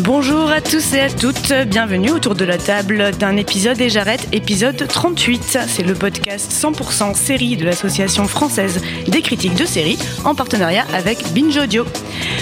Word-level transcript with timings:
Bonjour 0.00 0.48
à 0.48 0.60
tous 0.60 0.94
et 0.94 1.00
à 1.00 1.10
toutes, 1.10 1.52
bienvenue 1.66 2.10
autour 2.12 2.36
de 2.36 2.44
la 2.44 2.56
table 2.56 3.10
d'un 3.18 3.36
épisode 3.36 3.80
et 3.80 3.88
j'arrête, 3.88 4.28
épisode 4.32 4.86
38. 4.86 5.58
C'est 5.66 5.82
le 5.82 5.94
podcast 5.94 6.52
100% 6.52 7.16
série 7.16 7.56
de 7.56 7.64
l'Association 7.64 8.28
française 8.28 8.80
des 9.08 9.22
critiques 9.22 9.56
de 9.56 9.64
séries 9.64 9.98
en 10.24 10.36
partenariat 10.36 10.86
avec 10.94 11.32
Binge 11.32 11.56
Audio. 11.56 11.84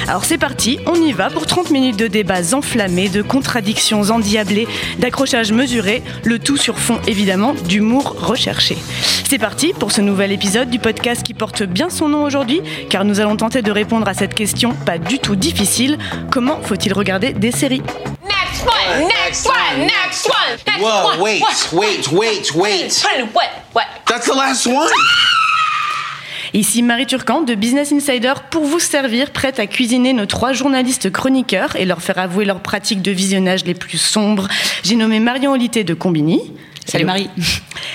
Alors 0.06 0.24
c'est 0.24 0.36
parti, 0.36 0.78
on 0.86 0.96
y 0.96 1.12
va 1.12 1.30
pour 1.30 1.46
30 1.46 1.70
minutes 1.70 1.98
de 1.98 2.08
débats 2.08 2.54
enflammés, 2.54 3.08
de 3.08 3.22
contradictions 3.22 4.02
endiablées, 4.02 4.68
d'accrochages 4.98 5.50
mesurés, 5.50 6.02
le 6.24 6.38
tout 6.38 6.58
sur 6.58 6.78
fond 6.78 7.00
évidemment 7.06 7.54
d'humour 7.54 8.16
recherché. 8.18 8.76
C'est 9.28 9.38
parti 9.38 9.72
pour 9.72 9.92
ce 9.92 10.02
nouvel 10.02 10.30
épisode 10.30 10.70
du 10.70 10.78
podcast 10.78 11.22
qui 11.22 11.34
porte 11.34 11.62
bien 11.62 11.90
son 11.90 12.08
nom 12.08 12.22
aujourd'hui, 12.22 12.60
car 12.90 13.04
nous 13.04 13.18
allons 13.18 13.36
tenter 13.36 13.62
de 13.62 13.72
répondre 13.72 14.06
à 14.06 14.14
cette 14.14 14.34
question 14.34 14.74
pas 14.84 14.98
du 14.98 15.18
tout 15.18 15.36
difficile, 15.36 15.98
comment 16.30 16.60
faut-il 16.62 16.92
regarder 16.92 17.32
des 17.32 17.46
Next 17.56 18.66
one, 18.66 19.08
next 19.08 19.46
one, 19.46 19.86
next 19.86 20.26
one, 20.28 20.58
next 20.66 20.78
Whoa, 20.78 21.04
one. 21.06 21.20
wait, 21.20 21.40
what, 21.40 21.72
wait, 21.72 22.12
wait, 22.12 22.54
wait. 22.54 23.02
What, 23.02 23.34
what, 23.34 23.48
what? 23.72 23.86
That's 24.06 24.26
the 24.26 24.34
last 24.34 24.66
one. 24.66 24.90
Ici 26.52 26.82
Marie 26.82 27.06
Turcan 27.06 27.40
de 27.40 27.54
Business 27.54 27.92
Insider 27.92 28.34
pour 28.50 28.64
vous 28.64 28.78
servir, 28.78 29.30
prête 29.30 29.58
à 29.58 29.66
cuisiner 29.66 30.12
nos 30.12 30.26
trois 30.26 30.52
journalistes 30.52 31.10
chroniqueurs 31.10 31.76
et 31.76 31.86
leur 31.86 32.02
faire 32.02 32.18
avouer 32.18 32.44
leurs 32.44 32.60
pratiques 32.60 33.00
de 33.00 33.10
visionnage 33.10 33.64
les 33.64 33.74
plus 33.74 33.96
sombres. 33.96 34.48
J'ai 34.82 34.96
nommé 34.96 35.18
Marion 35.18 35.52
Olité 35.52 35.82
de 35.82 35.94
Combini. 35.94 36.52
Salut 36.84 37.06
Marie. 37.06 37.30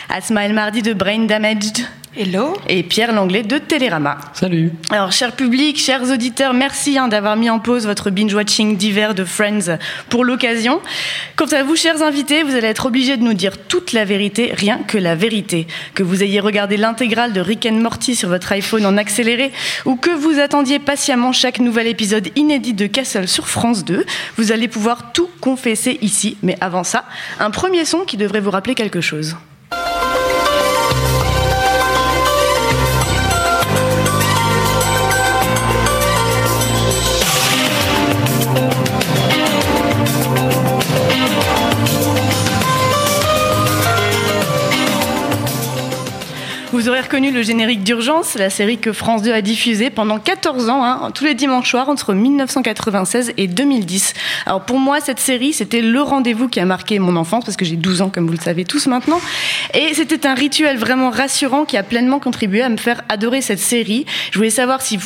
Asma 0.10 0.44
El 0.46 0.54
Mardi 0.54 0.82
de 0.82 0.94
Brain 0.94 1.26
Damaged. 1.26 1.86
Hello. 2.14 2.58
Et 2.68 2.84
Pierre 2.84 3.14
Langlais 3.14 3.44
de 3.44 3.58
Télérama. 3.58 4.18
Salut. 4.34 4.74
Alors, 4.90 5.14
cher 5.14 5.32
public, 5.32 5.80
chers 5.80 6.12
auditeurs, 6.12 6.54
merci 6.54 6.98
hein, 6.98 7.08
d'avoir 7.08 7.38
mis 7.38 7.50
en 7.50 7.60
pause 7.60 7.86
votre 7.86 8.10
binge-watching 8.10 8.76
d'hiver 8.76 9.16
de 9.16 9.24
Friends 9.24 9.78
pour 10.10 10.26
l'occasion. 10.26 10.82
Quant 11.38 11.46
à 11.46 11.64
vous, 11.64 11.78
chers 11.78 12.04
invités, 12.04 12.44
vous 12.44 12.54
allez 12.54 12.68
être 12.68 12.88
obligés 12.88 13.16
de 13.16 13.24
nous 13.24 13.34
dire 13.34 13.58
toute 13.58 13.94
la 13.94 14.04
vérité, 14.04 14.52
rien 14.54 14.80
que 14.86 14.98
la 14.98 15.16
vérité. 15.16 15.68
Que 15.94 16.04
vous 16.04 16.22
ayez 16.22 16.42
regardé 16.42 16.76
l'intégrale 16.76 17.32
de 17.32 17.40
Rick 17.40 17.66
and 17.66 17.80
Morty 17.80 18.14
sur 18.14 18.28
votre 18.28 18.52
iPhone 18.52 18.86
en 18.86 18.98
accéléré 18.98 19.54
ou 19.86 19.96
que 19.96 20.12
vous 20.12 20.38
attendiez 20.38 20.80
patiemment 20.80 21.32
chaque 21.32 21.60
nouvel 21.60 21.88
épisode 21.88 22.28
inédit 22.36 22.74
de 22.74 22.88
Castle 22.88 23.30
sur 23.30 23.48
France 23.48 23.86
2, 23.86 24.06
vous 24.36 24.52
allez 24.52 24.68
pouvoir 24.68 25.14
tout 25.14 25.30
confesser 25.40 25.98
ici. 26.02 26.36
Mais 26.44 26.58
avant 26.60 26.84
ça, 26.84 27.06
un 27.40 27.52
premier 27.52 27.86
son 27.86 28.00
qui 28.00 28.18
devrait 28.18 28.42
vous 28.42 28.52
rappeler 28.52 28.76
quelque 28.76 29.00
chose. 29.00 29.38
Vous 46.82 46.90
aurez 46.90 47.02
reconnu 47.02 47.32
le 47.32 47.44
générique 47.44 47.84
d'Urgence, 47.84 48.34
la 48.34 48.50
série 48.50 48.80
que 48.80 48.92
France 48.92 49.22
2 49.22 49.32
a 49.32 49.44
diffusée 49.44 49.92
pendant 49.92 50.18
14 50.18 50.68
ans, 50.70 50.84
hein, 50.84 51.12
tous 51.14 51.26
les 51.26 51.36
dimanches 51.36 51.70
soirs, 51.70 51.90
entre 51.90 52.16
1996 52.16 53.34
et 53.38 53.46
2010. 53.46 54.16
Alors 54.48 54.62
pour 54.62 54.80
moi, 54.80 55.00
cette 55.00 55.20
série, 55.20 55.54
c'était 55.54 55.82
le 55.82 56.02
rendez-vous 56.02 56.48
qui 56.48 56.60
a 56.60 56.66
marqué 56.66 56.98
mon 56.98 57.18
enfance, 57.18 57.46
parce 57.46 57.56
que 57.56 57.66
j'ai 57.66 57.76
12 57.76 58.02
ans, 58.02 58.10
comme 58.10 58.26
vous 58.26 58.34
le 58.34 58.40
savez 58.40 58.66
tous 58.66 58.88
maintenant. 58.88 59.22
Et 59.76 59.94
c'était 59.94 60.26
un 60.26 60.34
rituel 60.34 60.80
vraiment 60.80 61.12
rassurant 61.12 61.66
qui 61.66 61.78
a 61.78 61.84
pleinement 61.84 62.18
contribué 62.18 62.64
à 62.64 62.70
me 62.70 62.78
faire 62.78 63.04
adorer 63.10 63.42
cette 63.42 63.60
série. 63.60 64.08
Je 64.32 64.40
voulais 64.40 64.50
savoir 64.50 64.82
si 64.82 64.98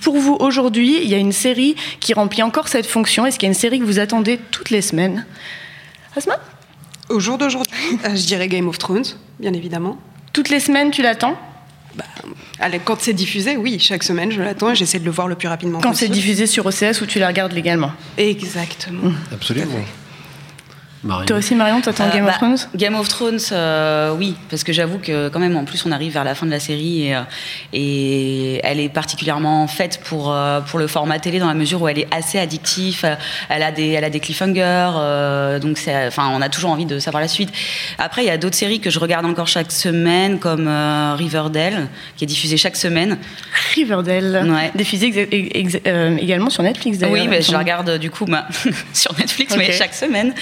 pour 0.00 0.16
vous, 0.16 0.34
aujourd'hui, 0.40 0.98
il 1.02 1.10
y 1.10 1.14
a 1.14 1.18
une 1.18 1.32
série 1.32 1.76
qui 2.00 2.14
remplit 2.14 2.42
encore 2.42 2.68
cette 2.68 2.86
fonction. 2.86 3.26
Est-ce 3.26 3.38
qu'il 3.38 3.48
y 3.48 3.50
a 3.50 3.52
une 3.52 3.60
série 3.60 3.80
que 3.80 3.84
vous 3.84 3.98
attendez 3.98 4.40
toutes 4.50 4.70
les 4.70 4.80
semaines? 4.80 5.26
Asma? 6.16 6.36
Au 7.10 7.20
jour 7.20 7.36
d'aujourd'hui, 7.36 7.98
euh, 8.06 8.16
je 8.16 8.24
dirais 8.24 8.48
Game 8.48 8.66
of 8.66 8.78
Thrones, 8.78 9.04
bien 9.38 9.52
évidemment. 9.52 9.98
Toutes 10.38 10.50
les 10.50 10.60
semaines, 10.60 10.92
tu 10.92 11.02
l'attends 11.02 11.36
Allez, 12.60 12.78
Quand 12.78 13.00
c'est 13.00 13.12
diffusé, 13.12 13.56
oui, 13.56 13.80
chaque 13.80 14.04
semaine 14.04 14.30
je 14.30 14.40
l'attends 14.40 14.70
et 14.70 14.76
j'essaie 14.76 15.00
de 15.00 15.04
le 15.04 15.10
voir 15.10 15.26
le 15.26 15.34
plus 15.34 15.48
rapidement 15.48 15.80
Quand 15.80 15.94
c'est 15.94 16.06
possible. 16.06 16.14
diffusé 16.14 16.46
sur 16.46 16.64
OCS 16.64 17.00
ou 17.02 17.06
tu 17.06 17.18
la 17.18 17.26
regardes 17.26 17.50
légalement 17.52 17.90
Exactement. 18.16 19.10
Absolument. 19.32 19.80
Marion. 21.04 21.26
Toi 21.26 21.36
aussi, 21.36 21.54
Marion, 21.54 21.80
t'attends 21.80 22.04
Euh, 22.06 22.12
Game 22.12 22.24
bah, 22.24 22.32
of 22.32 22.36
Thrones 22.38 22.58
Game 22.74 22.94
of 22.96 23.08
Thrones, 23.08 23.38
euh, 23.52 24.12
oui, 24.18 24.34
parce 24.50 24.64
que 24.64 24.72
j'avoue 24.72 24.98
que 24.98 25.28
quand 25.28 25.38
même, 25.38 25.56
en 25.56 25.64
plus, 25.64 25.86
on 25.86 25.92
arrive 25.92 26.12
vers 26.14 26.24
la 26.24 26.34
fin 26.34 26.44
de 26.44 26.50
la 26.50 26.58
série 26.60 27.06
et, 27.08 27.14
euh, 27.14 27.20
et 27.72 28.60
elle 28.64 28.80
est 28.80 28.88
particulièrement 28.88 29.66
faite 29.68 30.00
pour 30.04 30.32
euh, 30.32 30.60
pour 30.60 30.78
le 30.78 30.86
format 30.86 31.18
télé 31.18 31.38
dans 31.38 31.46
la 31.46 31.54
mesure 31.54 31.82
où 31.82 31.88
elle 31.88 31.98
est 32.00 32.08
assez 32.14 32.38
addictive. 32.38 33.04
Elle 33.48 33.62
a 33.62 33.70
des 33.70 33.90
elle 33.90 34.04
a 34.04 34.10
des 34.10 34.20
cliffhangers, 34.20 34.90
euh, 34.96 35.58
donc 35.60 35.78
c'est 35.78 36.06
enfin 36.08 36.30
on 36.32 36.42
a 36.42 36.48
toujours 36.48 36.70
envie 36.70 36.86
de 36.86 36.98
savoir 36.98 37.20
la 37.20 37.28
suite. 37.28 37.50
Après, 37.98 38.22
il 38.24 38.26
y 38.26 38.30
a 38.30 38.38
d'autres 38.38 38.56
séries 38.56 38.80
que 38.80 38.90
je 38.90 38.98
regarde 38.98 39.24
encore 39.26 39.46
chaque 39.48 39.70
semaine, 39.72 40.38
comme 40.38 40.66
euh, 40.68 41.14
Riverdale, 41.16 41.88
qui 42.16 42.24
est 42.24 42.26
diffusée 42.26 42.56
chaque 42.56 42.76
semaine. 42.76 43.18
Riverdale, 43.74 44.46
Ouais. 44.48 44.70
diffusé 44.74 45.06
ex- 45.30 45.74
ex- 45.74 45.82
euh, 45.86 46.16
également 46.16 46.50
sur 46.50 46.62
Netflix 46.62 46.98
d'ailleurs. 46.98 47.14
Oui, 47.14 47.28
me 47.28 47.40
je 47.40 47.52
la 47.52 47.58
regarde 47.58 47.98
du 47.98 48.10
coup 48.10 48.24
bah, 48.24 48.46
sur 48.92 49.16
Netflix, 49.18 49.54
mais 49.56 49.70
chaque 49.72 49.94
semaine. 49.94 50.34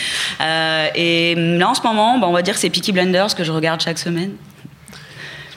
Euh, 0.47 0.89
et 0.95 1.35
là, 1.35 1.71
en 1.71 1.75
ce 1.75 1.83
moment, 1.83 2.19
bah, 2.19 2.27
on 2.29 2.33
va 2.33 2.43
dire 2.43 2.55
que 2.55 2.61
c'est 2.61 2.71
Peaky 2.71 2.93
Blinders 2.93 3.35
que 3.35 3.45
je 3.45 3.53
regarde 3.53 3.81
chaque 3.81 3.99
semaine. 3.99 4.33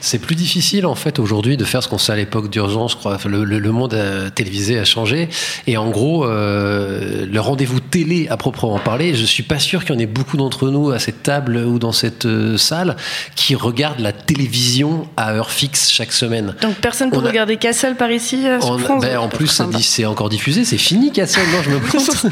C'est 0.00 0.18
plus 0.18 0.34
difficile 0.34 0.86
en 0.86 0.94
fait 0.94 1.18
aujourd'hui 1.18 1.56
de 1.56 1.64
faire 1.64 1.82
ce 1.82 1.88
qu'on 1.88 1.98
sait 1.98 2.12
à 2.12 2.16
l'époque 2.16 2.48
d'urgence. 2.50 2.96
le, 3.26 3.44
le- 3.44 3.58
le 3.58 3.72
monde 3.72 3.94
euh, 3.94 4.30
télévisé 4.30 4.78
a 4.78 4.84
changé 4.84 5.28
et 5.66 5.76
en 5.76 5.90
gros, 5.90 6.24
euh, 6.24 7.26
le 7.30 7.40
rendez-vous 7.40 7.80
télé 7.80 8.26
à 8.28 8.36
proprement 8.36 8.78
parler, 8.78 9.14
je 9.14 9.24
suis 9.24 9.42
pas 9.42 9.58
sûr 9.58 9.84
qu'il 9.84 9.94
y 9.94 9.98
en 9.98 10.00
ait 10.00 10.06
beaucoup 10.06 10.36
d'entre 10.36 10.70
nous 10.70 10.90
à 10.90 10.98
cette 10.98 11.22
table 11.22 11.56
ou 11.58 11.78
dans 11.78 11.92
cette 11.92 12.24
euh, 12.26 12.56
salle 12.56 12.96
qui 13.36 13.54
regardent 13.54 14.00
la 14.00 14.12
télévision 14.12 15.06
à 15.16 15.32
heure 15.34 15.50
fixe 15.50 15.90
chaque 15.90 16.12
semaine. 16.12 16.54
Donc 16.62 16.76
personne 16.76 17.10
pour 17.10 17.24
a- 17.24 17.28
regarder 17.28 17.56
Castle 17.58 17.94
par 17.96 18.10
ici 18.10 18.46
euh, 18.48 18.60
sur 18.60 18.70
On- 18.70 18.78
France 18.78 19.02
ben, 19.02 19.18
en 19.18 19.28
plus, 19.28 19.60
c'est 19.80 20.06
encore 20.06 20.28
diffusé, 20.30 20.64
c'est 20.64 20.78
fini, 20.78 21.12
Castle. 21.12 21.40
Non, 21.52 21.62
je 21.62 21.70
me 21.70 21.78
plante. 21.80 22.26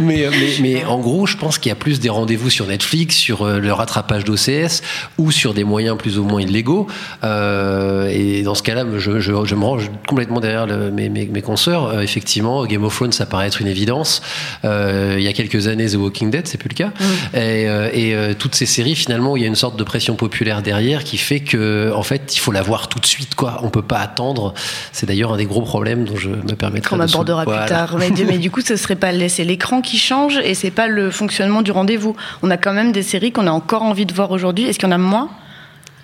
mais, 0.00 0.26
mais, 0.30 0.52
mais 0.60 0.84
en 0.84 0.98
gros, 0.98 1.26
je 1.26 1.36
pense 1.36 1.58
qu'il 1.58 1.70
y 1.70 1.72
a 1.72 1.76
plus 1.76 2.00
des 2.00 2.08
rendez-vous 2.08 2.50
sur 2.50 2.66
Netflix, 2.66 3.14
sur 3.16 3.42
euh, 3.46 3.58
le 3.60 3.72
rattrapage 3.72 4.24
d'OCS 4.24 4.82
ou 5.18 5.30
sur 5.30 5.54
des 5.54 5.64
moyens 5.64 5.96
plus 5.96 6.18
ou 6.18 6.24
moins 6.24 6.40
illégaux. 6.40 6.86
Euh, 7.24 8.08
et 8.12 8.42
dans 8.42 8.54
ce 8.54 8.62
cas-là, 8.62 8.84
je, 8.98 9.20
je, 9.20 9.32
je 9.44 9.54
me 9.54 9.64
range 9.64 9.90
complètement 10.08 10.40
derrière 10.40 10.66
le- 10.66 10.90
mes, 10.90 11.08
mes, 11.08 11.26
mes 11.26 11.42
consoeurs. 11.42 11.86
Euh, 11.88 12.00
effectivement, 12.00 12.64
Game 12.66 12.84
of 12.84 12.94
Thrones, 12.94 13.12
ça 13.12 13.26
paraît 13.26 13.46
être 13.46 13.60
une 13.60 13.66
évidence. 13.68 14.22
Euh, 14.64 15.14
il 15.18 15.22
y 15.24 15.28
a 15.28 15.32
quelques 15.32 15.68
années, 15.68 15.86
The 15.86 15.94
Walking 15.96 16.30
Dead, 16.30 16.46
c'est 16.46 16.58
plus 16.58 16.68
le 16.68 16.74
cas. 16.74 16.90
Et, 17.34 17.68
euh, 17.68 17.88
et, 17.92 18.34
toutes 18.34 18.54
ces 18.54 18.66
séries, 18.66 18.94
finalement, 18.94 19.32
où 19.32 19.36
il 19.36 19.42
y 19.42 19.46
a 19.46 19.48
une 19.48 19.54
sorte 19.54 19.76
de 19.78 19.84
pression 19.84 20.14
populaire 20.14 20.62
derrière 20.62 21.04
qui 21.04 21.16
fait 21.18 21.40
que, 21.40 21.92
en 21.94 22.02
fait, 22.02 22.34
il 22.34 22.38
faut 22.38 22.52
la 22.52 22.62
voir 22.62 22.88
tout 22.88 22.98
de 22.98 23.06
suite, 23.06 23.34
quoi. 23.34 23.60
On 23.62 23.68
peut 23.70 23.82
pas 23.82 23.98
attendre. 23.98 24.54
C'est 24.92 25.06
d'ailleurs 25.06 25.32
un 25.32 25.36
des 25.36 25.46
gros 25.46 25.62
problèmes 25.62 26.04
dont 26.04 26.16
je 26.16 26.30
me 26.30 26.54
permettrai 26.54 26.96
qu'on 26.96 27.02
abordera 27.02 27.44
Voilà. 27.44 27.62
plus 27.62 27.68
tard. 27.68 27.96
Mais, 27.98 28.10
mais 28.26 28.38
du 28.38 28.50
coup, 28.50 28.60
ce 28.60 28.76
serait 28.76 28.96
pas 28.96 29.12
laisser 29.12 29.44
l'écran 29.44 29.80
qui 29.82 29.98
change 29.98 30.38
et 30.44 30.54
c'est 30.54 30.70
pas 30.70 30.86
le 30.88 31.10
fonctionnement 31.10 31.62
du 31.62 31.70
rendez-vous. 31.72 32.16
On 32.42 32.50
a 32.50 32.56
quand 32.56 32.72
même 32.72 32.92
des 32.92 33.02
séries 33.02 33.32
qu'on 33.32 33.46
a 33.46 33.50
encore 33.52 33.82
envie 33.82 34.06
de 34.06 34.12
voir 34.12 34.30
aujourd'hui. 34.30 34.64
Est-ce 34.64 34.78
qu'il 34.78 34.88
y 34.88 34.92
en 34.92 34.94
a 34.94 34.98
moins? 34.98 35.28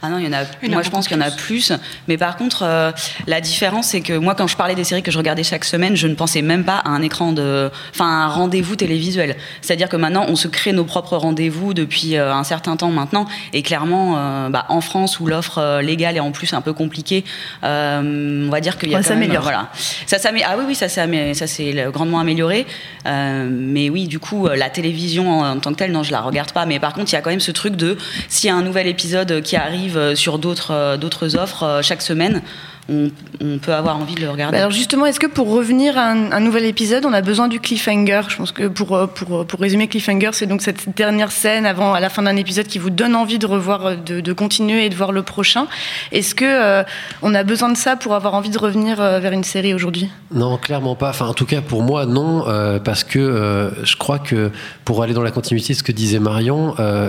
Ah 0.01 0.11
non, 0.11 0.19
il 0.19 0.27
y 0.27 0.29
en 0.29 0.33
a. 0.33 0.45
Moi, 0.69 0.83
je 0.83 0.91
pense 0.91 1.09
qu'il 1.09 1.17
y 1.17 1.21
en 1.21 1.27
a 1.27 1.31
plus. 1.33 1.73
Mais 2.07 2.17
par 2.17 2.37
contre, 2.37 2.63
euh, 2.63 2.93
la 3.27 3.41
différence, 3.41 3.89
c'est 3.89 4.01
que 4.01 4.13
moi, 4.13 4.37
quand 4.37 4.47
je 4.47 4.57
parlais 4.57 4.77
des 4.77 4.85
séries 4.85 5.03
que 5.03 5.11
je 5.11 5.19
regardais 5.19 5.43
chaque 5.43 5.65
semaine, 5.65 5.97
je 5.97 6.07
ne 6.07 6.15
pensais 6.15 6.41
même 6.41 6.63
pas 6.63 6.77
à 6.77 6.91
un 6.91 7.03
écran 7.03 7.33
de, 7.33 7.69
enfin, 7.91 8.05
à 8.07 8.25
un 8.25 8.29
rendez-vous 8.29 8.77
télévisuel. 8.77 9.37
C'est-à-dire 9.61 9.89
que 9.89 9.97
maintenant, 9.97 10.27
on 10.29 10.37
se 10.37 10.47
crée 10.47 10.73
nos 10.73 10.85
propres 10.85 11.17
rendez-vous 11.17 11.75
depuis 11.75 12.17
euh, 12.17 12.33
un 12.33 12.45
certain 12.45 12.77
temps 12.77 12.91
maintenant. 12.93 13.27
Et 13.53 13.63
clairement, 13.63 14.15
euh, 14.19 14.49
bah, 14.51 14.67
en 14.69 14.81
France, 14.81 15.19
où 15.19 15.27
l'offre 15.27 15.59
euh, 15.59 15.83
légale 15.83 16.17
est 16.17 16.21
en 16.21 16.31
plus 16.31 16.53
un 16.53 16.61
peu 16.61 16.73
compliquée, 16.73 17.25
euh, 17.65 18.47
on 18.47 18.51
va 18.51 18.61
dire 18.61 18.79
qu'il 18.79 18.91
y 18.91 18.95
a 18.95 18.99
Ouais, 18.99 19.03
quand 19.03 19.09
ça 19.09 19.15
même, 19.15 19.25
s'améliore. 19.25 19.43
voilà, 19.43 19.69
ça 20.07 20.19
s'améliore. 20.19 20.51
Ah 20.53 20.57
oui, 20.59 20.65
oui, 20.69 20.75
ça 20.77 20.89
s'est 20.89 21.01
amé- 21.01 21.35
ça 21.35 21.49
s'est 21.49 21.87
grandement 21.93 22.21
amélioré. 22.21 22.67
Euh, 23.07 23.49
mais 23.51 23.91
oui, 23.91 24.07
du 24.07 24.21
coup, 24.21 24.47
la 24.47 24.71
télévision 24.71 25.41
en, 25.41 25.57
en 25.57 25.59
tant 25.59 25.73
que 25.73 25.77
telle, 25.79 25.91
non, 25.93 26.05
je 26.05 26.13
la 26.13 26.21
regarde 26.21 26.53
pas. 26.53 26.67
Mais 26.67 26.79
par 26.79 26.93
contre, 26.93 27.11
il 27.13 27.15
y 27.15 27.19
a 27.19 27.21
quand 27.21 27.31
même 27.31 27.41
ce 27.41 27.51
truc 27.51 27.75
de 27.75 27.97
s'il 28.29 28.49
y 28.49 28.51
a 28.53 28.55
un 28.57 28.63
nouvel 28.63 28.87
épisode 28.87 29.43
qui 29.43 29.57
arrive 29.57 29.88
euh, 29.97 30.15
sur 30.15 30.39
d'autres 30.39 30.73
euh, 30.73 30.97
d'autres 30.97 31.37
offres 31.37 31.63
euh, 31.63 31.83
chaque 31.83 32.03
semaine. 32.03 32.43
on, 32.89 33.11
on 33.43 33.59
peut 33.59 33.75
avoir 33.75 33.97
envie 33.99 34.15
de 34.15 34.21
le 34.21 34.31
regarder. 34.31 34.53
Bah 34.53 34.59
alors 34.59 34.71
justement, 34.71 35.07
est-ce 35.07 35.21
que 35.21 35.27
pour 35.27 35.51
revenir 35.51 35.99
à 35.99 36.11
un, 36.11 36.33
un 36.33 36.41
nouvel 36.41 36.65
épisode, 36.65 37.05
on 37.05 37.13
a 37.13 37.21
besoin 37.21 37.49
du 37.49 37.61
cliffhanger? 37.61 38.23
Je 38.29 38.37
pense 38.37 38.53
que 38.53 38.69
pour, 38.69 39.09
pour, 39.11 39.47
pour 39.47 39.61
résumer, 39.61 39.89
cliffhanger, 39.89 40.31
c'est 40.33 40.47
donc 40.47 40.63
cette 40.63 40.97
dernière 40.97 41.31
scène 41.31 41.67
avant, 41.67 41.93
à 41.93 42.01
la 42.01 42.09
fin 42.09 42.23
d'un 42.23 42.37
épisode 42.37 42.67
qui 42.67 42.79
vous 42.79 42.91
donne 42.91 43.15
envie 43.15 43.39
de 43.39 43.47
revoir, 43.47 43.97
de, 43.97 44.21
de 44.21 44.33
continuer 44.33 44.87
et 44.87 44.89
de 44.89 44.95
voir 44.95 45.13
le 45.13 45.23
prochain. 45.23 45.67
Est-ce 46.13 46.35
que 46.35 46.45
euh, 46.45 46.83
on 47.23 47.35
a 47.35 47.43
besoin 47.43 47.69
de 47.71 47.77
ça 47.77 47.97
pour 47.97 48.15
avoir 48.15 48.35
envie 48.35 48.51
de 48.51 48.59
revenir 48.59 49.01
euh, 49.01 49.21
vers 49.21 49.33
une 49.33 49.45
série 49.45 49.75
aujourd'hui? 49.75 50.09
Non, 50.33 50.57
clairement 50.57 50.95
pas. 50.95 51.11
Enfin, 51.11 51.27
en 51.27 51.35
tout 51.35 51.47
cas, 51.47 51.61
pour 51.61 51.83
moi, 51.83 52.07
non, 52.07 52.49
euh, 52.49 52.79
parce 52.79 53.05
que 53.05 53.19
euh, 53.19 53.85
je 53.85 53.97
crois 53.97 54.19
que 54.19 54.51
pour 54.85 55.03
aller 55.03 55.13
dans 55.13 55.23
la 55.23 55.31
continuité 55.31 55.75
de 55.75 55.79
ce 55.79 55.83
que 55.83 55.93
disait 55.93 56.19
Marion, 56.19 56.75
euh, 56.79 57.09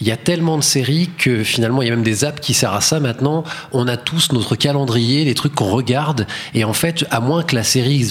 il 0.00 0.06
y 0.06 0.10
a 0.10 0.16
tellement 0.16 0.58
de 0.58 0.62
séries 0.62 1.10
que 1.18 1.42
finalement, 1.42 1.82
il 1.82 1.88
y 1.88 1.90
a 1.90 1.94
même 1.94 2.04
des 2.04 2.24
apps 2.24 2.40
qui 2.40 2.54
servent 2.54 2.76
à 2.76 2.80
ça 2.80 3.00
maintenant. 3.00 3.44
On 3.72 3.88
a 3.88 3.96
tous 3.96 4.32
notre 4.32 4.56
calendrier, 4.56 5.24
les 5.24 5.34
trucs 5.34 5.54
qu'on 5.54 5.70
regarde, 5.70 6.26
et 6.54 6.64
en 6.64 6.72
fait, 6.72 7.04
à 7.10 7.20
moins 7.20 7.42
que 7.42 7.54
la 7.54 7.64
série 7.64 8.06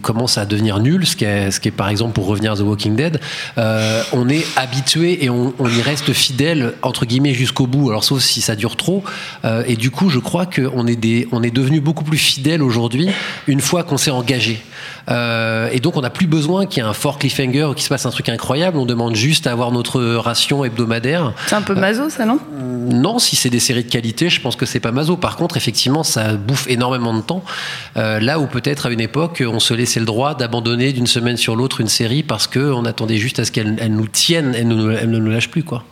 commence 0.00 0.38
à 0.38 0.46
devenir 0.46 0.80
nulle, 0.80 1.06
ce 1.06 1.16
qui 1.16 1.24
est, 1.24 1.50
ce 1.50 1.60
qui 1.60 1.68
est 1.68 1.72
par 1.72 1.88
exemple 1.88 2.14
pour 2.14 2.26
revenir 2.26 2.52
à 2.52 2.56
The 2.56 2.60
Walking 2.60 2.96
Dead, 2.96 3.20
euh, 3.58 4.02
on 4.12 4.28
est 4.28 4.44
habitué 4.56 5.24
et 5.24 5.30
on, 5.30 5.54
on 5.58 5.68
y 5.68 5.82
reste 5.82 6.12
fidèle 6.12 6.74
entre 6.82 7.06
guillemets 7.06 7.34
jusqu'au 7.34 7.66
bout. 7.66 7.90
Alors 7.90 8.04
sauf 8.04 8.22
si 8.22 8.40
ça 8.40 8.56
dure 8.56 8.76
trop. 8.76 9.04
Euh, 9.44 9.62
et 9.66 9.76
du 9.76 9.90
coup, 9.90 10.08
je 10.08 10.18
crois 10.18 10.46
qu'on 10.46 10.86
est 10.86 11.02
est 11.42 11.50
devenu 11.50 11.80
beaucoup 11.80 12.04
plus 12.04 12.18
fidèle 12.18 12.62
aujourd'hui 12.62 13.08
une 13.46 13.60
fois 13.60 13.82
qu'on 13.84 13.96
s'est 13.96 14.10
engagé. 14.10 14.62
Euh, 15.10 15.68
et 15.72 15.80
donc 15.80 15.96
on 15.96 16.00
n'a 16.00 16.10
plus 16.10 16.26
besoin 16.26 16.66
qu'il 16.66 16.82
y 16.82 16.86
ait 16.86 16.88
un 16.88 16.92
fort 16.92 17.18
cliffhanger 17.18 17.64
ou 17.64 17.74
qu'il 17.74 17.82
se 17.82 17.88
passe 17.88 18.06
un 18.06 18.10
truc 18.10 18.28
incroyable. 18.28 18.78
On 18.78 18.86
demande 18.86 19.14
juste 19.14 19.46
à 19.46 19.52
avoir 19.52 19.72
notre 19.72 20.02
ration 20.16 20.64
hebdomadaire. 20.64 21.32
C'est 21.46 21.54
un 21.54 21.62
peu 21.62 21.74
maso, 21.74 22.08
ça, 22.08 22.24
non? 22.24 22.38
Non, 22.52 23.18
si 23.18 23.36
c'est 23.36 23.50
des 23.50 23.60
séries 23.60 23.84
de 23.84 23.90
qualité, 23.90 24.28
je 24.28 24.40
pense 24.40 24.56
que 24.56 24.66
c'est 24.66 24.80
pas 24.80 24.92
maso. 24.92 25.16
Par 25.16 25.36
contre, 25.36 25.56
effectivement, 25.56 26.02
ça 26.02 26.34
bouffe 26.34 26.68
énormément 26.68 27.14
de 27.14 27.20
temps. 27.22 27.44
Euh, 27.96 28.20
là 28.20 28.38
où 28.38 28.46
peut-être 28.46 28.86
à 28.86 28.90
une 28.90 29.00
époque, 29.00 29.42
on 29.46 29.60
se 29.60 29.74
laissait 29.74 30.00
le 30.00 30.06
droit 30.06 30.34
d'abandonner 30.34 30.92
d'une 30.92 31.06
semaine 31.06 31.36
sur 31.36 31.56
l'autre 31.56 31.80
une 31.80 31.88
série 31.88 32.22
parce 32.22 32.46
qu'on 32.46 32.84
attendait 32.84 33.16
juste 33.16 33.38
à 33.38 33.44
ce 33.44 33.52
qu'elle 33.52 33.76
elle 33.80 33.94
nous 33.94 34.08
tienne, 34.08 34.54
elle 34.56 34.68
ne, 34.68 34.92
elle 34.92 35.10
ne 35.10 35.18
nous 35.18 35.30
lâche 35.30 35.50
plus, 35.50 35.64
quoi. 35.64 35.84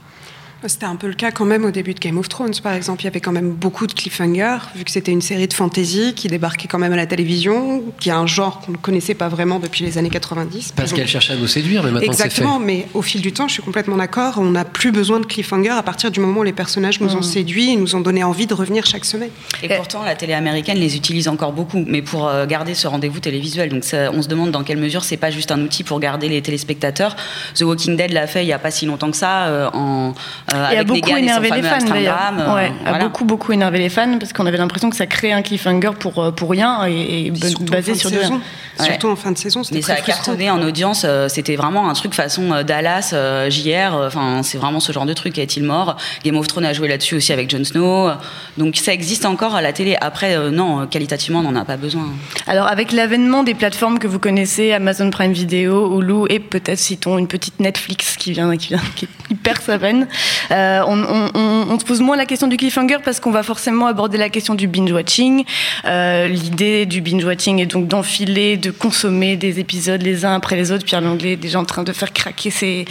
C'était 0.67 0.85
un 0.85 0.97
peu 0.97 1.07
le 1.07 1.15
cas 1.15 1.31
quand 1.31 1.47
même 1.47 1.65
au 1.65 1.71
début 1.71 1.95
de 1.95 1.99
Game 2.01 2.19
of 2.19 2.29
Thrones, 2.29 2.53
par 2.63 2.75
exemple. 2.75 3.01
Il 3.01 3.05
y 3.05 3.09
avait 3.09 3.21
quand 3.21 3.33
même 3.33 3.51
beaucoup 3.51 3.87
de 3.87 3.95
cliffhangers, 3.95 4.59
vu 4.77 4.85
que 4.85 4.91
c'était 4.91 5.11
une 5.11 5.23
série 5.23 5.49
de 5.49 5.55
fantasy 5.55 6.13
qui 6.15 6.29
débarquait 6.29 6.69
quand 6.69 6.79
même 6.79 6.93
à 6.93 6.97
la 6.97 7.07
télévision, 7.07 7.83
qui 7.99 8.11
est 8.11 8.13
un 8.13 8.27
genre 8.27 8.61
qu'on 8.61 8.73
ne 8.73 8.77
connaissait 8.77 9.15
pas 9.15 9.29
vraiment 9.29 9.59
depuis 9.59 9.85
les 9.85 9.97
années 9.97 10.11
90. 10.11 10.73
Parce 10.77 10.91
Donc- 10.91 10.99
qu'elle 10.99 11.09
cherchait 11.09 11.33
à 11.33 11.37
nous 11.37 11.47
séduire, 11.47 11.83
mais 11.83 11.91
maintenant 11.91 12.13
c'est 12.13 12.19
fait. 12.19 12.27
Exactement, 12.27 12.59
mais 12.59 12.87
au 12.93 13.01
fil 13.01 13.23
du 13.23 13.33
temps, 13.33 13.49
je 13.49 13.55
suis 13.55 13.63
complètement 13.63 13.97
d'accord, 13.97 14.35
on 14.37 14.51
n'a 14.51 14.67
plus 14.67 14.93
besoin 14.93 15.19
de 15.19 15.25
cliffhanger 15.25 15.71
à 15.71 15.83
partir 15.83 16.11
du 16.11 16.21
moment 16.21 16.41
où 16.41 16.45
les 16.45 16.53
personnages 16.53 17.01
nous 17.01 17.17
ont 17.17 17.23
séduits 17.23 17.71
et 17.71 17.77
nous 17.77 17.95
ont 17.95 18.01
donné 18.01 18.23
envie 18.23 18.47
de 18.47 18.53
revenir 18.55 18.85
chaque 18.85 19.07
semaine. 19.07 19.31
Et 19.63 19.69
pourtant, 19.69 20.03
la 20.03 20.15
télé 20.15 20.35
américaine 20.35 20.77
les 20.79 20.95
utilise 20.95 21.29
encore 21.29 21.53
beaucoup, 21.53 21.83
mais 21.87 22.03
pour 22.03 22.29
euh, 22.29 22.45
garder 22.45 22.75
ce 22.75 22.87
rendez-vous 22.87 23.21
télévisuel. 23.21 23.71
Donc, 23.71 23.85
ça- 23.85 24.11
on 24.13 24.21
se 24.21 24.29
demande 24.29 24.51
dans 24.51 24.63
quelle 24.63 24.79
mesure 24.79 25.05
c'est 25.05 25.17
pas 25.17 25.31
juste 25.31 25.53
un 25.53 25.61
outil 25.63 25.85
pour 25.85 26.01
garder 26.01 26.29
les 26.29 26.43
téléspectateurs. 26.43 27.17
The 27.55 27.63
Walking 27.63 27.97
Dead 27.97 28.13
l'a 28.13 28.27
fait 28.27 28.45
il 28.45 28.49
y 28.49 28.53
a 28.53 28.59
pas 28.59 28.71
si 28.71 28.85
longtemps 28.85 29.11
que 29.11 29.17
ça, 29.17 29.47
euh, 29.47 29.71
en, 29.73 30.13
euh, 30.53 30.57
Et 30.57 30.59
a 30.59 30.67
avec 30.81 30.87
beaucoup 30.87 31.17
énervé 31.17 31.51
les 31.51 31.63
fans 31.63 31.79
d'ailleurs. 31.87 32.19
Euh, 32.39 32.55
Ouais, 32.55 32.73
a 32.85 32.99
beaucoup 32.99 33.25
beaucoup 33.25 33.53
énervé 33.53 33.79
les 33.79 33.89
fans 33.89 34.19
parce 34.19 34.33
qu'on 34.33 34.47
avait 34.47 34.57
l'impression 34.59 34.91
que 34.91 34.97
ça 34.97 35.07
créait 35.07 35.33
un 35.33 35.43
cliffhanger 35.43 35.91
pour 35.99 36.19
euh, 36.23 36.31
pour 36.31 36.51
rien 36.51 36.87
et, 36.87 37.27
et 37.27 37.33
Surtout 37.35 37.63
en 37.63 37.67
basé 37.67 37.93
fin 37.93 37.93
de 37.93 37.99
sur 37.99 38.11
saison. 38.11 38.21
rien. 38.35 38.41
Ouais. 38.79 38.85
Surtout 38.87 39.09
en 39.09 39.17
fin 39.17 39.33
de 39.33 39.39
saison, 39.39 39.63
c'était 39.63 39.77
Mais 39.77 39.83
ça 39.83 39.93
a 39.95 39.97
cartonné 40.01 40.51
en 40.51 40.63
audience. 40.63 41.03
euh, 41.05 41.29
C'était 41.29 41.57
vraiment 41.57 41.89
un 41.91 41.93
truc 41.95 42.15
façon 42.15 42.53
euh, 42.53 42.63
Dallas, 42.63 43.11
euh, 43.13 43.51
JR. 43.51 43.95
euh, 43.95 44.07
Enfin, 44.07 44.43
c'est 44.43 44.59
vraiment 44.59 44.81
ce 44.81 44.93
genre 44.93 45.07
de 45.07 45.13
truc. 45.13 45.39
Est-il 45.39 45.63
mort? 45.65 45.97
Game 46.25 46.37
of 46.37 46.47
Thrones 46.47 46.65
a 46.65 46.73
joué 46.73 46.89
là-dessus 46.89 47.15
aussi 47.17 47.33
avec 47.33 47.51
Jon 47.51 47.63
Snow. 47.65 48.09
euh, 48.09 48.15
Donc 48.59 48.77
ça 48.77 48.93
existe 48.93 49.27
encore 49.27 49.55
à 49.55 49.63
la 49.63 49.73
télé. 49.73 49.97
Après, 50.01 50.35
euh, 50.37 50.51
non, 50.51 50.87
qualitativement, 50.87 51.41
on 51.41 51.51
n'en 51.53 51.61
a 51.61 51.65
pas 51.65 51.77
besoin. 51.77 52.07
Alors 52.47 52.67
avec 52.67 52.93
l'avènement 52.93 53.43
des 53.43 53.55
plateformes 53.55 53.99
que 53.99 54.07
vous 54.07 54.19
connaissez, 54.19 54.73
Amazon 54.73 55.11
Prime 55.11 55.33
Video, 55.33 56.01
Hulu 56.01 56.25
et 56.31 56.41
peut-être 56.41 56.79
citons 56.79 57.19
une 57.19 57.29
petite 57.29 57.61
Netflix 57.61 58.17
qui 58.17 58.33
vient, 58.33 58.57
qui 58.57 58.69
vient, 58.69 58.81
qui 58.97 59.07
perd 59.43 59.61
sa 59.61 59.79
peine, 59.79 60.09
euh, 60.51 60.83
on, 60.87 60.99
on- 61.03 61.31
on- 61.35 61.67
on 61.71 61.79
se 61.79 61.85
pose 61.85 62.01
moins 62.01 62.17
la 62.17 62.27
question 62.27 62.49
du 62.49 62.57
cliffhanger 62.57 62.99
parce 63.05 63.21
qu'on 63.21 63.31
va 63.31 63.43
forcément 63.43 63.87
aborder 63.87 64.19
la 64.19 64.29
question 64.29 64.55
du 64.55 64.67
binge 64.67 64.93
watching. 64.93 65.45
Euh, 65.85 66.27
L'idée 66.29 66.87
du 66.87 67.01
binge 67.01 67.25
watching 67.25 67.59
est 67.61 67.67
donc 67.67 67.87
d'enfiler, 67.89 68.57
de 68.57 68.71
consommer 68.71 69.37
des 69.37 69.61
épisodes 69.61 70.03
les 70.03 70.25
uns 70.25 70.35
après 70.35 70.57
les 70.57 70.73
autres. 70.73 70.85
Pierre 70.85 71.01
Langlais 71.01 71.33
est 71.33 71.37
déjà 71.37 71.59
en 71.61 71.65
train 71.65 71.83
de 71.83 71.93
faire 71.93 72.13
craquer 72.13 72.51
ses 72.51 72.85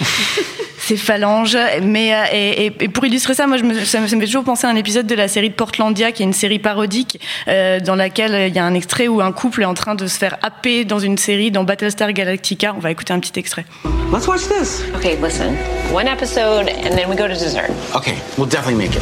ses 0.89 0.97
phalanges. 0.97 1.57
Mais 1.81 2.13
euh, 2.13 2.24
et, 2.31 2.65
et- 2.68 2.83
et 2.86 2.88
pour 2.89 3.06
illustrer 3.06 3.33
ça, 3.33 3.47
moi, 3.47 3.57
je 3.57 3.63
me, 3.63 3.74
ça, 3.86 4.00
me, 4.00 4.07
ça 4.07 4.15
me 4.15 4.21
fait 4.21 4.25
toujours 4.27 4.44
penser 4.44 4.68
à 4.68 4.69
un 4.69 4.75
épisode 4.75 5.07
de 5.07 5.15
la 5.15 5.27
série 5.27 5.50
de 5.50 5.53
Portlandia, 5.56 6.12
qui 6.12 6.24
est 6.24 6.25
une 6.25 6.33
série 6.33 6.59
parodique 6.59 7.19
euh, 7.47 7.80
dans 7.80 7.95
laquelle 7.95 8.47
il 8.50 8.56
y 8.56 8.59
a 8.59 8.65
un 8.65 8.74
extrait 8.74 9.07
où 9.07 9.21
un 9.21 9.31
couple 9.31 9.62
est 9.62 9.65
en 9.65 9.74
train 9.74 9.95
de 9.95 10.07
se 10.07 10.18
faire 10.18 10.38
happer 10.41 10.86
dans 10.86 11.00
une 11.00 11.18
série 11.18 11.51
dans 11.51 11.63
Battlestar 11.63 12.12
Galactica. 12.13 12.74
On 12.75 12.80
va 12.80 12.91
écouter 12.91 13.13
un 13.13 13.19
petit 13.19 13.38
extrait. 13.39 13.65
Let's 14.13 14.27
watch 14.27 14.41
this. 14.47 14.81
Okay, 14.95 15.15
listen. 15.21 15.56
One 15.94 16.07
episode, 16.07 16.68
and 16.83 16.95
then 16.95 17.07
we 17.09 17.15
go 17.15 17.27
to 17.27 17.33
dessert. 17.33 17.69
Okay, 17.95 18.15
we'll 18.38 18.47
definitely 18.50 18.75
make 18.75 18.95
it. 18.95 19.01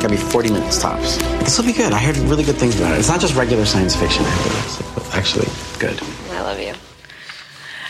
Gotta 0.00 0.10
be 0.14 0.16
40 0.16 0.50
minutes 0.52 0.78
tops. 0.78 1.18
This 1.44 1.58
will 1.58 1.66
be 1.66 1.72
good. 1.72 1.92
I 1.92 1.98
heard 1.98 2.16
really 2.28 2.44
good 2.44 2.56
things 2.58 2.78
about 2.78 2.92
it. 2.94 2.98
It's 3.00 3.08
not 3.08 3.20
just 3.20 3.34
regular 3.36 3.64
science 3.64 3.96
fiction. 3.96 4.24
It's 4.66 4.78
actually 5.14 5.48
good. 5.78 5.98
I 6.36 6.42
love 6.42 6.60
you. 6.60 6.74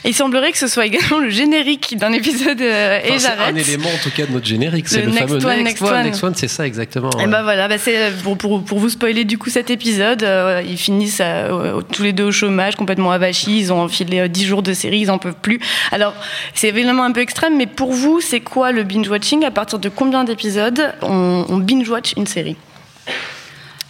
Il 0.07 0.13
semblerait 0.15 0.53
que 0.53 0.59
ce 0.59 0.67
soit 0.67 0.85
également 0.87 1.19
le 1.19 1.31
générique 1.31 1.97
d'un 1.97 2.13
épisode 2.13 2.61
euh, 2.61 3.01
et 3.03 3.13
Enfin, 3.13 3.19
c'est 3.19 3.43
un 3.53 3.57
élément 3.57 3.89
en 3.89 4.03
tout 4.03 4.11
cas 4.11 4.27
de 4.27 4.33
notre 4.33 4.47
générique, 4.47 4.87
c'est 4.89 5.01
Le 5.01 5.07
le, 5.07 5.13
next 5.13 5.29
fameux 5.29 5.47
one, 5.47 5.63
next, 5.63 5.65
next 5.65 5.83
one, 5.83 5.93
one. 5.99 6.05
next 6.05 6.25
one, 6.25 6.35
c'est 6.35 6.49
ça 6.49 6.67
exactement. 6.67 7.11
Et 7.13 7.17
ouais. 7.23 7.27
ben 7.27 7.43
voilà, 7.43 7.69
bah 7.69 7.79
c'est 7.79 8.13
pour, 8.23 8.37
pour, 8.37 8.63
pour 8.65 8.79
vous 8.79 8.91
spoiler 8.91 9.25
du 9.25 9.39
coup 9.39 9.49
cet 9.51 9.71
épisode, 9.71 10.23
euh, 10.23 10.63
ils 10.67 10.77
finissent 10.77 11.23
euh, 11.23 11.81
tous 11.93 12.03
les 12.03 12.13
deux 12.13 12.25
au 12.25 12.33
chômage, 12.33 12.77
complètement 12.77 13.13
avachis, 13.13 13.59
ils 13.59 13.73
ont 13.73 13.81
enfilé 13.83 14.21
euh, 14.21 14.29
10 14.29 14.45
jours 14.45 14.63
de 14.63 14.75
série, 14.75 14.99
ils 15.01 15.11
en 15.11 15.19
peuvent 15.19 15.37
plus. 15.41 15.59
Alors 15.91 16.15
c'est 16.55 16.69
évidemment 16.69 17.05
un 17.05 17.13
peu 17.13 17.21
extrême, 17.21 17.57
mais 17.57 17.67
pour 17.67 17.93
vous, 17.93 18.21
c'est 18.21 18.41
quoi 18.41 18.73
le 18.73 18.83
binge 18.83 19.09
watching 19.09 19.45
À 19.45 19.51
partir 19.51 19.79
de 19.79 19.89
combien 19.89 20.25
d'épisodes 20.25 20.93
on, 21.03 21.47
on 21.49 21.57
binge 21.57 21.89
watch 21.89 22.13
une 22.17 22.27
série? 22.27 22.57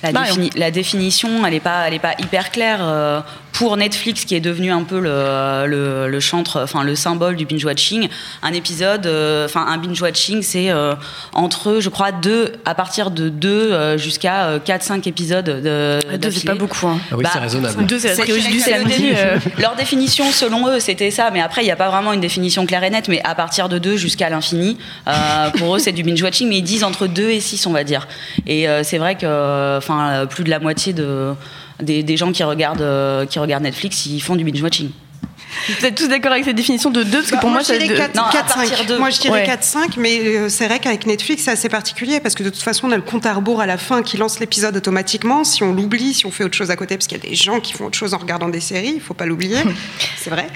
La, 0.02 0.12
Marion. 0.12 0.34
défini- 0.36 0.58
la 0.58 0.70
définition, 0.70 1.44
elle 1.46 1.54
n'est 1.54 1.60
pas, 1.60 1.84
elle 1.88 1.94
est 1.94 1.98
pas 1.98 2.14
hyper 2.18 2.50
claire. 2.50 2.78
euh, 2.82 3.20
pour 3.54 3.76
Netflix, 3.76 4.24
qui 4.24 4.34
est 4.34 4.40
devenu 4.40 4.70
un 4.72 4.82
peu 4.82 4.98
le, 5.00 5.66
le, 5.66 6.08
le 6.08 6.20
chantre, 6.20 6.60
enfin 6.62 6.82
le 6.82 6.94
symbole 6.96 7.36
du 7.36 7.46
binge 7.46 7.64
watching, 7.64 8.08
un 8.42 8.52
épisode, 8.52 9.06
euh, 9.06 9.46
enfin 9.46 9.64
un 9.68 9.78
binge 9.78 10.02
watching, 10.02 10.42
c'est 10.42 10.70
euh, 10.70 10.94
entre, 11.32 11.78
je 11.80 11.88
crois, 11.88 12.10
deux, 12.12 12.52
à 12.64 12.74
partir 12.74 13.12
de 13.12 13.28
deux 13.28 13.72
euh, 13.72 13.96
jusqu'à 13.96 14.58
4-5 14.58 15.08
épisodes 15.08 15.44
de. 15.44 15.98
Deux, 16.18 16.30
c'est 16.32 16.44
pas 16.46 16.54
beaucoup. 16.56 16.86
Hein. 16.88 16.98
Ah 17.10 17.16
oui, 17.16 17.24
c'est 17.32 17.38
Bah, 17.38 17.40
raisonnable. 17.42 17.86
Deux, 17.86 17.98
c'est 18.00 18.08
la 18.08 18.16
trilogie 18.16 18.48
du 18.48 18.58
c'est 18.60 18.72
le 18.78 18.82
samedi. 18.90 19.02
début. 19.02 19.14
euh. 19.16 19.38
Leur 19.58 19.76
définition, 19.76 20.24
selon 20.32 20.68
eux, 20.68 20.80
c'était 20.80 21.12
ça. 21.12 21.30
Mais 21.32 21.40
après, 21.40 21.62
il 21.62 21.66
n'y 21.66 21.70
a 21.70 21.76
pas 21.76 21.88
vraiment 21.90 22.12
une 22.12 22.20
définition 22.20 22.66
claire 22.66 22.82
et 22.82 22.90
nette. 22.90 23.08
Mais 23.08 23.20
à 23.22 23.36
partir 23.36 23.68
de 23.68 23.78
2 23.78 23.96
jusqu'à 23.96 24.28
l'infini, 24.30 24.78
euh, 25.06 25.50
pour 25.58 25.76
eux, 25.76 25.78
c'est 25.78 25.92
du 25.92 26.02
binge-watching. 26.02 26.48
Mais 26.48 26.58
ils 26.58 26.62
disent 26.62 26.82
entre 26.82 27.06
2 27.06 27.30
et 27.30 27.38
6, 27.40 27.66
on 27.68 27.72
va 27.72 27.84
dire. 27.84 28.08
Et 28.48 28.68
euh, 28.68 28.82
c'est 28.82 28.98
vrai 28.98 29.14
que 29.14 29.76
enfin, 29.78 30.10
euh, 30.10 30.26
plus 30.26 30.42
de 30.42 30.50
la 30.50 30.58
moitié 30.58 30.92
de, 30.92 31.32
des, 31.80 32.16
gens 32.16 32.32
qui 32.32 32.42
regardent, 32.44 32.82
euh, 32.82 33.26
qui 33.26 33.38
regardent 33.38 33.64
Netflix, 33.64 34.06
ils 34.06 34.20
font 34.20 34.36
du 34.36 34.44
binge-watching. 34.44 34.90
Vous 35.80 35.86
êtes 35.86 35.94
tous 35.94 36.08
d'accord 36.08 36.32
avec 36.32 36.44
cette 36.44 36.56
définition 36.56 36.90
de 36.90 37.02
deux 37.02 37.18
Parce 37.18 37.30
que 37.30 37.34
Bah, 37.36 37.40
pour 37.40 37.50
moi, 37.50 37.60
je 37.60 37.66
c'est 37.66 37.78
dirais 37.78 37.94
de- 37.94 37.98
4, 37.98 38.14
Non, 38.14 38.22
à 38.24 38.32
4, 38.32 38.54
partir 38.56 38.78
5. 38.78 38.86
de- 38.86 38.96
Moi, 38.98 39.10
je 39.10 39.20
dirais 39.20 39.32
Ouais. 39.40 39.44
4-5, 39.46 39.96
mais 39.96 40.18
euh, 40.20 40.48
c'est 40.48 40.66
vrai 40.66 40.78
qu'avec 40.78 41.06
Netflix, 41.06 41.44
c'est 41.44 41.50
assez 41.50 41.68
particulier 41.68 42.20
parce 42.20 42.34
que 42.34 42.42
de 42.42 42.50
toute 42.50 42.62
façon, 42.62 42.88
on 42.88 42.92
a 42.92 42.96
le 42.96 43.02
compte 43.02 43.26
à 43.26 43.32
rebours 43.34 43.60
à 43.60 43.66
la 43.66 43.78
fin 43.78 44.02
qui 44.02 44.16
lance 44.16 44.40
l'épisode 44.40 44.76
automatiquement. 44.76 45.44
Si 45.44 45.62
on 45.62 45.72
l'oublie, 45.72 46.14
si 46.14 46.26
on 46.26 46.30
fait 46.30 46.44
autre 46.44 46.56
chose 46.56 46.70
à 46.70 46.76
côté, 46.76 46.96
parce 46.96 47.06
qu'il 47.06 47.18
y 47.18 47.26
a 47.26 47.28
des 47.28 47.34
gens 47.34 47.60
qui 47.60 47.72
font 47.72 47.86
autre 47.86 47.96
chose 47.98 48.14
en 48.14 48.18
regardant 48.18 48.48
des 48.48 48.60
séries, 48.60 48.92
il 48.96 49.00
faut 49.00 49.14
pas 49.14 49.26
l'oublier, 49.26 49.58
c'est 50.18 50.30
vrai. 50.30 50.46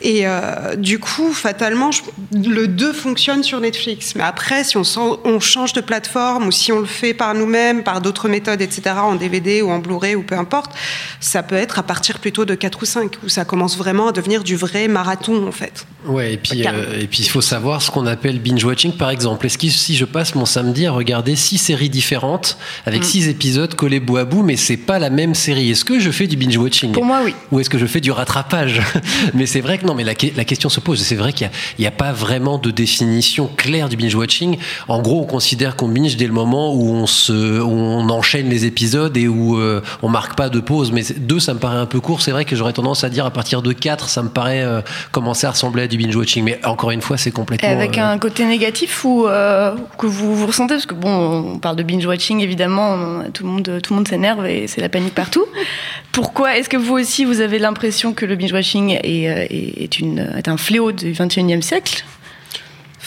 Et 0.00 0.26
euh, 0.26 0.76
du 0.76 0.98
coup, 0.98 1.32
fatalement, 1.32 1.90
je- 1.92 2.02
le 2.34 2.68
2 2.68 2.92
fonctionne 2.92 3.42
sur 3.42 3.60
Netflix. 3.60 4.14
Mais 4.14 4.22
après, 4.24 4.64
si 4.64 4.76
on, 4.76 4.84
sent- 4.84 5.00
on 5.24 5.40
change 5.40 5.72
de 5.72 5.80
plateforme 5.80 6.46
ou 6.48 6.52
si 6.52 6.72
on 6.72 6.80
le 6.80 6.86
fait 6.86 7.14
par 7.14 7.34
nous-mêmes, 7.34 7.82
par 7.82 8.00
d'autres 8.00 8.28
méthodes, 8.28 8.60
etc., 8.60 8.82
en 9.02 9.14
DVD 9.14 9.62
ou 9.62 9.70
en 9.70 9.78
Blu-ray 9.78 10.14
ou 10.14 10.22
peu 10.22 10.34
importe, 10.36 10.72
ça 11.20 11.42
peut 11.42 11.54
être 11.56 11.78
à 11.78 11.82
partir 11.82 12.18
plutôt 12.18 12.44
de 12.44 12.54
4 12.54 12.82
ou 12.82 12.84
5, 12.86 13.12
où 13.24 13.28
ça 13.28 13.44
commence 13.44 13.76
vraiment 13.76 14.08
à 14.08 14.12
devenir 14.12 14.31
du 14.40 14.56
vrai 14.56 14.88
marathon, 14.88 15.46
en 15.46 15.52
fait. 15.52 15.86
Ouais, 16.06 16.34
et 16.34 16.36
puis 16.36 16.62
Carrément. 16.62 16.82
euh, 16.82 17.00
et 17.00 17.06
puis 17.06 17.20
il 17.22 17.28
faut 17.28 17.40
savoir 17.40 17.80
ce 17.80 17.90
qu'on 17.90 18.06
appelle 18.06 18.40
binge 18.40 18.64
watching 18.64 18.92
par 18.92 19.10
exemple. 19.10 19.46
Est-ce 19.46 19.56
que 19.56 19.68
si 19.68 19.94
je 19.94 20.04
passe 20.04 20.34
mon 20.34 20.46
samedi 20.46 20.84
à 20.86 20.90
regarder 20.90 21.36
six 21.36 21.58
séries 21.58 21.90
différentes 21.90 22.58
avec 22.86 23.04
six 23.04 23.28
épisodes 23.28 23.72
collés 23.76 24.00
bout 24.00 24.16
à 24.16 24.24
bout, 24.24 24.42
mais 24.42 24.56
c'est 24.56 24.76
pas 24.76 24.98
la 24.98 25.10
même 25.10 25.34
série, 25.36 25.70
est-ce 25.70 25.84
que 25.84 26.00
je 26.00 26.10
fais 26.10 26.26
du 26.26 26.36
binge 26.36 26.56
watching? 26.56 26.90
Pour 26.90 27.04
moi, 27.04 27.20
oui. 27.24 27.34
Ou 27.52 27.60
est-ce 27.60 27.70
que 27.70 27.78
je 27.78 27.86
fais 27.86 28.00
du 28.00 28.10
rattrapage? 28.10 28.82
Mais 29.34 29.46
c'est 29.46 29.60
vrai 29.60 29.78
que 29.78 29.86
non, 29.86 29.94
mais 29.94 30.04
la, 30.04 30.14
la 30.36 30.44
question 30.44 30.68
se 30.68 30.80
pose. 30.80 31.00
C'est 31.00 31.14
vrai 31.14 31.32
qu'il 31.32 31.48
n'y 31.78 31.86
a, 31.86 31.90
pas 31.90 32.12
vraiment 32.12 32.58
de 32.58 32.70
définition 32.70 33.48
claire 33.56 33.88
du 33.88 33.96
binge 33.96 34.14
watching. 34.14 34.58
En 34.88 35.00
gros, 35.00 35.20
on 35.20 35.26
considère 35.26 35.76
qu'on 35.76 35.88
binge 35.88 36.16
dès 36.16 36.26
le 36.26 36.32
moment 36.32 36.74
où 36.74 36.90
on 36.90 37.06
se, 37.06 37.60
où 37.60 37.70
on 37.70 38.08
enchaîne 38.08 38.48
les 38.48 38.64
épisodes 38.64 39.16
et 39.16 39.28
où 39.28 39.56
euh, 39.58 39.80
on 40.02 40.08
marque 40.08 40.36
pas 40.36 40.48
de 40.48 40.58
pause. 40.60 40.90
Mais 40.92 41.02
deux, 41.16 41.38
ça 41.38 41.54
me 41.54 41.58
paraît 41.58 41.78
un 41.78 41.86
peu 41.86 42.00
court. 42.00 42.22
C'est 42.22 42.32
vrai 42.32 42.44
que 42.44 42.56
j'aurais 42.56 42.72
tendance 42.72 43.04
à 43.04 43.10
dire 43.10 43.24
à 43.24 43.30
partir 43.30 43.62
de 43.62 43.72
4, 43.72 44.08
ça 44.08 44.21
me 44.22 44.28
paraît 44.28 44.62
euh, 44.62 44.80
commencer 45.10 45.46
à 45.46 45.50
ressembler 45.50 45.82
à 45.84 45.86
du 45.86 45.96
binge-watching. 45.98 46.44
Mais 46.44 46.58
encore 46.64 46.90
une 46.90 47.00
fois, 47.02 47.16
c'est 47.16 47.30
Et 47.30 47.32
complètement. 47.32 47.68
avec 47.68 47.98
euh, 47.98 48.02
un 48.02 48.18
côté 48.18 48.44
négatif 48.44 49.04
ou 49.04 49.26
euh, 49.26 49.74
que 49.98 50.06
vous, 50.06 50.34
vous 50.34 50.46
ressentez? 50.46 50.74
Parce 50.74 50.86
que 50.86 50.94
bon, 50.94 51.10
on 51.54 51.58
parle 51.58 51.76
de 51.76 51.82
binge 51.82 52.06
watching 52.06 52.40
évidemment, 52.40 52.92
on- 52.94 53.30
tout 53.30 53.44
le 53.44 53.50
monde 53.50 53.80
tout 53.82 53.92
le 53.92 53.96
monde 53.96 54.08
s'énerve 54.08 54.46
et 54.46 54.66
c'est 54.66 54.80
la 54.80 54.88
panique 54.88 55.14
partout. 55.14 55.44
Pourquoi 56.12 56.56
est-ce 56.58 56.68
que 56.68 56.76
vous 56.76 56.94
aussi 56.94 57.24
vous 57.24 57.40
avez 57.40 57.58
l'impression 57.58 58.12
que 58.12 58.26
le 58.26 58.36
binge 58.36 58.52
watching 58.52 58.98
est, 59.02 59.28
euh, 59.28 59.46
est, 59.48 59.82
est 59.84 59.98
une 59.98 60.18
est 60.36 60.48
un 60.48 60.56
fléau 60.56 60.92
du 60.92 61.12
21e 61.12 61.62
siècle? 61.62 62.04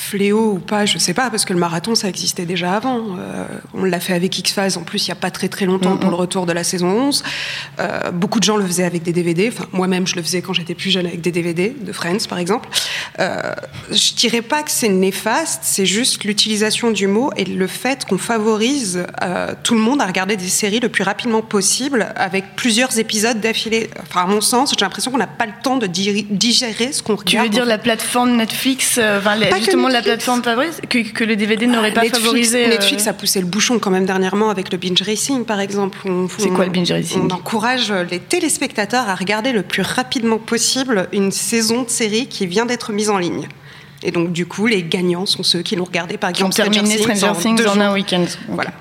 Fléau 0.05 0.53
ou 0.53 0.59
pas, 0.59 0.85
je 0.85 0.97
sais 0.97 1.13
pas, 1.13 1.29
parce 1.29 1.45
que 1.45 1.53
le 1.53 1.59
marathon, 1.59 1.95
ça 1.95 2.07
existait 2.07 2.45
déjà 2.45 2.73
avant. 2.75 2.97
Euh, 3.17 3.45
on 3.73 3.83
l'a 3.83 3.99
fait 3.99 4.13
avec 4.13 4.37
X-Files, 4.37 4.77
en 4.77 4.83
plus, 4.83 5.07
il 5.07 5.09
n'y 5.09 5.13
a 5.13 5.15
pas 5.15 5.31
très 5.31 5.47
très 5.49 5.65
longtemps 5.65 5.97
pour 5.97 6.09
le 6.09 6.15
retour 6.15 6.45
de 6.45 6.53
la 6.53 6.63
saison 6.63 6.87
11. 6.87 7.23
Euh, 7.79 8.11
beaucoup 8.11 8.39
de 8.39 8.43
gens 8.43 8.57
le 8.57 8.65
faisaient 8.65 8.83
avec 8.83 9.03
des 9.03 9.13
DVD. 9.13 9.49
Enfin, 9.51 9.65
moi-même, 9.71 10.05
je 10.07 10.15
le 10.15 10.21
faisais 10.21 10.41
quand 10.41 10.53
j'étais 10.53 10.75
plus 10.75 10.91
jeune 10.91 11.05
avec 11.07 11.21
des 11.21 11.31
DVD 11.31 11.75
de 11.79 11.91
Friends, 11.91 12.27
par 12.29 12.37
exemple. 12.37 12.69
Euh, 13.19 13.53
je 13.91 14.13
dirais 14.13 14.41
pas 14.41 14.63
que 14.63 14.71
c'est 14.71 14.89
néfaste, 14.89 15.61
c'est 15.63 15.85
juste 15.85 16.23
l'utilisation 16.23 16.91
du 16.91 17.07
mot 17.07 17.31
et 17.37 17.45
le 17.45 17.67
fait 17.67 18.05
qu'on 18.05 18.17
favorise 18.17 19.05
euh, 19.23 19.53
tout 19.63 19.73
le 19.73 19.79
monde 19.81 20.01
à 20.01 20.05
regarder 20.05 20.35
des 20.37 20.47
séries 20.47 20.79
le 20.79 20.89
plus 20.89 21.03
rapidement 21.03 21.41
possible 21.41 22.07
avec 22.15 22.55
plusieurs 22.55 22.97
épisodes 22.99 23.39
d'affilée. 23.39 23.89
Enfin, 24.01 24.23
à 24.23 24.27
mon 24.27 24.41
sens, 24.41 24.71
j'ai 24.77 24.85
l'impression 24.85 25.11
qu'on 25.11 25.17
n'a 25.17 25.27
pas 25.27 25.45
le 25.45 25.53
temps 25.63 25.77
de 25.77 25.87
di- 25.87 26.27
digérer 26.29 26.91
ce 26.91 27.01
qu'on 27.01 27.15
regarde. 27.15 27.29
Tu 27.29 27.37
veux 27.37 27.49
dire 27.49 27.65
la 27.65 27.77
plateforme 27.77 28.35
Netflix, 28.37 28.97
enfin, 28.97 29.35
justement 29.57 29.87
la 29.95 30.01
Netflix. 30.01 30.25
plateforme 30.25 30.43
favorise 30.43 30.81
que, 30.89 31.11
que 31.11 31.23
le 31.23 31.35
DVD 31.35 31.67
n'aurait 31.67 31.93
pas 31.93 32.01
Netflix, 32.01 32.23
favorisé. 32.23 32.65
euh, 32.65 32.69
Netflix 32.69 33.07
a 33.07 33.13
poussé 33.13 33.39
le 33.39 33.45
bouchon 33.47 33.79
quand 33.79 33.91
même 33.91 34.05
dernièrement 34.05 34.49
avec 34.49 34.71
le 34.71 34.77
binge 34.77 35.01
racing, 35.01 35.45
par 35.45 35.59
exemple. 35.59 35.99
C'est 36.37 36.49
quoi 36.49 36.65
le 36.65 36.71
binge 36.71 36.91
racing 36.91 37.23
On 37.23 37.33
encourage 37.33 37.91
les 38.11 38.19
téléspectateurs 38.19 39.09
à 39.09 39.15
regarder 39.15 39.51
le 39.51 39.63
plus 39.63 39.81
rapidement 39.81 40.37
possible 40.37 41.07
une 41.11 41.31
saison 41.31 41.83
de 41.83 41.89
série 41.89 42.27
qui 42.27 42.47
vient 42.47 42.65
d'être 42.65 42.91
mise 42.91 43.09
en 43.09 43.17
ligne. 43.17 43.47
Et 44.03 44.11
donc, 44.11 44.31
du 44.31 44.45
coup, 44.45 44.67
les 44.67 44.83
gagnants 44.83 45.25
sont 45.25 45.41
ceux 45.43 45.61
qui 45.61 45.75
l'ont 45.75 45.85
regardé, 45.85 46.17
par 46.17 46.31
qui 46.31 46.43
ont 46.43 46.47
exemple, 46.47 46.71
terminé 46.73 46.97
Stranger 46.97 47.39
Things 47.41 47.55
deux 47.57 47.67
en 47.67 47.79
un 47.79 47.93
week-end. 47.93 48.25
Voilà. 48.49 48.71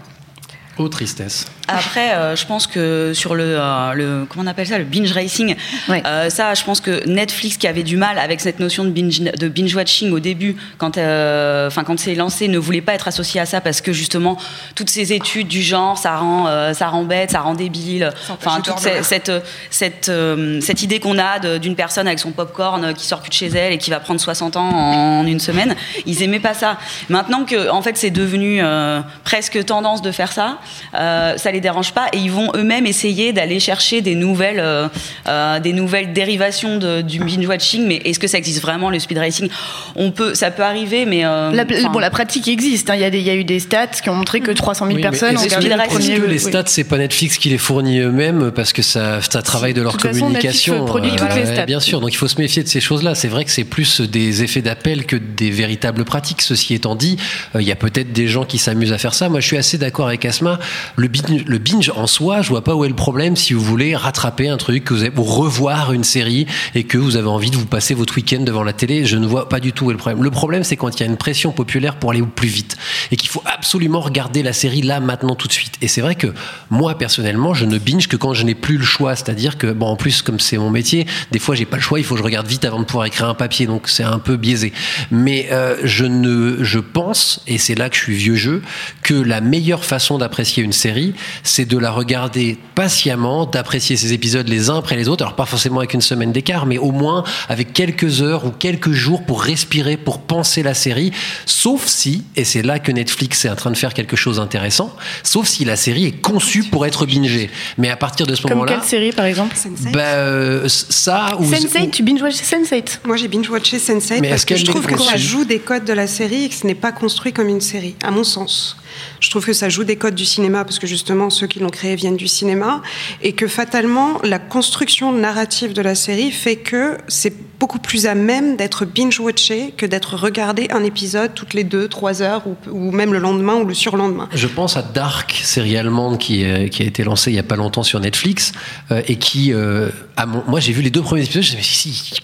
Oh, 0.76 0.88
tristesse. 0.88 1.46
Après, 1.68 2.14
euh, 2.14 2.36
je 2.36 2.46
pense 2.46 2.66
que 2.66 3.12
sur 3.14 3.34
le, 3.34 3.56
euh, 3.58 3.92
le 3.94 4.26
comment 4.28 4.44
on 4.44 4.46
appelle 4.46 4.66
ça, 4.66 4.78
le 4.78 4.84
binge 4.84 5.12
racing, 5.12 5.56
euh, 5.88 6.30
ça, 6.30 6.54
je 6.54 6.62
pense 6.64 6.80
que 6.80 7.06
Netflix 7.08 7.56
qui 7.56 7.66
avait 7.66 7.82
du 7.82 7.96
mal 7.96 8.18
avec 8.18 8.40
cette 8.40 8.60
notion 8.60 8.84
de 8.84 8.90
binge, 8.90 9.20
de 9.20 9.48
binge 9.48 9.74
watching 9.74 10.12
au 10.12 10.20
début, 10.20 10.56
quand, 10.78 10.98
euh, 10.98 11.66
enfin 11.66 11.84
quand 11.84 11.98
c'est 11.98 12.14
lancé, 12.14 12.48
ne 12.48 12.58
voulait 12.58 12.80
pas 12.80 12.94
être 12.94 13.08
associé 13.08 13.40
à 13.40 13.46
ça 13.46 13.60
parce 13.60 13.80
que 13.80 13.92
justement 13.92 14.36
toutes 14.74 14.90
ces 14.90 15.12
études 15.12 15.48
du 15.48 15.62
genre, 15.62 15.96
ça 15.96 16.16
rend, 16.16 16.46
euh, 16.48 16.72
ça 16.74 16.88
rend 16.88 17.04
bête, 17.04 17.30
ça 17.30 17.40
rend 17.40 17.54
débile. 17.54 18.12
Enfin 18.28 18.60
toute 18.60 18.78
cette, 18.78 19.04
cette, 19.04 19.32
cette, 19.70 20.08
euh, 20.08 20.60
cette 20.60 20.82
idée 20.82 21.00
qu'on 21.00 21.18
a 21.18 21.58
d'une 21.58 21.76
personne 21.76 22.06
avec 22.06 22.18
son 22.18 22.32
popcorn 22.32 22.94
qui 22.94 23.06
sort 23.06 23.20
plus 23.20 23.30
de 23.30 23.34
chez 23.34 23.48
elle 23.48 23.72
et 23.72 23.78
qui 23.78 23.90
va 23.90 24.00
prendre 24.00 24.20
60 24.20 24.56
ans 24.56 24.70
en 24.70 25.26
une 25.26 25.40
semaine, 25.40 25.74
ils 26.06 26.22
aimaient 26.22 26.40
pas 26.40 26.54
ça. 26.54 26.78
Maintenant 27.08 27.44
que 27.44 27.70
en 27.70 27.82
fait 27.82 27.96
c'est 27.96 28.10
devenu 28.10 28.62
euh, 28.62 29.00
presque 29.24 29.64
tendance 29.64 30.02
de 30.02 30.10
faire 30.10 30.32
ça, 30.32 30.58
euh, 30.94 31.36
ça 31.36 31.50
les 31.54 31.60
dérange 31.60 31.92
pas 31.92 32.06
et 32.12 32.18
ils 32.18 32.30
vont 32.30 32.50
eux-mêmes 32.54 32.86
essayer 32.86 33.32
d'aller 33.32 33.58
chercher 33.60 34.02
des 34.02 34.14
nouvelles, 34.14 34.60
euh, 34.60 34.88
euh, 35.28 35.58
des 35.60 35.72
nouvelles 35.72 36.12
dérivations 36.12 36.78
de- 36.78 37.00
du 37.00 37.18
binge 37.20 37.46
watching. 37.46 37.86
Mais 37.86 37.96
est-ce 38.04 38.18
que 38.18 38.26
ça 38.26 38.36
existe 38.38 38.60
vraiment 38.60 38.90
le 38.90 38.98
speed 38.98 39.18
racing? 39.18 39.48
On 39.96 40.10
peut, 40.10 40.34
ça 40.34 40.50
peut 40.50 40.62
arriver, 40.62 41.06
mais 41.06 41.24
euh, 41.24 41.50
La, 41.52 41.64
bon, 41.64 41.98
la 41.98 42.10
pratique 42.10 42.48
existe. 42.48 42.90
hein. 42.90 42.94
Il 42.96 43.00
y, 43.00 43.04
a 43.04 43.10
des- 43.10 43.18
il 43.20 43.24
y 43.24 43.30
a 43.30 43.34
eu 43.34 43.44
des 43.44 43.60
stats 43.60 43.86
qui 43.86 44.10
ont 44.10 44.14
montré 44.14 44.40
que 44.40 44.50
300 44.50 44.86
000 44.86 44.96
Oui, 44.96 45.02
personnes 45.02 45.36
ont 45.36 45.40
est-ce 45.40 45.54
que, 45.56 45.62
regardé 45.62 45.74
le 45.76 45.80
est-ce 45.82 45.88
premier. 46.10 46.16
que 46.20 46.26
les 46.26 46.44
oui. 46.44 46.50
stats, 46.50 46.64
c'est 46.66 46.84
pas 46.84 46.98
Netflix 46.98 47.38
qui 47.38 47.48
les 47.48 47.58
fournit 47.58 48.00
eux-mêmes 48.00 48.50
parce 48.50 48.72
que 48.72 48.82
ça, 48.82 49.20
ça 49.22 49.42
travaille 49.42 49.74
de 49.74 49.82
leur 49.82 49.92
toute 49.92 50.02
façon, 50.02 50.20
communication 50.20 50.74
Netflix 50.74 50.90
produit 50.90 51.10
toutes 51.16 51.34
les 51.36 51.46
stats. 51.46 51.66
Bien 51.66 51.80
sûr, 51.80 52.00
donc 52.00 52.12
il 52.12 52.16
faut 52.16 52.28
se 52.28 52.40
méfier 52.40 52.62
de 52.62 52.68
ces 52.68 52.80
choses-là. 52.80 53.14
C'est 53.14 53.28
vrai 53.28 53.44
que 53.44 53.50
c'est 53.50 53.64
plus 53.64 54.00
des 54.00 54.42
effets 54.42 54.62
d'appel 54.62 55.06
que 55.06 55.16
des 55.16 55.50
véritables 55.50 56.04
pratiques. 56.04 56.42
Ceci 56.42 56.74
étant 56.74 56.94
dit, 56.96 57.16
euh, 57.54 57.62
il 57.62 57.68
y 57.68 57.72
a 57.72 57.76
peut-être 57.76 58.12
des 58.12 58.26
gens 58.28 58.44
qui 58.44 58.58
s'amusent 58.58 58.92
à 58.92 58.98
faire 58.98 59.14
ça. 59.14 59.28
Moi, 59.28 59.40
je 59.40 59.46
suis 59.46 59.56
assez 59.56 59.78
d'accord 59.78 60.08
avec 60.08 60.24
Asma. 60.24 60.58
Le 60.96 61.08
binge, 61.08 61.43
le 61.46 61.58
binge 61.58 61.92
en 61.94 62.06
soi, 62.06 62.42
je 62.42 62.48
vois 62.48 62.64
pas 62.64 62.74
où 62.74 62.84
est 62.84 62.88
le 62.88 62.94
problème 62.94 63.36
si 63.36 63.52
vous 63.54 63.60
voulez 63.60 63.96
rattraper 63.96 64.48
un 64.48 64.56
truc, 64.56 64.84
que 64.84 64.94
vous 64.94 65.02
avez, 65.02 65.12
ou 65.16 65.22
revoir 65.22 65.92
une 65.92 66.04
série 66.04 66.46
et 66.74 66.84
que 66.84 66.98
vous 66.98 67.16
avez 67.16 67.28
envie 67.28 67.50
de 67.50 67.56
vous 67.56 67.66
passer 67.66 67.94
votre 67.94 68.16
week-end 68.16 68.40
devant 68.40 68.62
la 68.62 68.72
télé. 68.72 69.04
Je 69.04 69.16
ne 69.16 69.26
vois 69.26 69.48
pas 69.48 69.60
du 69.60 69.72
tout 69.72 69.86
où 69.86 69.90
est 69.90 69.94
le 69.94 69.98
problème. 69.98 70.22
Le 70.22 70.30
problème, 70.30 70.64
c'est 70.64 70.76
quand 70.76 70.88
il 70.94 71.00
y 71.00 71.02
a 71.02 71.06
une 71.06 71.16
pression 71.16 71.52
populaire 71.52 71.96
pour 71.96 72.10
aller 72.10 72.20
au 72.20 72.26
plus 72.26 72.48
vite 72.48 72.76
et 73.10 73.16
qu'il 73.16 73.28
faut 73.28 73.42
absolument 73.44 74.00
regarder 74.00 74.42
la 74.42 74.52
série 74.52 74.82
là, 74.82 75.00
maintenant, 75.00 75.34
tout 75.34 75.48
de 75.48 75.52
suite. 75.52 75.74
Et 75.80 75.88
c'est 75.88 76.00
vrai 76.00 76.14
que 76.14 76.28
moi, 76.70 76.96
personnellement, 76.98 77.54
je 77.54 77.64
ne 77.64 77.78
binge 77.78 78.08
que 78.08 78.16
quand 78.16 78.34
je 78.34 78.44
n'ai 78.44 78.54
plus 78.54 78.78
le 78.78 78.84
choix. 78.84 79.16
C'est-à-dire 79.16 79.58
que, 79.58 79.72
bon, 79.72 79.86
en 79.86 79.96
plus, 79.96 80.22
comme 80.22 80.40
c'est 80.40 80.58
mon 80.58 80.70
métier, 80.70 81.06
des 81.30 81.38
fois, 81.38 81.54
j'ai 81.54 81.66
pas 81.66 81.76
le 81.76 81.82
choix. 81.82 81.98
Il 81.98 82.04
faut 82.04 82.14
que 82.14 82.20
je 82.20 82.24
regarde 82.24 82.46
vite 82.46 82.64
avant 82.64 82.80
de 82.80 82.84
pouvoir 82.84 83.06
écrire 83.06 83.28
un 83.28 83.34
papier. 83.34 83.66
Donc, 83.66 83.88
c'est 83.88 84.02
un 84.02 84.18
peu 84.18 84.36
biaisé. 84.36 84.72
Mais 85.10 85.48
euh, 85.52 85.76
je 85.84 86.04
ne, 86.04 86.62
je 86.62 86.78
pense, 86.78 87.42
et 87.46 87.58
c'est 87.58 87.74
là 87.74 87.88
que 87.88 87.96
je 87.96 88.02
suis 88.02 88.14
vieux 88.14 88.36
jeu, 88.36 88.62
que 89.02 89.14
la 89.14 89.40
meilleure 89.40 89.84
façon 89.84 90.18
d'apprécier 90.18 90.62
une 90.62 90.72
série, 90.72 91.14
c'est 91.42 91.64
de 91.64 91.78
la 91.78 91.90
regarder 91.90 92.58
patiemment, 92.74 93.46
d'apprécier 93.46 93.96
ses 93.96 94.12
épisodes 94.12 94.48
les 94.48 94.70
uns 94.70 94.78
après 94.78 94.96
les 94.96 95.08
autres. 95.08 95.24
Alors, 95.24 95.36
pas 95.36 95.46
forcément 95.46 95.78
avec 95.78 95.94
une 95.94 96.00
semaine 96.00 96.32
d'écart, 96.32 96.66
mais 96.66 96.78
au 96.78 96.90
moins 96.90 97.24
avec 97.48 97.72
quelques 97.72 98.22
heures 98.22 98.44
ou 98.44 98.50
quelques 98.50 98.92
jours 98.92 99.24
pour 99.24 99.42
respirer, 99.42 99.96
pour 99.96 100.20
penser 100.20 100.62
la 100.62 100.74
série. 100.74 101.12
Sauf 101.46 101.86
si, 101.86 102.24
et 102.36 102.44
c'est 102.44 102.62
là 102.62 102.78
que 102.78 102.92
Netflix 102.92 103.44
est 103.44 103.50
en 103.50 103.56
train 103.56 103.70
de 103.70 103.76
faire 103.76 103.94
quelque 103.94 104.16
chose 104.16 104.36
d'intéressant, 104.36 104.94
sauf 105.22 105.46
si 105.46 105.64
la 105.64 105.76
série 105.76 106.06
est 106.06 106.20
conçue 106.20 106.64
pour 106.64 106.86
être 106.86 107.06
bingée. 107.06 107.50
Mais 107.78 107.90
à 107.90 107.96
partir 107.96 108.26
de 108.26 108.34
ce 108.34 108.42
Comme 108.42 108.52
moment-là. 108.52 108.74
quelle 108.74 108.88
série, 108.88 109.12
par 109.12 109.24
exemple? 109.24 109.56
Bah, 109.92 110.00
euh, 110.00 110.68
ça 110.68 111.36
ou 111.38 111.44
Sense8, 111.44 111.90
tu 111.90 112.02
binge-watch 112.02 112.34
Sense8 112.34 113.00
Moi, 113.04 113.16
j'ai 113.16 113.28
binge-watché 113.28 113.78
Sense8 113.78 114.20
Mais 114.20 114.28
parce 114.28 114.42
est-ce 114.42 114.46
que 114.46 114.56
je 114.56 114.64
trouve 114.64 114.86
que 114.86 114.98
ça 114.98 115.16
joue 115.16 115.44
des 115.44 115.58
codes 115.58 115.84
de 115.84 115.92
la 115.92 116.06
série 116.06 116.44
et 116.44 116.48
que 116.48 116.54
ce 116.54 116.66
n'est 116.66 116.74
pas 116.74 116.92
construit 116.92 117.32
comme 117.32 117.48
une 117.48 117.60
série, 117.60 117.94
à 118.02 118.10
mon 118.10 118.24
sens. 118.24 118.76
Je 119.24 119.30
trouve 119.30 119.46
que 119.46 119.54
ça 119.54 119.70
joue 119.70 119.84
des 119.84 119.96
codes 119.96 120.14
du 120.14 120.26
cinéma 120.26 120.64
parce 120.64 120.78
que 120.78 120.86
justement, 120.86 121.30
ceux 121.30 121.46
qui 121.46 121.58
l'ont 121.58 121.70
créé 121.70 121.96
viennent 121.96 122.18
du 122.18 122.28
cinéma 122.28 122.82
et 123.22 123.32
que 123.32 123.46
fatalement, 123.46 124.20
la 124.22 124.38
construction 124.38 125.12
narrative 125.12 125.72
de 125.72 125.80
la 125.80 125.94
série 125.94 126.30
fait 126.30 126.56
que 126.56 126.98
c'est 127.08 127.32
beaucoup 127.64 127.78
plus 127.78 128.04
à 128.04 128.14
même 128.14 128.56
d'être 128.56 128.84
binge-watché 128.84 129.72
que 129.74 129.86
d'être 129.86 130.16
regardé 130.16 130.68
un 130.70 130.84
épisode 130.84 131.32
toutes 131.32 131.54
les 131.54 131.64
deux, 131.64 131.88
trois 131.88 132.20
heures 132.20 132.42
ou, 132.46 132.56
ou 132.70 132.90
même 132.90 133.14
le 133.14 133.18
lendemain 133.18 133.54
ou 133.54 133.64
le 133.64 133.72
surlendemain. 133.72 134.28
Je 134.34 134.46
pense 134.46 134.76
à 134.76 134.82
Dark, 134.82 135.32
série 135.42 135.78
allemande 135.78 136.18
qui, 136.18 136.44
euh, 136.44 136.68
qui 136.68 136.82
a 136.82 136.84
été 136.84 137.04
lancée 137.04 137.30
il 137.30 137.36
y 137.36 137.38
a 137.38 137.42
pas 137.42 137.56
longtemps 137.56 137.82
sur 137.82 138.00
Netflix 138.00 138.52
euh, 138.90 139.00
et 139.08 139.16
qui, 139.16 139.54
euh, 139.54 139.88
à 140.18 140.26
mon- 140.26 140.44
moi 140.46 140.60
j'ai 140.60 140.72
vu 140.72 140.82
les 140.82 140.90
deux 140.90 141.00
premiers 141.00 141.22
épisodes, 141.24 141.42
je 141.42 141.56
me 141.56 141.62
suis 141.62 141.90
dit, 141.90 141.96
si, 141.96 142.14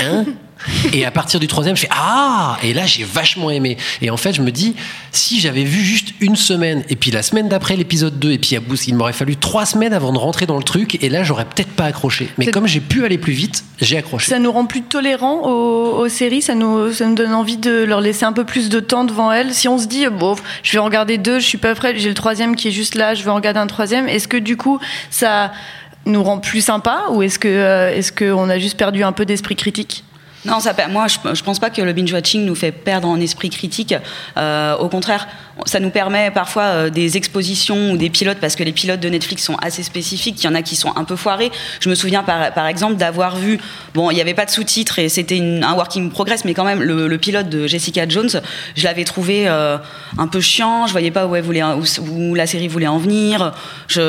hein 0.00 0.24
et 0.92 1.04
à 1.04 1.12
partir 1.12 1.38
du 1.38 1.46
troisième, 1.46 1.76
je 1.76 1.82
fais 1.82 1.88
ah 1.92 2.58
et 2.64 2.74
là 2.74 2.84
j'ai 2.84 3.04
vachement 3.04 3.48
aimé. 3.48 3.76
Et 4.02 4.10
en 4.10 4.16
fait, 4.16 4.32
je 4.32 4.42
me 4.42 4.50
dis 4.50 4.74
si 5.12 5.38
j'avais 5.38 5.62
vu 5.62 5.84
juste 5.84 6.08
une 6.18 6.34
semaine 6.34 6.82
et 6.88 6.96
puis 6.96 7.12
la 7.12 7.22
semaine 7.22 7.48
d'après 7.48 7.76
l'épisode 7.76 8.18
2 8.18 8.32
et 8.32 8.38
puis 8.38 8.56
à 8.56 8.60
bout, 8.60 8.88
il 8.88 8.96
m'aurait 8.96 9.12
fallu 9.12 9.36
trois 9.36 9.66
semaines 9.66 9.92
avant 9.92 10.12
de 10.12 10.18
rentrer 10.18 10.46
dans 10.46 10.56
le 10.56 10.64
truc 10.64 10.98
et 11.00 11.08
là 11.10 11.22
j'aurais 11.22 11.44
peut-être 11.44 11.70
pas 11.70 11.84
accroché. 11.84 12.28
Mais 12.38 12.46
comme 12.48 12.66
j'ai 12.66 12.80
pu 12.80 13.04
aller 13.04 13.18
plus 13.18 13.34
vite, 13.34 13.62
j'ai 13.80 13.96
accroché. 13.96 14.30
Ça 14.30 14.40
nous 14.40 14.50
rend 14.50 14.66
plus 14.66 14.82
tolérants 14.88 15.42
aux, 15.48 16.08
séries, 16.08 16.42
ça 16.42 16.54
nous, 16.54 16.92
ça 16.92 17.06
nous 17.06 17.14
donne 17.14 17.34
envie 17.34 17.56
de 17.56 17.84
leur 17.84 18.00
laisser 18.00 18.24
un 18.24 18.32
peu 18.32 18.44
plus 18.44 18.68
de 18.68 18.80
temps 18.80 19.04
devant 19.04 19.30
elles. 19.30 19.54
Si 19.54 19.68
on 19.68 19.78
se 19.78 19.86
dit, 19.86 20.06
bon, 20.08 20.36
je 20.62 20.72
vais 20.72 20.78
en 20.78 20.84
regarder 20.84 21.18
deux, 21.18 21.38
je 21.38 21.46
suis 21.46 21.58
pas 21.58 21.74
prête, 21.74 21.96
j'ai 21.98 22.08
le 22.08 22.14
troisième 22.14 22.56
qui 22.56 22.68
est 22.68 22.72
juste 22.72 22.94
là, 22.94 23.14
je 23.14 23.22
vais 23.22 23.30
en 23.30 23.36
regarder 23.36 23.60
un 23.60 23.66
troisième, 23.66 24.08
est-ce 24.08 24.28
que 24.28 24.36
du 24.36 24.56
coup, 24.56 24.78
ça 25.10 25.52
nous 26.06 26.22
rend 26.22 26.38
plus 26.38 26.62
sympa 26.62 27.04
ou 27.10 27.22
est-ce 27.22 27.38
que, 27.38 27.48
euh, 27.48 27.94
est-ce 27.94 28.12
qu'on 28.12 28.48
a 28.48 28.58
juste 28.58 28.78
perdu 28.78 29.04
un 29.04 29.12
peu 29.12 29.24
d'esprit 29.24 29.56
critique? 29.56 30.04
Non, 30.44 30.60
ça, 30.60 30.72
moi, 30.88 31.06
je, 31.08 31.18
je 31.34 31.42
pense 31.42 31.58
pas 31.58 31.70
que 31.70 31.82
le 31.82 31.92
binge-watching 31.92 32.44
nous 32.44 32.54
fait 32.54 32.72
perdre 32.72 33.08
en 33.08 33.18
esprit 33.20 33.50
critique. 33.50 33.94
Euh, 34.36 34.76
au 34.76 34.88
contraire, 34.88 35.26
ça 35.66 35.80
nous 35.80 35.90
permet 35.90 36.30
parfois 36.30 36.62
euh, 36.62 36.90
des 36.90 37.16
expositions 37.16 37.92
ou 37.92 37.96
des 37.96 38.10
pilotes, 38.10 38.38
parce 38.40 38.54
que 38.54 38.62
les 38.62 38.72
pilotes 38.72 39.00
de 39.00 39.08
Netflix 39.08 39.42
sont 39.42 39.56
assez 39.56 39.82
spécifiques. 39.82 40.42
Il 40.42 40.46
y 40.46 40.48
en 40.48 40.54
a 40.54 40.62
qui 40.62 40.76
sont 40.76 40.92
un 40.96 41.04
peu 41.04 41.16
foirés. 41.16 41.50
Je 41.80 41.88
me 41.88 41.94
souviens, 41.94 42.22
par, 42.22 42.66
exemple, 42.66 42.96
d'avoir 42.96 43.36
vu, 43.36 43.58
bon, 43.94 44.10
il 44.10 44.14
n'y 44.14 44.20
avait 44.20 44.34
pas 44.34 44.44
de 44.44 44.50
sous-titres 44.50 45.00
et 45.00 45.08
c'était 45.08 45.40
un 45.40 45.74
working 45.74 46.10
progress, 46.10 46.44
mais 46.44 46.54
quand 46.54 46.64
même, 46.64 46.82
le, 46.82 47.18
pilote 47.18 47.48
de 47.48 47.66
Jessica 47.66 48.08
Jones, 48.08 48.30
je 48.76 48.84
l'avais 48.84 49.02
trouvé 49.02 49.48
euh, 49.48 49.76
un 50.18 50.28
peu 50.28 50.40
chiant. 50.40 50.86
Je 50.86 50.92
voyais 50.92 51.10
pas 51.10 51.26
où, 51.26 52.34
la 52.34 52.46
série 52.46 52.68
voulait 52.68 52.86
en 52.86 52.98
venir. 52.98 53.52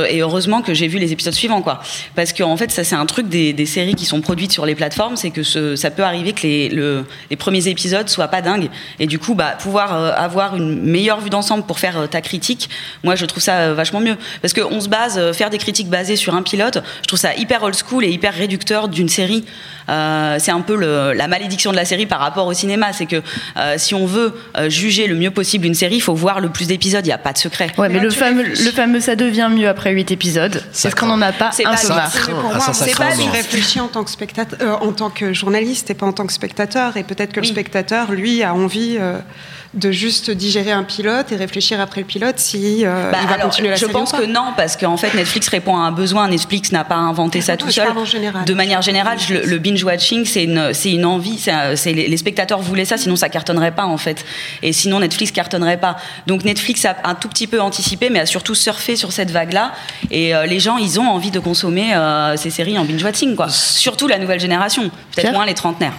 Et 0.09 0.19
heureusement 0.19 0.61
que 0.61 0.75
j'ai 0.75 0.87
vu 0.87 0.99
les 0.99 1.11
épisodes 1.11 1.33
suivants, 1.33 1.63
quoi. 1.63 1.81
Parce 2.15 2.33
qu'en 2.33 2.55
fait, 2.55 2.69
ça, 2.71 2.83
c'est 2.83 2.95
un 2.95 3.07
truc 3.07 3.27
des, 3.29 3.65
séries 3.65 3.95
qui 3.95 4.05
sont 4.05 4.21
produites 4.21 4.51
sur 4.51 4.65
les 4.65 4.75
plateformes, 4.75 5.15
c'est 5.15 5.31
que 5.31 5.43
ça 5.43 5.91
peut 5.91 6.03
arriver 6.03 6.18
arriver 6.19 6.33
que 6.33 6.43
les, 6.43 6.69
le- 6.69 7.05
les 7.29 7.35
premiers 7.35 7.67
épisodes 7.67 8.09
soient 8.09 8.27
pas 8.27 8.41
dingues. 8.41 8.69
Et 8.99 9.07
du 9.07 9.19
coup, 9.19 9.35
bah, 9.35 9.55
pouvoir 9.59 9.95
euh, 9.95 10.11
avoir 10.15 10.55
une 10.55 10.81
meilleure 10.81 11.21
vue 11.21 11.29
d'ensemble 11.29 11.63
pour 11.65 11.79
faire 11.79 11.97
euh, 11.99 12.07
ta 12.07 12.21
critique, 12.21 12.69
moi, 13.03 13.15
je 13.15 13.25
trouve 13.25 13.41
ça 13.41 13.53
euh, 13.59 13.73
vachement 13.73 13.99
mieux. 14.01 14.17
Parce 14.41 14.53
qu'on 14.53 14.81
se 14.81 14.89
base, 14.89 15.17
euh, 15.17 15.33
faire 15.33 15.49
des 15.49 15.57
critiques 15.57 15.89
basées 15.89 16.15
sur 16.15 16.35
un 16.35 16.41
pilote, 16.43 16.79
je 17.01 17.07
trouve 17.07 17.19
ça 17.19 17.33
hyper 17.35 17.63
old 17.63 17.75
school 17.75 18.03
et 18.03 18.09
hyper 18.09 18.33
réducteur 18.33 18.87
d'une 18.89 19.09
série. 19.09 19.45
Euh, 19.89 20.35
c'est 20.39 20.51
un 20.51 20.61
peu 20.61 20.75
le- 20.75 21.13
la 21.13 21.27
malédiction 21.27 21.71
de 21.71 21.75
la 21.75 21.85
série 21.85 22.05
par 22.05 22.19
rapport 22.19 22.45
au 22.47 22.53
cinéma. 22.53 22.93
C'est 22.93 23.05
que 23.07 23.21
euh, 23.57 23.75
si 23.77 23.95
on 23.95 24.05
veut 24.05 24.33
euh, 24.57 24.69
juger 24.69 25.07
le 25.07 25.15
mieux 25.15 25.31
possible 25.31 25.65
une 25.65 25.73
série, 25.73 25.95
il 25.95 26.01
faut 26.01 26.13
voir 26.13 26.39
le 26.41 26.49
plus 26.49 26.67
d'épisodes. 26.67 27.03
Il 27.05 27.09
n'y 27.09 27.13
a 27.13 27.17
pas 27.17 27.33
de 27.33 27.37
secret. 27.39 27.71
Ouais, 27.77 27.89
mais 27.89 27.99
le 27.99 28.09
fameux, 28.11 28.43
le 28.43 28.71
fameux 28.71 28.99
ça 28.99 29.15
devient 29.15 29.49
mieux 29.51 29.67
après 29.67 29.91
8 29.91 30.11
épisodes. 30.11 30.63
Est-ce 30.73 30.95
qu'on 30.95 31.07
n'en 31.07 31.21
a 31.21 31.31
pas 31.31 31.51
C'est 31.51 31.65
un 31.65 31.71
Ah, 31.71 31.77
ça 31.77 32.09
c'est 32.73 32.95
pas 32.95 33.15
non. 33.15 33.23
tu 33.23 33.29
réfléchis 33.29 33.79
en 33.79 33.87
tant 33.87 34.03
que 34.03 34.09
spectateur, 34.11 34.59
euh, 34.61 34.73
en 34.87 34.91
tant 34.91 35.09
que 35.09 35.33
journaliste 35.33 35.89
et 35.89 35.93
pas 35.93 36.05
en 36.09 36.13
tant 36.13 36.25
que 36.27 36.33
spectateur. 36.33 36.97
Et 36.97 37.03
peut-être 37.03 37.31
que 37.31 37.39
le 37.39 37.45
spectateur, 37.45 38.11
lui, 38.11 38.43
a 38.43 38.53
envie 38.53 38.97
euh, 38.99 39.17
de 39.75 39.91
juste 39.91 40.31
digérer 40.31 40.71
un 40.71 40.83
pilote 40.83 41.31
et 41.31 41.35
réfléchir 41.35 41.79
après 41.79 42.01
le 42.01 42.07
pilote 42.07 42.39
si 42.39 42.85
euh, 42.85 43.11
Bah, 43.11 43.19
il 43.21 43.27
va 43.27 43.33
alors, 43.35 43.45
continuer 43.45 43.69
la 43.69 43.75
je 43.75 43.81
série 43.81 43.91
pense 43.93 44.09
ou 44.09 44.15
pas. 44.17 44.21
que 44.21 44.25
non, 44.25 44.45
parce 44.57 44.75
qu'en 44.75 44.97
fait 44.97 45.13
Netflix 45.13 45.47
répond 45.49 45.75
à 45.77 45.81
un 45.81 45.91
besoin. 45.91 46.27
Netflix 46.27 46.71
n'a 46.71 46.83
pas 46.83 46.95
inventé 46.95 47.41
ça 47.41 47.53
Non, 47.53 47.57
tout 47.57 47.67
je 47.67 47.73
seul. 47.73 48.05
général. 48.05 48.45
De 48.45 48.53
manière 48.55 48.81
générale, 48.81 49.19
je- 49.19 49.35
le, 49.35 49.41
le 49.45 49.57
binge 49.59 49.83
watching, 49.83 50.25
c'est 50.25 50.43
une, 50.45 51.05
envie. 51.05 51.37
c'est 51.75 51.93
les, 51.93 52.07
les 52.07 52.17
spectateurs 52.17 52.59
voulaient 52.61 52.85
ça, 52.85 52.97
sinon 52.97 53.15
ça 53.15 53.29
cartonnerait 53.29 53.71
pas 53.75 53.85
en 53.85 53.97
fait. 53.97 54.25
Et 54.63 54.73
sinon 54.73 54.99
Netflix 55.01 55.31
cartonnerait 55.31 55.77
pas. 55.79 55.97
Donc 56.25 56.43
Netflix 56.43 56.83
a 56.85 56.95
un 57.03 57.13
tout 57.15 57.29
petit 57.29 57.45
peu 57.47 57.61
anticipé, 57.61 58.09
mais 58.09 58.19
a 58.19 58.25
surtout 58.25 58.55
surfé 58.55 58.95
sur 58.95 59.11
cette 59.11 59.29
vague-là. 59.29 59.71
Et 60.09 60.33
euh, 60.35 60.45
les 60.47 60.59
gens, 60.59 60.77
ils 60.77 60.99
ont 60.99 61.07
envie 61.07 61.31
de 61.31 61.39
consommer 61.39 61.93
ces 62.37 62.49
séries 62.49 62.79
en 62.79 62.85
binge 62.85 63.03
watching, 63.03 63.35
quoi. 63.35 63.49
Surtout 63.49 64.07
la 64.07 64.17
nouvelle 64.17 64.39
génération, 64.39 64.89
peut-être 65.15 65.31
moins 65.33 65.45
les 65.45 65.53
trentenaires. 65.53 65.93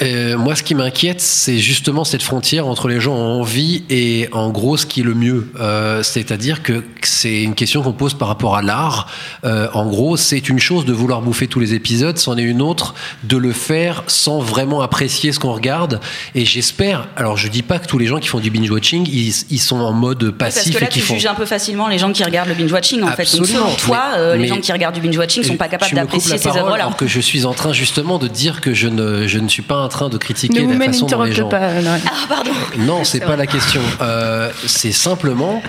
Euh, 0.00 0.38
moi, 0.38 0.54
ce 0.54 0.62
qui 0.62 0.74
m'inquiète, 0.76 1.20
c'est 1.20 1.58
justement 1.58 2.04
cette 2.04 2.22
frontière 2.22 2.66
entre 2.68 2.86
les 2.86 3.00
gens 3.00 3.16
en 3.16 3.40
envie 3.40 3.82
et 3.90 4.28
en 4.32 4.50
gros 4.50 4.76
ce 4.76 4.86
qui 4.86 5.00
est 5.00 5.04
le 5.04 5.14
mieux. 5.14 5.48
Euh, 5.58 6.02
C'est-à-dire 6.04 6.62
que 6.62 6.84
c'est 7.02 7.42
une 7.42 7.54
question 7.56 7.82
qu'on 7.82 7.92
pose 7.92 8.14
par 8.14 8.28
rapport 8.28 8.56
à 8.56 8.62
l'art. 8.62 9.08
Euh, 9.44 9.66
en 9.74 9.86
gros, 9.86 10.16
c'est 10.16 10.48
une 10.48 10.60
chose 10.60 10.84
de 10.84 10.92
vouloir 10.92 11.20
bouffer 11.20 11.48
tous 11.48 11.58
les 11.58 11.74
épisodes, 11.74 12.16
c'en 12.16 12.38
est 12.38 12.42
une 12.42 12.62
autre 12.62 12.94
de 13.24 13.36
le 13.36 13.52
faire 13.52 14.04
sans 14.06 14.38
vraiment 14.38 14.82
apprécier 14.82 15.32
ce 15.32 15.40
qu'on 15.40 15.52
regarde. 15.52 16.00
Et 16.36 16.44
j'espère. 16.44 17.08
Alors, 17.16 17.36
je 17.36 17.48
dis 17.48 17.62
pas 17.62 17.78
que 17.80 17.86
tous 17.86 17.98
les 17.98 18.06
gens 18.06 18.18
qui 18.20 18.28
font 18.28 18.38
du 18.40 18.50
binge 18.50 18.70
watching, 18.70 19.04
ils, 19.10 19.34
ils 19.50 19.58
sont 19.58 19.80
en 19.80 19.92
mode 19.92 20.30
Parce 20.30 20.54
passif 20.54 20.74
que 20.76 20.80
là, 20.80 20.86
et 20.86 20.90
qui 20.90 21.00
tu 21.00 21.06
font. 21.06 21.14
juges 21.14 21.26
un 21.26 21.34
peu 21.34 21.46
facilement 21.46 21.88
les 21.88 21.98
gens 21.98 22.12
qui 22.12 22.22
regardent 22.22 22.48
le 22.50 22.54
binge 22.54 22.70
watching, 22.72 23.02
en 23.02 23.08
fait. 23.12 23.36
Donc, 23.36 23.46
selon 23.46 23.74
toi, 23.74 24.10
Mais- 24.12 24.18
euh, 24.18 24.34
les 24.36 24.42
mais- 24.42 24.48
gens 24.48 24.60
qui 24.60 24.70
regardent 24.72 24.94
du 24.94 25.00
binge 25.00 25.16
watching 25.18 25.42
sont 25.42 25.56
pas 25.56 25.68
capables 25.68 25.92
d'apprécier 25.94 26.38
ces 26.38 26.48
œuvres-là. 26.48 26.74
alors 26.74 26.96
que 26.96 27.06
je 27.08 27.18
suis 27.20 27.44
en 27.46 27.52
train 27.54 27.72
justement 27.72 28.18
de 28.18 28.28
dire 28.28 28.60
que 28.60 28.72
je 28.74 28.86
ne, 28.88 29.26
je 29.26 29.38
ne 29.40 29.48
suis 29.48 29.62
pas 29.62 29.87
en 29.88 29.90
train 29.90 30.08
de 30.10 30.18
critiquer 30.18 30.66
la 30.66 30.84
façon 30.86 31.06
dont 31.06 31.22
les 31.22 31.32
gens. 31.32 31.48
pas. 31.48 31.70
Ah, 31.70 32.10
pardon. 32.28 32.50
Non, 32.78 33.04
c'est 33.04 33.20
pas 33.20 33.36
la 33.36 33.46
question. 33.46 33.80
Euh, 34.02 34.50
c'est 34.66 34.92
simplement 34.92 35.62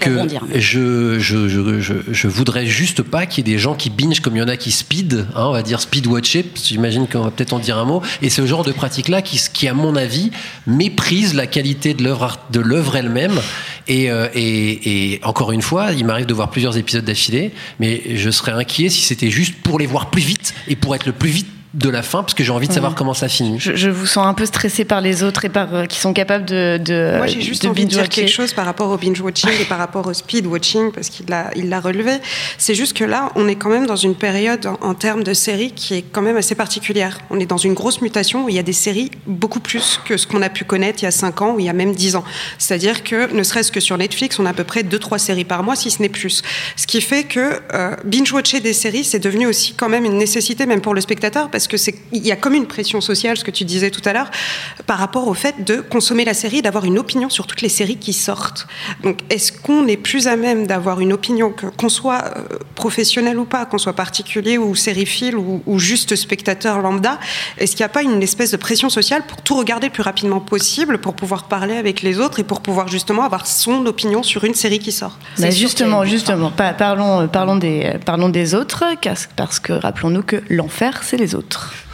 que 0.00 0.26
je, 0.54 1.18
je, 1.18 1.48
je, 1.48 1.80
je, 1.80 1.94
je 2.10 2.28
voudrais 2.28 2.66
juste 2.66 3.02
pas 3.02 3.26
qu'il 3.26 3.46
y 3.46 3.50
ait 3.50 3.54
des 3.54 3.58
gens 3.58 3.74
qui 3.74 3.90
binge 3.90 4.20
comme 4.20 4.34
il 4.36 4.38
y 4.38 4.42
en 4.42 4.48
a 4.48 4.56
qui 4.56 4.70
speed, 4.70 5.26
hein, 5.34 5.44
on 5.46 5.52
va 5.52 5.62
dire 5.62 5.80
speed 5.80 6.06
watcher, 6.06 6.42
parce 6.42 6.62
que 6.62 6.68
j'imagine 6.68 7.06
qu'on 7.06 7.22
va 7.22 7.30
peut-être 7.30 7.52
en 7.52 7.58
dire 7.58 7.76
un 7.76 7.84
mot. 7.84 8.00
Et 8.22 8.30
c'est 8.30 8.40
le 8.40 8.46
genre 8.46 8.64
de 8.64 8.72
pratique-là 8.72 9.20
qui, 9.20 9.38
qui, 9.52 9.68
à 9.68 9.74
mon 9.74 9.94
avis, 9.94 10.30
méprise 10.66 11.34
la 11.34 11.46
qualité 11.46 11.92
de 11.92 12.02
l'œuvre 12.02 12.38
de 12.50 12.60
l'œuvre 12.60 12.96
elle-même. 12.96 13.38
Et, 13.88 14.10
euh, 14.10 14.28
et, 14.34 15.12
et 15.14 15.20
encore 15.22 15.52
une 15.52 15.62
fois, 15.62 15.92
il 15.92 16.04
m'arrive 16.04 16.26
de 16.26 16.34
voir 16.34 16.50
plusieurs 16.50 16.76
épisodes 16.76 17.04
d'affilée, 17.04 17.52
mais 17.78 18.02
je 18.16 18.30
serais 18.30 18.52
inquiet 18.52 18.88
si 18.88 19.02
c'était 19.02 19.30
juste 19.30 19.54
pour 19.62 19.78
les 19.78 19.86
voir 19.86 20.10
plus 20.10 20.22
vite 20.22 20.54
et 20.66 20.74
pour 20.74 20.94
être 20.94 21.06
le 21.06 21.12
plus 21.12 21.30
vite 21.30 21.46
de 21.76 21.90
la 21.90 22.02
fin, 22.02 22.22
parce 22.22 22.32
que 22.32 22.42
j'ai 22.42 22.52
envie 22.52 22.68
de 22.68 22.72
savoir 22.72 22.94
comment 22.94 23.12
ça 23.12 23.28
finit. 23.28 23.60
Je, 23.60 23.76
je 23.76 23.90
vous 23.90 24.06
sens 24.06 24.26
un 24.26 24.32
peu 24.32 24.46
stressé 24.46 24.86
par 24.86 25.02
les 25.02 25.22
autres 25.22 25.44
et 25.44 25.50
par 25.50 25.74
euh, 25.74 25.84
qui 25.84 25.98
sont 25.98 26.14
capables 26.14 26.46
de. 26.46 26.78
de 26.82 27.14
Moi, 27.18 27.26
j'ai 27.26 27.42
juste 27.42 27.64
de 27.64 27.68
envie 27.68 27.84
de 27.84 27.90
dire 27.90 28.08
quelque 28.08 28.30
chose 28.30 28.54
par 28.54 28.64
rapport 28.64 28.90
au 28.90 28.96
binge 28.96 29.20
watching 29.20 29.50
et 29.60 29.64
par 29.66 29.76
rapport 29.76 30.06
au 30.06 30.14
speed 30.14 30.46
watching 30.46 30.90
parce 30.90 31.10
qu'il 31.10 31.26
l'a, 31.26 31.50
il 31.54 31.68
l'a 31.68 31.80
relevé. 31.80 32.12
C'est 32.56 32.74
juste 32.74 32.96
que 32.96 33.04
là, 33.04 33.30
on 33.36 33.46
est 33.46 33.56
quand 33.56 33.68
même 33.68 33.86
dans 33.86 33.96
une 33.96 34.14
période 34.14 34.66
en, 34.66 34.78
en 34.80 34.94
termes 34.94 35.22
de 35.22 35.34
séries 35.34 35.72
qui 35.72 35.94
est 35.94 36.02
quand 36.02 36.22
même 36.22 36.38
assez 36.38 36.54
particulière. 36.54 37.18
On 37.28 37.38
est 37.38 37.46
dans 37.46 37.58
une 37.58 37.74
grosse 37.74 38.00
mutation 38.00 38.46
où 38.46 38.48
il 38.48 38.54
y 38.54 38.58
a 38.58 38.62
des 38.62 38.72
séries 38.72 39.10
beaucoup 39.26 39.60
plus 39.60 40.00
que 40.04 40.16
ce 40.16 40.26
qu'on 40.26 40.40
a 40.40 40.48
pu 40.48 40.64
connaître 40.64 41.02
il 41.02 41.04
y 41.04 41.08
a 41.08 41.10
5 41.10 41.42
ans 41.42 41.54
ou 41.54 41.60
il 41.60 41.66
y 41.66 41.68
a 41.68 41.74
même 41.74 41.94
10 41.94 42.16
ans. 42.16 42.24
C'est-à-dire 42.58 43.04
que, 43.04 43.32
ne 43.34 43.42
serait-ce 43.42 43.70
que 43.70 43.80
sur 43.80 43.98
Netflix, 43.98 44.38
on 44.38 44.46
a 44.46 44.50
à 44.50 44.54
peu 44.54 44.64
près 44.64 44.82
2-3 44.82 45.18
séries 45.18 45.44
par 45.44 45.62
mois, 45.62 45.76
si 45.76 45.90
ce 45.90 46.00
n'est 46.00 46.08
plus. 46.08 46.42
Ce 46.76 46.86
qui 46.86 47.00
fait 47.00 47.24
que 47.24 47.60
euh, 47.74 47.96
binge-watcher 48.04 48.60
des 48.60 48.72
séries, 48.72 49.04
c'est 49.04 49.18
devenu 49.18 49.46
aussi 49.46 49.74
quand 49.74 49.88
même 49.88 50.04
une 50.04 50.16
nécessité, 50.16 50.66
même 50.66 50.80
pour 50.80 50.94
le 50.94 51.00
spectateur, 51.00 51.50
parce 51.50 51.65
que 51.68 51.76
c'est, 51.76 51.94
il 52.12 52.26
y 52.26 52.32
a 52.32 52.36
comme 52.36 52.54
une 52.54 52.66
pression 52.66 53.00
sociale, 53.00 53.36
ce 53.36 53.44
que 53.44 53.50
tu 53.50 53.64
disais 53.64 53.90
tout 53.90 54.02
à 54.04 54.12
l'heure, 54.12 54.30
par 54.86 54.98
rapport 54.98 55.28
au 55.28 55.34
fait 55.34 55.64
de 55.64 55.76
consommer 55.76 56.24
la 56.24 56.34
série, 56.34 56.62
d'avoir 56.62 56.84
une 56.84 56.98
opinion 56.98 57.28
sur 57.28 57.46
toutes 57.46 57.62
les 57.62 57.68
séries 57.68 57.96
qui 57.96 58.12
sortent. 58.12 58.66
Donc, 59.02 59.20
est-ce 59.30 59.52
qu'on 59.52 59.86
est 59.86 59.96
plus 59.96 60.26
à 60.26 60.36
même 60.36 60.66
d'avoir 60.66 61.00
une 61.00 61.12
opinion, 61.12 61.50
que, 61.50 61.66
qu'on 61.66 61.88
soit 61.88 62.24
euh, 62.36 62.58
professionnel 62.74 63.38
ou 63.38 63.44
pas, 63.44 63.66
qu'on 63.66 63.78
soit 63.78 63.94
particulier 63.94 64.58
ou 64.58 64.74
sériephile 64.74 65.36
ou, 65.36 65.62
ou 65.66 65.78
juste 65.78 66.16
spectateur 66.16 66.80
lambda, 66.80 67.18
est-ce 67.58 67.72
qu'il 67.72 67.82
n'y 67.82 67.86
a 67.86 67.90
pas 67.90 68.02
une 68.02 68.22
espèce 68.22 68.52
de 68.52 68.56
pression 68.56 68.88
sociale 68.88 69.22
pour 69.26 69.42
tout 69.42 69.56
regarder 69.56 69.88
le 69.88 69.92
plus 69.92 70.02
rapidement 70.02 70.40
possible, 70.40 70.98
pour 70.98 71.14
pouvoir 71.14 71.44
parler 71.44 71.76
avec 71.76 72.02
les 72.02 72.18
autres 72.18 72.40
et 72.40 72.44
pour 72.44 72.60
pouvoir 72.60 72.88
justement 72.88 73.24
avoir 73.24 73.46
son 73.46 73.86
opinion 73.86 74.22
sur 74.22 74.44
une 74.44 74.54
série 74.54 74.78
qui 74.78 74.92
sort? 74.92 75.18
Bah, 75.38 75.50
justement, 75.50 76.04
parlons, 76.50 77.22
euh, 77.22 77.26
parlons, 77.26 77.56
des, 77.56 77.92
euh, 77.94 77.98
parlons 77.98 78.28
des 78.28 78.54
autres, 78.54 78.84
parce 79.36 79.56
parce 79.56 79.60
que 79.60 79.72
rappelons-nous 79.72 80.22
que 80.22 80.42
l'enfer, 80.50 81.02
c'est 81.02 81.16
les 81.16 81.34
autres 81.34 81.45
autres. 81.46 81.85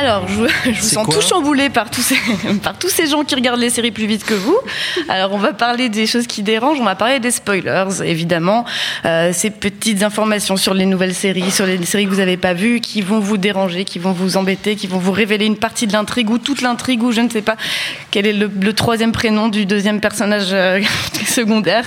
Alors, 0.00 0.28
je, 0.28 0.34
vous- 0.34 0.46
je 0.64 0.70
vous 0.70 0.74
C'est 0.80 0.94
sens 0.94 1.08
tout 1.08 1.20
chamboulé 1.20 1.70
par 1.70 1.90
tous, 1.90 2.02
ces, 2.02 2.16
par 2.62 2.78
tous 2.78 2.88
ces 2.88 3.08
gens 3.08 3.24
qui 3.24 3.34
regardent 3.34 3.58
les 3.58 3.68
séries 3.70 3.90
plus 3.90 4.06
vite 4.06 4.24
que 4.24 4.34
vous. 4.34 4.56
Alors, 5.08 5.32
on 5.32 5.38
va 5.38 5.52
parler 5.52 5.88
des 5.88 6.06
choses 6.06 6.28
qui 6.28 6.44
dérangent, 6.44 6.78
on 6.80 6.84
va 6.84 6.94
parler 6.94 7.18
des 7.18 7.32
spoilers, 7.32 7.86
évidemment. 8.04 8.64
Euh, 9.04 9.32
ces 9.32 9.50
petites 9.50 10.04
informations 10.04 10.56
sur 10.56 10.72
les 10.72 10.86
nouvelles 10.86 11.14
séries, 11.16 11.50
sur 11.50 11.66
les 11.66 11.84
séries 11.84 12.04
que 12.04 12.10
vous 12.10 12.16
n'avez 12.18 12.36
pas 12.36 12.54
vues, 12.54 12.80
qui 12.80 13.02
vont 13.02 13.18
vous 13.18 13.38
déranger, 13.38 13.84
qui 13.84 13.98
vont 13.98 14.12
vous 14.12 14.36
embêter, 14.36 14.76
qui 14.76 14.86
vont 14.86 14.98
vous 14.98 15.12
révéler 15.12 15.46
une 15.46 15.56
partie 15.58 15.88
de 15.88 15.92
l'intrigue 15.92 16.30
ou 16.30 16.38
toute 16.38 16.62
l'intrigue 16.62 17.02
ou 17.02 17.10
je 17.10 17.20
ne 17.22 17.28
sais 17.28 17.42
pas 17.42 17.56
quel 18.12 18.26
est 18.26 18.32
le, 18.32 18.48
le 18.60 18.72
troisième 18.72 19.10
prénom 19.10 19.48
du 19.48 19.66
deuxième 19.66 20.00
personnage 20.00 20.48
euh, 20.52 20.80
secondaire. 21.26 21.84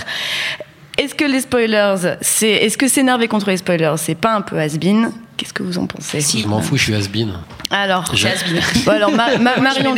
Est-ce 0.97 1.15
que 1.15 1.25
les 1.25 1.41
spoilers, 1.41 1.95
c'est, 2.21 2.49
est-ce 2.49 2.77
que 2.77 2.87
s'énerver 2.87 3.27
contre 3.27 3.49
les 3.49 3.57
spoilers, 3.57 3.93
c'est 3.97 4.15
pas 4.15 4.33
un 4.35 4.41
peu 4.41 4.59
has-been? 4.59 5.11
Qu'est-ce 5.37 5.53
que 5.53 5.63
vous 5.63 5.77
en 5.79 5.87
pensez? 5.87 6.19
Je 6.41 6.47
m'en 6.47 6.61
fous, 6.61 6.77
je 6.77 6.83
suis 6.83 6.93
has-been. 6.95 7.33
Alors, 7.71 8.03
Je- 8.13 8.27
Bon, 8.85 8.91
alors 8.91 9.11
Ma- 9.11 9.37
Ma- 9.37 9.57
Marion, 9.57 9.95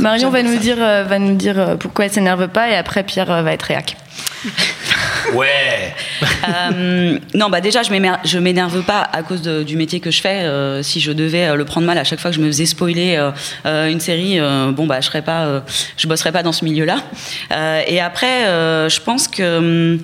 Marion 0.00 0.30
va 0.30 0.42
nous 0.42 0.56
dire, 0.56 0.76
euh, 0.78 1.04
va 1.04 1.18
nous 1.18 1.34
dire 1.34 1.58
euh, 1.58 1.76
pourquoi 1.76 2.06
elle 2.06 2.12
s'énerve 2.12 2.48
pas 2.48 2.70
et 2.70 2.76
après 2.76 3.02
Pierre 3.02 3.30
euh, 3.30 3.42
va 3.42 3.52
être 3.52 3.64
réac. 3.64 3.96
Ouais. 5.32 5.94
Euh, 6.48 7.18
non, 7.34 7.48
bah 7.48 7.60
déjà, 7.60 7.82
je 7.82 8.38
m'énerve 8.38 8.82
pas 8.82 9.00
à 9.00 9.22
cause 9.22 9.42
du 9.42 9.76
métier 9.76 10.00
que 10.00 10.10
je 10.10 10.20
fais. 10.20 10.44
Euh, 10.44 10.82
si 10.82 11.00
je 11.00 11.12
devais 11.12 11.46
euh, 11.46 11.54
le 11.56 11.64
prendre 11.64 11.86
mal 11.86 11.98
à 11.98 12.04
chaque 12.04 12.20
fois 12.20 12.30
que 12.30 12.36
je 12.36 12.42
me 12.42 12.46
faisais 12.46 12.66
spoiler 12.66 13.18
une 13.64 14.00
série, 14.00 14.38
bon 14.72 14.86
bah 14.86 15.00
je 15.00 15.06
serais 15.06 15.22
pas, 15.22 15.62
je 15.96 16.06
bosserais 16.06 16.32
pas 16.32 16.42
dans 16.42 16.52
ce 16.52 16.64
milieu-là. 16.64 16.98
Et 17.86 18.00
après, 18.00 18.44
je 18.44 19.00
pense 19.00 19.28
que. 19.28 19.98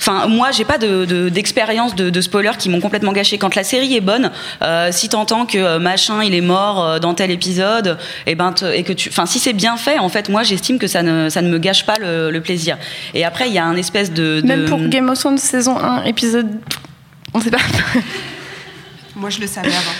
Enfin, 0.00 0.28
moi, 0.28 0.52
j'ai 0.52 0.64
pas 0.64 0.78
de- 0.78 1.04
de- 1.04 1.28
d'expérience 1.28 1.94
de, 1.96 2.08
de, 2.08 2.20
spoilers 2.20 2.56
qui 2.56 2.68
m'ont 2.68 2.80
complètement 2.80 3.12
gâché. 3.12 3.36
Quand 3.36 3.54
la 3.56 3.64
série 3.64 3.96
est 3.96 4.00
bonne, 4.00 4.30
euh, 4.62 4.90
si 4.92 5.08
t'entends 5.08 5.44
que 5.44 5.58
euh, 5.58 5.78
machin 5.80 6.22
il 6.22 6.34
est 6.34 6.40
mort 6.40 6.82
euh, 6.84 6.98
dans 7.00 7.14
tel 7.14 7.30
épisode, 7.32 7.98
et 8.26 8.34
ben 8.36 8.52
te- 8.52 8.64
et 8.64 8.84
que 8.84 8.92
tu, 8.92 9.08
enfin, 9.08 9.26
si 9.26 9.38
c'est 9.40 9.52
bien 9.52 9.76
fait, 9.76 9.98
en 9.98 10.08
fait, 10.08 10.28
moi, 10.28 10.44
j'estime 10.44 10.78
que 10.78 10.86
ça 10.86 11.02
ne 11.02 11.28
ça 11.28 11.42
ne 11.42 11.48
me 11.48 11.58
gâche 11.58 11.84
pas 11.84 11.96
le, 12.00 12.30
le 12.30 12.40
plaisir. 12.40 12.78
Et 13.14 13.24
après, 13.24 13.48
il 13.48 13.54
y 13.54 13.58
a 13.58 13.64
un 13.64 13.76
espèce 13.76 14.12
de, 14.12 14.40
de- 14.40 14.46
Même 14.46 14.64
pour 14.66 14.78
Game 14.88 15.08
of 15.10 15.18
Thrones 15.18 15.36
saison 15.38 15.76
1, 15.78 16.04
épisode. 16.04 16.48
On 17.34 17.40
sait 17.40 17.50
pas. 17.50 17.58
Moi, 19.16 19.30
je 19.30 19.40
le 19.40 19.46
savais 19.46 19.68
avant. 19.68 19.92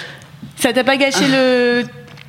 Ça 0.56 0.72
t'a 0.72 0.84
pas 0.84 0.96
gâché 0.96 1.26
le. 1.30 1.84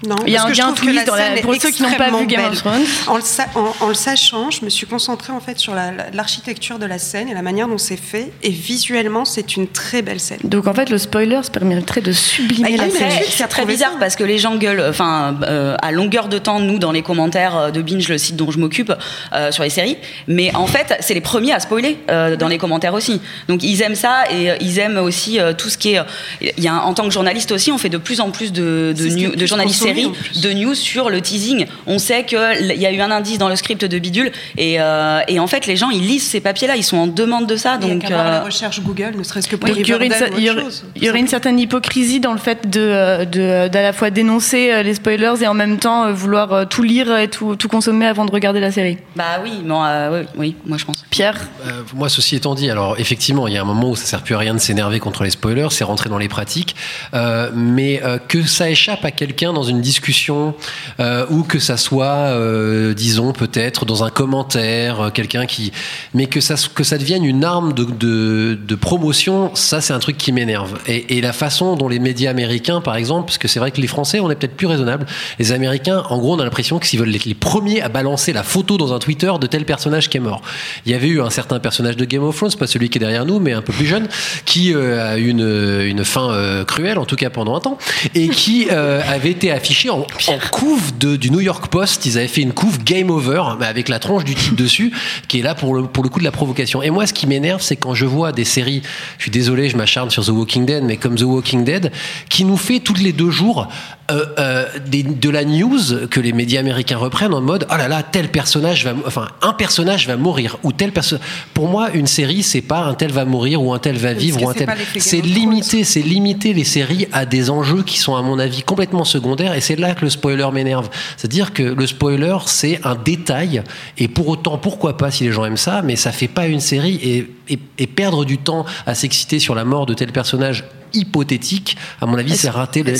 Non, 0.08 0.16
Il 0.26 0.32
y 0.32 0.38
a 0.38 0.44
parce 0.44 0.60
un 0.60 0.72
twist 0.74 0.96
la 0.96 1.04
dans 1.04 1.16
la- 1.16 1.36
scène 1.36 1.42
pour 1.42 1.56
ceux 1.56 1.72
qui 1.72 1.84
n'ont 1.84 1.92
pas 1.92 2.10
vu 2.10 2.26
Game 2.26 2.46
of. 2.46 2.58
Thrones. 2.58 2.84
En 3.08 3.18
le, 3.18 3.22
sa- 3.22 3.48
en- 3.56 3.74
en 3.82 3.88
le 3.90 3.94
sachant, 3.94 4.50
je 4.50 4.64
me 4.64 4.70
suis 4.70 4.88
concentrée 4.88 5.34
en 5.34 5.42
fait 5.42 5.60
sur 5.60 5.76
la- 5.76 5.92
la- 5.92 6.10
l'architecture 6.14 6.80
de 6.80 6.86
la 6.86 6.98
scène 6.98 7.28
et 7.28 7.34
la 7.34 7.42
manière 7.42 7.68
dont 7.68 7.78
c'est 7.78 7.98
fait. 7.98 8.32
Et 8.42 8.50
visuellement, 8.50 9.26
c'est 9.26 9.58
une 9.58 9.68
très 9.68 10.02
belle 10.02 10.22
scène. 10.22 10.40
Donc 10.46 10.68
en 10.68 10.74
fait, 10.74 10.90
le 10.90 10.98
spoiler 10.98 11.42
se 11.44 11.52
permettrait 11.52 12.00
de 12.00 12.14
sublimer 12.14 12.78
Bah, 12.78 12.86
la 12.88 13.08
règle. 13.08 13.26
C'est 13.30 13.48
très 13.48 13.66
bizarre 13.66 13.98
parce 14.00 14.16
que 14.16 14.24
les 14.24 14.38
gens 14.38 14.56
gueulent, 14.56 14.86
enfin, 14.90 15.36
euh, 15.44 15.76
à 15.82 15.92
longueur 15.92 16.30
de 16.30 16.38
temps, 16.38 16.60
nous, 16.62 16.80
dans 16.80 16.94
les 16.94 17.02
commentaires 17.02 17.58
euh, 17.58 17.72
de 17.72 17.82
Binge, 17.82 18.08
le 18.08 18.18
site 18.18 18.38
dont 18.38 18.52
je 18.52 18.60
m'occupe, 18.60 18.94
euh, 19.34 19.52
sur 19.52 19.64
les 19.64 19.70
séries. 19.70 19.98
Mais 20.28 20.56
en 20.56 20.68
fait, 20.68 20.96
c'est 21.02 21.14
les 21.14 21.20
premiers 21.22 21.52
à 21.52 21.60
spoiler 21.60 21.98
euh, 22.10 22.38
dans 22.38 22.48
les 22.48 22.58
commentaires 22.58 22.94
aussi. 22.94 23.20
Donc 23.50 23.64
ils 23.64 23.82
aiment 23.82 23.96
ça 23.96 24.24
et 24.32 24.52
euh, 24.52 24.56
ils 24.62 24.80
aiment 24.80 24.98
aussi 24.98 25.42
euh, 25.42 25.52
tout 25.52 25.70
ce 25.70 25.78
qui 25.78 25.96
est. 25.96 26.00
Il 26.40 26.64
y 26.64 26.70
a 26.70 26.76
en 26.86 26.94
tant 26.94 27.04
que 27.04 27.12
journaliste 27.12 27.52
aussi, 27.52 27.70
on 27.72 27.78
fait 27.78 27.90
de 27.90 27.98
plus 27.98 28.22
en 28.22 28.32
plus 28.32 28.54
de, 28.54 28.94
de, 28.98 29.36
de 29.36 29.46
journalistes 29.46 29.89
série 29.94 30.12
de 30.42 30.54
news 30.54 30.76
sur 30.76 31.10
le 31.10 31.22
teasing. 31.22 31.66
On 31.88 32.00
sait 32.00 32.26
qu'il 32.26 32.38
y 32.76 32.86
a 32.86 32.92
eu 32.92 33.00
un 33.02 33.12
indice 33.12 33.38
dans 33.38 33.50
le 33.50 33.56
script 33.56 33.84
de 33.86 34.00
Bidule 34.00 34.32
et, 34.58 34.80
euh, 34.80 35.22
et 35.28 35.40
en 35.40 35.48
fait 35.48 35.66
les 35.68 35.76
gens 35.76 35.90
ils 35.90 36.06
lisent 36.06 36.28
ces 36.28 36.42
papiers-là, 36.42 36.76
ils 36.76 36.84
sont 36.84 36.98
en 36.98 37.08
demande 37.08 37.48
de 37.48 37.56
ça. 37.56 37.78
Il 37.82 37.88
y 37.88 37.92
a 37.92 37.94
Donc 37.94 38.02
qu'à 38.04 38.10
voir 38.10 38.24
la 38.26 38.42
euh, 38.42 38.44
recherche 38.44 38.82
Google, 38.82 39.14
ne 39.18 39.24
serait-ce 39.24 39.48
que 39.48 39.56
pour 39.56 39.68
Donc, 39.70 39.78
il 39.80 39.88
y 39.88 39.94
aurait, 39.94 40.06
une, 40.08 40.14
Riverdale 40.14 40.32
cer- 40.32 40.36
ou 40.36 40.40
il 40.40 40.46
y 40.46 40.50
autre 40.50 40.60
aurait- 40.62 40.66
chose. 40.72 40.86
il 40.96 41.04
y 41.04 41.10
aurait 41.10 41.20
une 41.20 41.28
certaine 41.28 41.60
hypocrisie 41.60 42.20
dans 42.20 42.34
le 42.34 42.40
fait 42.40 42.70
de, 42.70 42.80
euh, 42.82 43.26
de- 43.26 43.68
d'à 43.68 43.82
la 43.82 43.94
fois 43.94 44.10
dénoncer 44.10 44.84
les 44.84 44.94
spoilers 44.94 45.34
et 45.42 45.48
en 45.48 45.54
même 45.54 45.78
temps 45.78 46.12
vouloir 46.12 46.68
tout 46.70 46.84
lire 46.84 47.16
et 47.18 47.28
tout, 47.28 47.56
tout 47.56 47.68
consommer 47.68 48.06
avant 48.06 48.26
de 48.26 48.32
regarder 48.32 48.60
la 48.60 48.72
série. 48.72 48.98
bah 49.16 49.40
oui, 49.44 49.52
bon, 49.64 49.84
euh, 49.84 50.24
oui, 50.24 50.28
oui, 50.38 50.56
moi 50.66 50.78
je 50.78 50.86
pense. 50.86 51.04
Pierre? 51.10 51.38
Euh, 51.68 51.82
moi, 51.96 52.10
ceci 52.10 52.36
étant 52.36 52.56
dit, 52.56 52.70
alors 52.70 52.96
effectivement, 53.00 53.48
il 53.48 53.54
y 53.54 53.58
a 53.58 53.62
un 53.62 53.66
moment 53.66 53.90
où 53.92 53.96
ça 53.96 54.06
sert 54.06 54.22
plus 54.22 54.36
à 54.36 54.38
rien 54.38 54.54
de 54.54 54.60
s'énerver 54.60 55.00
contre 55.00 55.24
les 55.24 55.30
spoilers, 55.32 55.68
c'est 55.72 55.84
rentrer 55.84 56.10
dans 56.10 56.18
les 56.18 56.28
pratiques, 56.30 56.76
Euh, 57.14 57.50
mais 57.56 58.02
euh, 58.04 58.18
que 58.28 58.44
ça 58.44 58.70
échappe 58.70 59.04
à 59.06 59.12
quelqu'un 59.12 59.54
dans 59.54 59.64
une 59.64 59.79
discussion 59.82 60.54
euh, 61.00 61.26
ou 61.30 61.44
que 61.44 61.60
ça 61.60 61.78
soit, 61.78 62.06
euh, 62.06 62.94
disons 62.94 63.34
peut-être 63.34 63.86
dans 63.86 64.04
un 64.04 64.10
commentaire, 64.10 65.02
euh, 65.02 65.10
quelqu'un 65.10 65.46
qui, 65.46 65.72
mais 66.14 66.28
que 66.28 66.42
ça 66.42 66.56
que 66.74 66.84
ça 66.84 66.98
devienne 66.98 67.24
une 67.24 67.44
arme 67.44 67.74
de, 67.74 68.76
promotion, 68.80 69.52
ça 69.56 69.82
c'est 69.82 69.94
un 69.94 70.00
truc 70.00 70.18
qui 70.18 70.32
m'énerve. 70.32 70.78
Et, 70.88 71.20
la 71.20 71.34
façon 71.34 71.76
dont 71.76 71.90
les 71.90 72.00
médias 72.00 72.32
américains, 72.32 72.80
par 72.80 72.96
exemple, 72.96 73.26
parce 73.26 73.38
que 73.38 73.50
c'est 73.50 73.60
vrai 73.60 73.72
que 73.72 73.82
les 73.82 73.88
Français, 73.88 74.22
on 74.22 74.32
est 74.32 74.36
peut-être 74.36 74.56
plus 74.56 74.68
raisonnables, 74.68 75.06
les 75.38 75.52
Américains, 75.52 76.04
en 76.10 76.18
gros, 76.18 76.36
on 76.36 76.40
a 76.40 76.46
l'impression 76.46 76.80
que 76.80 76.88
s'ils 76.88 76.98
veulent 76.98 77.14
être 77.14 77.26
les 77.26 77.34
premiers 77.34 77.82
à 77.82 77.90
balancer 77.90 78.32
la 78.32 78.44
photo 78.44 78.78
dans 78.78 78.94
un 78.94 79.00
Twitter 79.00 79.32
de 79.40 79.48
tel 79.48 79.66
personnage 79.66 80.10
qui 80.10 80.16
est 80.18 80.22
mort. 80.22 80.42
Il 80.86 80.94
y 80.94 80.96
avait 80.96 81.08
eu 81.08 81.22
un 81.22 81.30
certain 81.30 81.60
personnage 81.60 81.98
de 81.98 82.06
Game 82.06 82.24
of 82.24 82.38
Thrones, 82.38 82.54
pas 82.58 82.68
celui 82.68 82.90
qui 82.90 82.98
est 82.98 83.02
derrière 83.02 83.26
nous, 83.26 83.40
mais 83.40 83.52
un 83.52 83.62
peu 83.62 83.74
plus 83.74 83.86
jeune, 83.86 84.08
qui 84.46 84.74
euh, 84.74 85.14
a 85.14 85.18
eu 85.18 85.28
une, 85.28 85.82
une 85.86 86.06
fin 86.06 86.64
cruelle, 86.66 87.00
en 87.00 87.06
tout 87.06 87.18
cas 87.18 87.30
pendant 87.30 87.56
un 87.56 87.60
temps, 87.60 87.78
et 88.16 88.30
qui 88.30 88.70
avait 88.70 89.32
été 89.32 89.52
affiché 89.52 89.69
en, 89.90 90.00
en 90.28 90.40
couve 90.52 90.98
de, 90.98 91.16
du 91.16 91.32
New 91.32 91.40
York 91.42 91.68
Post. 91.68 92.06
Ils 92.06 92.18
avaient 92.18 92.28
fait 92.28 92.42
une 92.42 92.54
couve 92.54 92.84
Game 92.84 93.10
Over, 93.10 93.44
mais 93.60 93.66
avec 93.66 93.90
la 93.90 94.00
tronche 94.00 94.24
du 94.24 94.36
type 94.36 94.56
dessus, 94.56 94.92
qui 95.28 95.40
est 95.40 95.44
là 95.44 95.56
pour 95.56 95.74
le, 95.76 95.84
pour 95.84 96.04
le 96.04 96.10
coup 96.10 96.20
de 96.20 96.24
la 96.24 96.32
provocation. 96.32 96.82
Et 96.82 96.90
moi, 96.90 97.06
ce 97.08 97.14
qui 97.14 97.28
m'énerve, 97.28 97.62
c'est 97.62 97.76
quand 97.76 97.94
je 97.94 98.06
vois 98.06 98.32
des 98.32 98.46
séries, 98.46 98.82
je 99.18 99.24
suis 99.24 99.32
désolé, 99.32 99.70
je 99.70 99.78
m'acharne 99.78 100.10
sur 100.10 100.26
The 100.26 100.30
Walking 100.30 100.66
Dead, 100.66 100.84
mais 100.84 100.98
comme 100.98 101.16
The 101.16 101.24
Walking 101.24 101.64
Dead, 101.64 101.92
qui 102.30 102.46
nous 102.46 102.58
fait 102.58 102.80
tous 102.80 102.96
les 102.96 103.14
deux 103.14 103.32
jours 103.32 103.68
euh, 104.12 104.26
euh, 104.40 104.66
des- 104.88 105.04
de 105.04 105.30
la 105.30 105.46
news 105.46 106.08
que 106.10 106.20
les 106.20 106.34
médias 106.34 106.60
américains 106.62 106.98
reprennent 106.98 107.34
en 107.34 107.42
mode 107.42 107.68
oh 107.72 107.78
là 107.78 107.88
là 107.88 108.02
tel 108.02 108.30
personnage 108.30 108.84
va 108.84 108.94
enfin 109.06 109.28
un 109.44 109.54
personnage 109.54 110.08
va 110.08 110.18
mourir 110.18 110.58
ou 110.64 110.72
tel 110.72 110.92
personnage 110.92 111.24
pour 111.54 111.68
moi 111.68 111.92
une 111.94 112.08
série 112.08 112.42
c'est 112.42 112.62
pas 112.64 112.80
un 112.80 112.96
tel 112.96 113.12
va 113.12 113.24
mourir 113.26 113.62
ou 113.62 113.72
un 113.72 113.78
tel 113.78 113.98
va 113.98 114.14
vivre 114.14 114.42
ou 114.42 114.50
un 114.50 114.54
tel 114.56 114.68
c'est 114.98 115.22
limiter 115.22 115.84
c'est 115.84 116.02
limiter 116.02 116.54
les 116.56 116.64
séries 116.64 117.08
à 117.12 117.28
des 117.28 117.52
enjeux 117.52 117.84
qui 117.84 118.00
sont 118.00 118.16
à 118.16 118.24
mon 118.24 118.40
avis 118.40 118.64
complètement 118.64 119.04
secondaires 119.06 119.54
et 119.60 119.62
c'est 119.62 119.76
là 119.76 119.94
que 119.94 120.04
le 120.06 120.10
spoiler 120.10 120.48
m'énerve. 120.54 120.90
C'est-à-dire 121.18 121.52
que 121.54 121.64
le 121.64 121.86
spoiler 121.86 122.38
c'est 122.46 122.80
un 122.86 122.96
détail 122.96 123.62
et 123.98 124.08
pour 124.08 124.28
autant 124.30 124.58
pourquoi 124.58 124.96
pas 124.98 125.12
si 125.12 125.26
les 125.26 125.32
gens 125.32 125.44
aiment 125.46 125.58
ça 125.58 125.82
mais 125.84 125.96
ça 125.96 126.12
fait 126.12 126.28
pas 126.30 126.48
une 126.48 126.62
série 126.62 126.96
et, 127.04 127.30
et, 127.54 127.60
et 127.78 127.88
perdre 127.88 128.24
du 128.26 128.38
temps 128.38 128.66
à 128.86 128.96
s'exciter 128.96 129.40
sur 129.40 129.54
la 129.56 129.66
mort 129.66 129.86
de 129.86 129.94
tel 129.94 130.12
personnage 130.12 130.64
hypothétique 130.94 131.78
à 132.02 132.06
mon 132.06 132.18
avis 132.18 132.32
c'est 132.36 132.48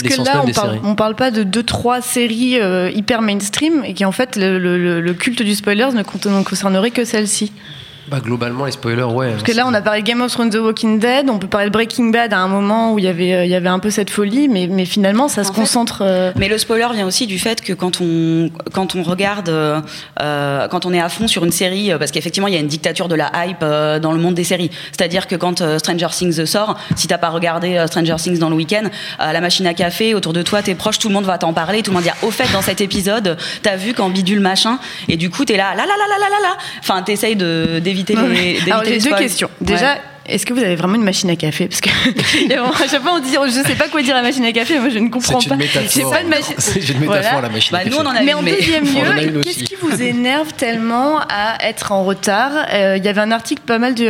que 0.04 0.10
l'essence 0.10 0.28
même 0.28 0.44
on 0.44 0.46
des 0.48 0.54
parle, 0.54 0.70
séries. 0.70 0.82
on 0.84 0.96
parle 0.96 1.16
pas 1.16 1.32
de 1.32 1.44
deux, 1.44 1.64
trois 1.64 2.02
séries 2.02 2.60
euh, 2.60 2.92
hyper 2.94 3.22
mainstream 3.22 3.84
et 3.86 3.94
qui 3.94 4.06
en 4.06 4.12
fait 4.12 4.36
le, 4.36 4.60
le- 4.60 4.78
culte 5.14 5.42
du 5.42 5.56
con- 6.04 6.20
ne 6.26 6.44
concernerait 6.44 6.92
que 6.92 7.06
celle-ci? 7.06 7.52
Bah, 8.10 8.18
globalement, 8.24 8.66
les 8.66 8.72
spoilers, 8.72 9.04
ouais. 9.04 9.32
Parce 9.32 9.44
que 9.44 9.52
là, 9.52 9.66
on 9.68 9.74
a 9.74 9.82
parlé 9.82 10.02
de 10.02 10.08
Game 10.08 10.22
of 10.22 10.32
Thrones, 10.32 10.50
The 10.50 10.56
Walking 10.56 11.00
Dead, 11.00 11.30
on 11.30 11.38
peut 11.38 11.48
parler 11.48 11.68
de 11.68 11.72
Breaking 11.72 12.06
Bad 12.10 12.34
à 12.34 12.40
un 12.40 12.48
moment 12.48 12.94
où 12.94 13.00
il 13.00 13.06
y 13.06 13.08
avait, 13.08 13.34
euh, 13.34 13.46
il 13.46 13.52
y 13.52 13.56
avait 13.56 13.70
un 13.70 13.80
peu 13.80 13.90
cette 13.90 14.10
folie, 14.10 14.48
mais, 14.48 14.68
mais 14.68 14.86
finalement, 14.86 15.28
ça 15.28 15.44
se 15.44 15.52
fait- 15.52 15.60
concentre. 15.60 16.02
euh, 16.06 16.32
Mais 16.36 16.48
le 16.50 16.58
spoiler 16.58 16.88
vient 16.94 17.06
aussi 17.06 17.28
du 17.28 17.38
fait 17.40 17.62
que 17.62 17.74
quand 17.74 18.02
on, 18.02 18.50
quand 18.74 18.96
on 18.96 19.04
regarde, 19.04 19.50
euh, 19.50 19.80
euh, 20.22 20.68
quand 20.68 20.86
on 20.86 20.94
est 20.94 21.00
à 21.02 21.10
fond 21.10 21.28
sur 21.28 21.46
une 21.46 21.52
série, 21.52 21.92
parce 22.00 22.12
qu'effectivement 22.12 22.48
il 22.48 22.54
y 22.54 22.58
a 22.58 22.60
une 22.60 22.68
dictature 22.68 23.08
de 23.08 23.16
la 23.16 23.32
hype 23.46 23.58
euh, 23.62 24.00
dans 24.00 24.12
le 24.12 24.20
monde 24.20 24.34
des 24.34 24.44
séries. 24.44 24.72
C'est-à-dire 24.92 25.28
que 25.28 25.36
quand 25.36 25.62
euh, 25.62 25.78
Stranger 25.80 26.08
Things 26.12 26.46
sort, 26.46 26.78
si 26.96 27.08
t'as 27.08 27.18
pas 27.18 27.30
regardé 27.30 27.78
euh, 27.78 27.88
Stranger 27.88 28.16
Things 28.18 28.40
dans 28.40 28.50
le 28.50 28.56
week-end, 28.56 28.84
à 29.20 29.34
la 29.34 29.42
machine 29.42 29.68
à 29.68 29.74
café, 29.74 30.14
autour 30.16 30.34
de 30.34 30.42
toi, 30.42 30.62
tes 30.62 30.76
proches, 30.76 31.00
tout 31.00 31.08
le 31.10 31.14
monde 31.14 31.26
va 31.26 31.38
t'en 31.38 31.54
parler, 31.54 31.82
tout 31.84 31.92
le 31.92 31.96
monde 31.96 32.04
va 32.04 32.12
dire, 32.12 32.22
au 32.24 32.32
fait, 32.32 32.52
dans 32.54 32.62
cet 32.62 32.82
épisode, 32.82 33.38
t'as 33.62 33.76
vu 33.76 33.94
quand 33.94 34.10
bidule 34.10 34.40
machin, 34.40 34.80
et 35.08 35.18
du 35.18 35.30
coup 35.30 35.46
t'es 35.46 35.58
là, 35.58 35.76
là 35.76 35.84
là 35.86 35.94
là 35.98 36.06
là 36.10 36.18
là 36.20 36.30
là 36.30 36.50
là. 36.50 36.58
Enfin, 36.80 37.02
t'essayes 37.02 37.36
de 37.36 37.80
d'éviter 38.04 38.28
les. 38.28 38.60
d'éviter 38.66 38.72
Alors, 38.72 38.84
j'ai 38.84 38.94
deux 38.96 39.00
spoils. 39.00 39.20
questions. 39.20 39.50
Déjà. 39.62 39.96
Est-ce 40.26 40.46
que 40.46 40.54
vous 40.54 40.60
avez 40.62 40.76
vraiment 40.76 40.96
une 40.96 41.04
machine 41.04 41.30
à 41.30 41.36
café? 41.36 41.68
Parce 41.68 41.82
que 41.82 41.90
bon, 42.50 42.70
à 42.72 42.88
chaque 42.88 43.02
fois, 43.02 43.14
on 43.16 43.20
dit, 43.20 43.34
je 43.34 43.52
sais 43.68 43.76
pas 43.76 43.88
quoi 43.88 44.02
dire 44.02 44.16
à 44.16 44.22
la 44.22 44.28
machine 44.28 44.46
à 44.46 44.52
café, 44.52 44.80
moi 44.80 44.90
je 44.90 45.00
ne 45.00 45.10
comprends 45.10 45.40
C'est 45.40 45.46
une 45.46 45.50
pas. 45.50 45.56
métaphore. 45.58 45.90
J'ai 45.92 46.04
pas 46.04 46.24
de 46.24 46.30
machine. 46.30 46.56
C'est 46.58 46.90
une 46.90 47.00
métaphore, 47.00 47.22
Voilà. 47.22 47.42
la 47.42 47.50
machine. 47.50 47.70
Bah, 47.72 47.80
à 47.80 47.86
nous, 47.86 47.92
café. 47.98 48.04
on 48.06 48.10
en 48.10 48.16
a 48.16 48.22
Mais 48.22 48.32
une, 48.32 48.38
en 48.38 48.42
mais- 48.42 48.52
deuxième 48.56 48.84
lieu, 49.34 49.42
qu'est-ce 49.42 49.64
qui 49.64 49.76
vous 49.82 50.02
énerve 50.02 50.54
tellement 50.54 51.20
à 51.30 51.58
être 51.68 51.92
en 51.92 52.04
retard? 52.04 52.52
Euh, 52.74 52.96
Il 52.98 53.04
y 53.06 53.08
avait 53.08 53.22
un 53.22 53.32
article 53.32 53.62
pas 53.66 53.80
mal 53.80 53.96
du, 53.96 54.06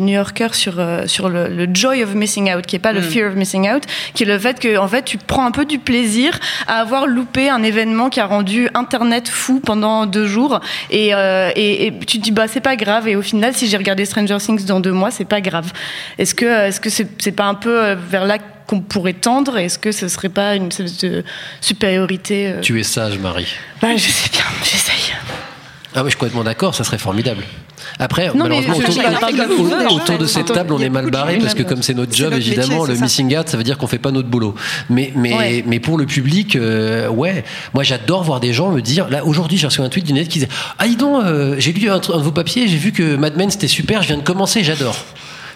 New 0.00 0.14
Yorker 0.14 0.48
sur, 0.52 0.78
euh, 0.80 1.06
sur 1.06 1.28
le, 1.28 1.48
le 1.48 1.66
joy 1.72 2.02
of 2.02 2.14
missing 2.14 2.52
out, 2.54 2.64
qui 2.66 2.76
est 2.76 2.78
pas 2.80 2.92
le 2.92 3.00
Mm. 3.00 3.10
fear 3.10 3.28
of 3.30 3.36
missing 3.36 3.68
out, 3.70 3.82
qui 4.14 4.22
est 4.22 4.26
le 4.26 4.38
fait 4.38 4.58
que 4.60 4.78
en 4.78 4.88
fait 4.88 5.04
tu 5.04 5.18
prends 5.18 5.44
un 5.44 5.50
peu 5.50 5.64
du 5.64 5.78
plaisir 5.78 6.38
à 6.66 6.80
avoir 6.80 7.06
loupé 7.06 7.48
un 7.50 7.62
événement 7.62 8.08
qui 8.08 8.20
a 8.20 8.26
rendu 8.26 8.68
Internet 8.74 9.28
fou 9.28 9.60
pendant 9.60 10.06
deux 10.06 10.26
jours, 10.26 10.60
et, 10.90 11.14
euh, 11.14 11.50
et, 11.56 11.86
et 11.86 11.92
tu 12.06 12.18
te 12.18 12.22
dis 12.22 12.30
bah 12.32 12.46
c'est 12.48 12.60
pas 12.60 12.76
grave, 12.76 13.08
et 13.08 13.16
au 13.16 13.22
final 13.22 13.52
si 13.54 13.66
j'ai 13.66 13.76
regardé 13.76 14.04
Stranger 14.04 14.38
Things 14.38 14.64
dans 14.64 14.80
deux 14.80 14.92
mois, 14.92 15.10
c'est 15.10 15.24
pas 15.24 15.33
grave. 15.40 15.72
Est-ce 16.18 16.34
que 16.34 16.44
est-ce 16.68 16.80
que 16.80 16.90
c'est 16.90 17.32
pas 17.32 17.44
un 17.46 17.54
peu 17.54 17.82
euh, 17.82 17.96
vers 17.96 18.24
là 18.26 18.38
qu'on 18.66 18.80
pourrait 18.80 19.12
tendre 19.12 19.58
Est-ce 19.58 19.78
que 19.78 19.92
ce 19.92 20.08
serait 20.08 20.28
pas 20.30 20.54
une 20.56 20.68
espèce 20.68 20.98
de 20.98 21.22
supériorité 21.60 22.48
euh, 22.48 22.60
Tu 22.60 22.78
es 22.80 22.82
sage, 22.82 23.18
Marie. 23.18 23.46
bah, 23.82 23.88
je 23.96 24.08
sais 24.08 24.30
bien, 24.30 24.42
j'essaye. 24.62 25.14
Ah 25.96 26.00
oui, 26.02 26.06
je 26.06 26.10
suis 26.10 26.18
complètement 26.18 26.42
d'accord, 26.44 26.74
ça 26.74 26.82
serait 26.82 26.98
formidable. 26.98 27.44
Après, 28.00 28.28
Non, 28.28 28.44
malheureusement, 28.44 28.74
autour, 28.76 28.88
de 28.88 29.54
vous, 29.54 29.66
autour- 29.66 29.78
déjà. 29.78 29.94
autour 29.94 30.18
de 30.18 30.26
cette 30.26 30.52
table, 30.52 30.72
on 30.72 30.80
est 30.80 30.88
mal 30.88 31.08
barré 31.10 31.38
parce 31.38 31.54
que 31.54 31.62
comme 31.62 31.82
c'est 31.82 31.94
notre 31.94 32.12
job, 32.12 32.32
notre 32.32 32.44
évidemment, 32.44 32.80
métier, 32.80 32.88
le 32.88 32.94
ça. 32.96 33.04
missing 33.04 33.36
out, 33.36 33.48
ça 33.48 33.56
veut 33.56 33.62
dire 33.62 33.78
qu'on 33.78 33.86
fait 33.86 33.98
pas 33.98 34.10
notre 34.10 34.26
boulot. 34.28 34.56
Mais, 34.90 35.12
mais, 35.14 35.34
Ouais. 35.36 35.64
mais 35.66 35.78
pour 35.78 35.96
le 35.98 36.06
public, 36.06 36.56
euh, 36.56 37.08
ouais, 37.08 37.44
moi 37.74 37.84
j'adore 37.84 38.24
voir 38.24 38.40
des 38.40 38.52
gens 38.52 38.70
me 38.72 38.80
dire, 38.80 39.08
là 39.08 39.24
aujourd'hui 39.24 39.56
j'ai 39.58 39.66
reçu 39.68 39.82
un 39.82 39.88
tweet 39.88 40.06
d'une 40.06 40.16
aide 40.16 40.26
qui 40.28 40.40
disait, 40.40 40.50
ah 40.78 40.88
dis 40.88 40.96
donc, 40.96 41.22
euh, 41.24 41.54
j'ai 41.58 41.72
lu 41.72 41.88
un, 41.88 41.94
un 41.96 41.98
de 41.98 42.22
vos 42.22 42.32
papiers, 42.32 42.66
j'ai 42.66 42.78
vu 42.78 42.90
que 42.90 43.14
Mad 43.16 43.36
Men 43.36 43.50
c'était 43.50 43.68
super, 43.68 44.02
je 44.02 44.08
viens 44.08 44.16
de 44.16 44.22
commencer, 44.22 44.64
j'adore. 44.64 44.96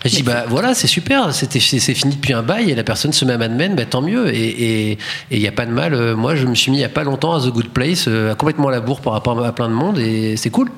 Je 0.04 0.10
dis 0.10 0.22
bah 0.22 0.44
voilà 0.48 0.74
c'est 0.74 0.86
super 0.86 1.34
c'était 1.34 1.60
c'est 1.60 1.94
fini 1.94 2.14
depuis 2.14 2.32
un 2.32 2.42
bail 2.42 2.70
et 2.70 2.74
la 2.74 2.84
personne 2.84 3.12
se 3.12 3.24
met 3.24 3.32
à 3.32 3.38
Mad 3.38 3.52
Men 3.56 3.74
bah 3.74 3.84
tant 3.84 4.00
mieux. 4.02 4.32
Et 4.34 4.92
et 4.92 4.98
il 5.30 5.40
y 5.40 5.48
a 5.48 5.52
pas 5.52 5.66
de 5.66 5.72
mal 5.72 5.94
Euh, 5.94 6.14
moi 6.16 6.36
je 6.36 6.46
me 6.46 6.54
suis 6.54 6.70
mis 6.70 6.78
il 6.78 6.80
y 6.80 6.84
a 6.84 6.88
pas 6.88 7.04
longtemps 7.04 7.34
à 7.34 7.40
The 7.40 7.50
Good 7.50 7.70
Place 7.70 8.04
euh, 8.08 8.34
complètement 8.34 8.68
à 8.68 8.70
la 8.70 8.80
bourre 8.80 9.00
par 9.00 9.12
rapport 9.12 9.42
à 9.44 9.52
plein 9.52 9.68
de 9.68 9.74
monde 9.74 9.98
et 9.98 10.36
c'est 10.36 10.50
cool 10.50 10.70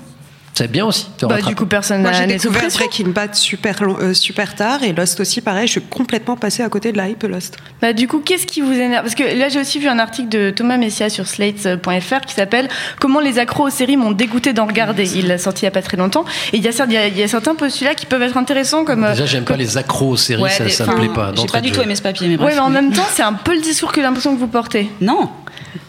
c'est 0.54 0.70
bien 0.70 0.84
aussi 0.84 1.08
Bah, 1.22 1.40
du 1.40 1.54
coup, 1.54 1.64
personne 1.64 2.02
Moi, 2.02 2.10
n'a 2.10 2.18
j'ai 2.18 2.26
n'est 2.26 2.38
sous 2.38 2.50
découvert. 2.50 2.68
Breaking 2.70 3.08
Bad 3.08 3.34
super, 3.34 3.82
long- 3.82 3.96
euh, 3.98 4.12
super 4.12 4.54
tard 4.54 4.82
et 4.82 4.92
Lost 4.92 5.18
aussi, 5.20 5.40
pareil. 5.40 5.66
Je 5.66 5.72
suis 5.72 5.80
complètement 5.80 6.36
passée 6.36 6.62
à 6.62 6.68
côté 6.68 6.92
de 6.92 6.98
la 6.98 7.08
hype 7.08 7.22
Lost. 7.22 7.56
Bah, 7.80 7.92
du 7.94 8.06
coup, 8.08 8.18
qu'est-ce 8.18 8.46
qui 8.46 8.60
vous 8.60 8.72
énerve? 8.72 9.02
Parce 9.04 9.14
que 9.14 9.22
là, 9.38 9.48
j'ai 9.48 9.60
aussi 9.60 9.78
vu 9.78 9.88
un 9.88 9.98
article 9.98 10.28
de 10.28 10.50
Thomas 10.50 10.76
Messia 10.76 11.08
sur 11.08 11.26
Slate.fr 11.26 12.20
qui 12.26 12.34
s'appelle 12.34 12.68
Comment 13.00 13.20
les 13.20 13.38
accros 13.38 13.68
aux 13.68 13.70
séries 13.70 13.96
m'ont 13.96 14.10
dégoûté 14.12 14.52
d'en 14.52 14.66
regarder. 14.66 15.16
Il 15.16 15.28
l'a 15.28 15.38
sorti 15.38 15.62
il 15.62 15.64
y 15.64 15.68
a 15.68 15.70
pas 15.72 15.82
très 15.82 15.96
longtemps. 15.96 16.24
Et 16.52 16.58
il 16.58 16.62
y 16.62 16.68
a, 16.68 16.72
il 16.84 16.92
y 16.92 16.96
a, 16.96 17.06
il 17.06 17.16
y 17.18 17.22
a 17.22 17.28
certains 17.28 17.54
postulats 17.54 17.94
qui 17.94 18.04
peuvent 18.06 18.22
être 18.22 18.36
intéressants 18.36 18.84
comme. 18.84 19.06
Déjà, 19.08 19.24
j'aime 19.26 19.44
pas 19.44 19.56
les 19.56 19.78
accros 19.78 20.10
aux 20.10 20.16
séries, 20.18 20.42
Ouais, 20.42 20.50
ça, 20.50 20.64
des- 20.64 20.70
ça 20.70 20.84
me 20.86 20.94
plaît 20.94 21.08
pas. 21.08 21.32
J'ai 21.36 21.46
pas 21.46 21.60
du 21.62 21.70
tout 21.72 21.80
aimé 21.80 21.94
ce 21.94 22.02
papier, 22.02 22.26
mais 22.28 22.34
Ouais, 22.34 22.38
bref. 22.42 22.54
mais 22.56 22.60
en 22.60 22.70
même 22.70 22.92
temps, 22.92 23.06
c'est 23.14 23.22
un 23.22 23.32
peu 23.32 23.54
le 23.54 23.60
discours 23.62 23.90
que 23.92 23.96
j'ai 23.96 24.02
l'impression 24.02 24.34
que 24.34 24.40
vous 24.40 24.46
portez. 24.48 24.90
Non. 25.00 25.30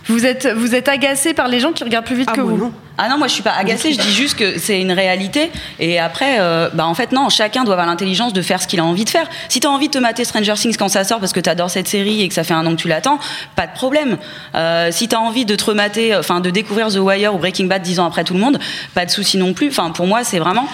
Vous 0.07 0.25
êtes, 0.25 0.47
vous 0.55 0.75
êtes 0.75 0.87
agacé 0.89 1.33
par 1.33 1.47
les 1.47 1.59
gens 1.59 1.71
qui 1.71 1.83
regardent 1.83 2.05
plus 2.05 2.15
vite 2.15 2.29
Ah, 2.31 2.35
que 2.35 2.41
moi, 2.41 2.51
vous. 2.51 2.57
non. 2.57 2.71
Ah 3.03 3.09
non, 3.09 3.17
moi 3.17 3.27
je 3.27 3.33
suis 3.33 3.41
pas 3.41 3.53
agacée, 3.57 3.93
je 3.93 3.99
dis 3.99 4.13
juste 4.13 4.35
que 4.37 4.59
c'est 4.59 4.79
une 4.79 4.91
réalité. 4.91 5.49
Et 5.79 5.97
après, 5.97 6.37
euh, 6.39 6.69
bah 6.71 6.85
en 6.85 6.93
fait, 6.93 7.11
non, 7.11 7.29
chacun 7.29 7.63
doit 7.63 7.73
avoir 7.73 7.87
l'intelligence 7.87 8.31
de 8.31 8.43
faire 8.43 8.61
ce 8.61 8.67
qu'il 8.67 8.79
a 8.79 8.85
envie 8.85 9.05
de 9.05 9.09
faire. 9.09 9.27
Si 9.49 9.59
t'as 9.59 9.69
envie 9.69 9.87
de 9.87 9.93
te 9.93 9.97
mater 9.97 10.23
Stranger 10.23 10.53
Things 10.53 10.77
quand 10.77 10.87
ça 10.87 11.03
sort 11.03 11.19
parce 11.19 11.33
que 11.33 11.39
t'adores 11.39 11.71
cette 11.71 11.87
série 11.87 12.21
et 12.21 12.27
que 12.27 12.35
ça 12.35 12.43
fait 12.43 12.53
un 12.53 12.63
an 12.67 12.71
que 12.75 12.81
tu 12.81 12.87
l'attends, 12.87 13.17
pas 13.55 13.65
de 13.65 13.73
problème. 13.73 14.17
Euh, 14.53 14.89
si 14.91 15.07
t'as 15.07 15.17
envie 15.17 15.45
de 15.45 15.55
te 15.55 15.63
remater, 15.63 16.15
enfin 16.15 16.41
de 16.41 16.51
découvrir 16.51 16.89
The 16.89 16.97
Wire 16.97 17.33
ou 17.33 17.39
Breaking 17.39 17.65
Bad 17.65 17.81
dix 17.81 17.99
ans 17.99 18.05
après 18.05 18.23
tout 18.23 18.35
le 18.35 18.39
monde, 18.39 18.59
pas 18.93 19.07
de 19.07 19.09
souci 19.09 19.37
non 19.39 19.53
plus. 19.53 19.69
Enfin, 19.69 19.89
pour 19.89 20.05
moi, 20.05 20.23
c'est 20.23 20.37
vraiment 20.37 20.67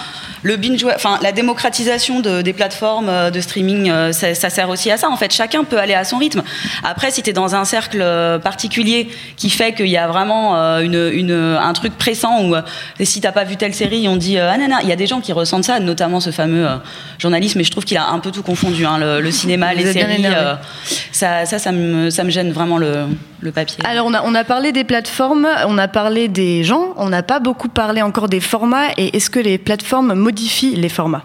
le 0.43 0.57
binge, 0.57 0.85
enfin 0.95 1.17
la 1.21 1.31
démocratisation 1.31 2.19
de- 2.19 2.41
des 2.41 2.53
plateformes 2.53 3.07
euh, 3.09 3.31
de 3.31 3.39
streaming, 3.39 3.89
ça, 4.11 4.49
sert 4.49 4.67
aussi 4.67 4.91
à 4.91 4.97
ça. 4.97 5.09
En 5.09 5.15
fait, 5.15 5.31
chacun 5.33 5.63
peut 5.63 5.79
aller 5.79 5.93
à 5.93 6.03
son 6.03 6.17
rythme. 6.17 6.43
Après, 6.83 7.09
si 7.09 7.23
t'es 7.23 7.31
dans 7.33 7.55
un 7.55 7.63
cercle 7.63 8.03
particulier 8.43 9.07
qui 9.37 9.49
fait 9.49 9.71
qu'il 9.73 9.87
y 9.87 9.95
a 9.97 10.07
vraiment 10.07 10.55
une, 10.79 11.31
un 11.61 11.71
truc 11.73 11.97
pressant 11.97 12.16
ou 12.25 12.55
euh, 12.55 12.61
si 13.03 13.21
t'as 13.21 13.31
pas 13.31 13.43
vu 13.43 13.55
telle 13.57 13.73
série, 13.73 14.07
on 14.07 14.15
dit 14.15 14.37
euh, 14.37 14.49
ah 14.51 14.57
nana, 14.57 14.77
il 14.83 14.89
y 14.89 14.91
a 14.91 14.95
des 14.95 15.07
gens 15.07 15.21
qui 15.21 15.33
ressentent 15.33 15.65
ça, 15.65 15.79
notamment 15.79 16.19
ce 16.19 16.31
fameux 16.31 16.67
euh, 16.67 16.77
journaliste, 17.19 17.55
mais 17.55 17.63
je 17.63 17.71
trouve 17.71 17.85
qu'il 17.85 17.97
a 17.97 18.07
un 18.09 18.19
peu 18.19 18.31
tout 18.31 18.43
confondu, 18.43 18.85
hein, 18.85 18.97
le, 18.97 19.21
le 19.21 19.31
cinéma, 19.31 19.73
Vous 19.73 19.83
les 19.83 19.93
séries, 19.93 20.25
ça, 21.11 21.45
ça, 21.45 21.59
ça 21.59 21.71
me, 21.71 22.09
ça 22.09 22.23
me 22.23 22.29
gêne 22.29 22.51
vraiment 22.51 22.77
le, 22.77 23.05
le 23.41 23.51
papier. 23.51 23.83
Alors, 23.85 24.05
on 24.05 24.13
a, 24.13 24.23
on 24.23 24.35
a 24.35 24.43
parlé 24.43 24.71
des 24.71 24.83
plateformes, 24.83 25.47
on 25.67 25.77
a 25.77 25.87
parlé 25.87 26.27
des 26.27 26.63
gens, 26.63 26.93
on 26.97 27.09
n'a 27.09 27.23
pas 27.23 27.39
beaucoup 27.39 27.69
parlé 27.69 28.01
encore 28.01 28.29
des 28.29 28.39
formats. 28.39 28.89
Et 28.97 29.15
est-ce 29.15 29.29
que 29.29 29.39
les 29.39 29.57
plateformes 29.57 30.13
modifient 30.13 30.75
les 30.75 30.89
formats? 30.89 31.23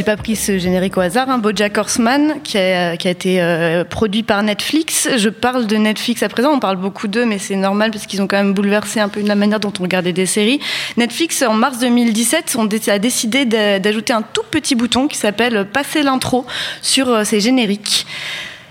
J'ai 0.00 0.04
pas 0.04 0.16
pris 0.16 0.34
ce 0.34 0.56
générique 0.56 0.96
au 0.96 1.00
hasard, 1.02 1.28
hein, 1.28 1.36
BoJack 1.36 1.76
Horseman, 1.76 2.36
qui 2.42 2.56
a, 2.56 2.94
été 2.94 3.42
euh, 3.42 3.84
produit 3.84 4.22
par 4.22 4.42
Netflix. 4.42 5.06
Je 5.14 5.28
parle 5.28 5.66
de 5.66 5.76
Netflix 5.76 6.22
à 6.22 6.30
présent, 6.30 6.52
on 6.54 6.58
parle 6.58 6.78
beaucoup 6.78 7.06
d'eux, 7.06 7.26
mais 7.26 7.36
c'est 7.36 7.54
normal 7.54 7.90
parce 7.90 8.06
qu'ils 8.06 8.22
ont 8.22 8.26
quand 8.26 8.38
même 8.38 8.54
bouleversé 8.54 9.00
un 9.00 9.10
peu 9.10 9.20
la 9.20 9.34
manière 9.34 9.60
dont 9.60 9.74
on 9.78 9.82
regardait 9.82 10.14
des 10.14 10.24
séries. 10.24 10.58
Netflix, 10.96 11.42
en 11.42 11.52
mars 11.52 11.80
2017, 11.80 12.56
on 12.58 12.64
dé- 12.64 12.80
a 12.88 12.98
décidé 12.98 13.44
d'a- 13.44 13.78
d'ajouter 13.78 14.14
un 14.14 14.22
tout 14.22 14.40
petit 14.50 14.74
bouton 14.74 15.06
qui 15.06 15.18
s'appelle 15.18 15.66
Passer 15.70 16.02
l'intro 16.02 16.46
sur 16.80 17.10
euh, 17.10 17.24
ces 17.24 17.40
génériques. 17.40 18.06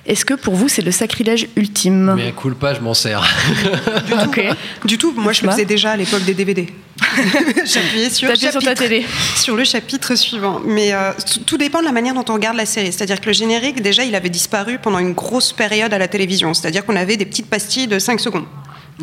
Est-ce 0.10 0.26
que 0.26 0.34
pour 0.34 0.56
vous, 0.56 0.68
c'est 0.68 0.82
le 0.82 0.92
sacrilège 0.92 1.48
ultime 1.56 2.16
Mais 2.18 2.32
cool 2.32 2.56
pas, 2.56 2.74
je 2.74 2.80
m'en 2.82 2.94
sers. 2.96 3.24
Du 4.86 4.98
tout, 4.98 5.14
moi 5.16 5.34
je 5.34 5.44
le 5.44 5.52
faisais 5.52 5.66
déjà 5.66 5.92
à 5.92 5.98
l'époque 5.98 6.24
des 6.24 6.34
DVD. 6.34 6.68
J'appuyais 7.66 8.10
sur, 8.10 8.28
ta 8.62 8.76
télé. 8.76 9.06
sur 9.36 9.56
le 9.56 9.64
chapitre 9.64 10.16
suivant. 10.16 10.62
Mais 10.66 10.94
euh, 10.94 11.12
tout- 11.32 11.40
tout 11.42 11.58
dépend 11.58 11.80
de 11.80 11.86
la 11.86 11.92
manière 11.92 12.14
dont 12.14 12.26
on 12.30 12.34
regarde 12.34 12.58
la 12.58 12.66
série. 12.66 12.92
C'est-à-dire 12.92 13.22
que 13.22 13.28
le 13.28 13.34
générique, 13.34 13.82
déjà, 13.82 14.04
il 14.04 14.16
avait 14.16 14.30
disparu 14.30 14.80
pendant 14.82 15.00
une 15.00 15.14
grosse 15.14 15.54
période 15.54 15.94
à 15.94 15.98
la 15.98 16.08
télévision. 16.08 16.54
C'est-à-dire 16.54 16.86
qu'on 16.86 16.96
avait 16.96 17.16
des 17.16 17.26
petites 17.26 17.48
pastilles 17.50 17.88
de 17.88 18.00
5 18.00 18.20
secondes. 18.20 18.46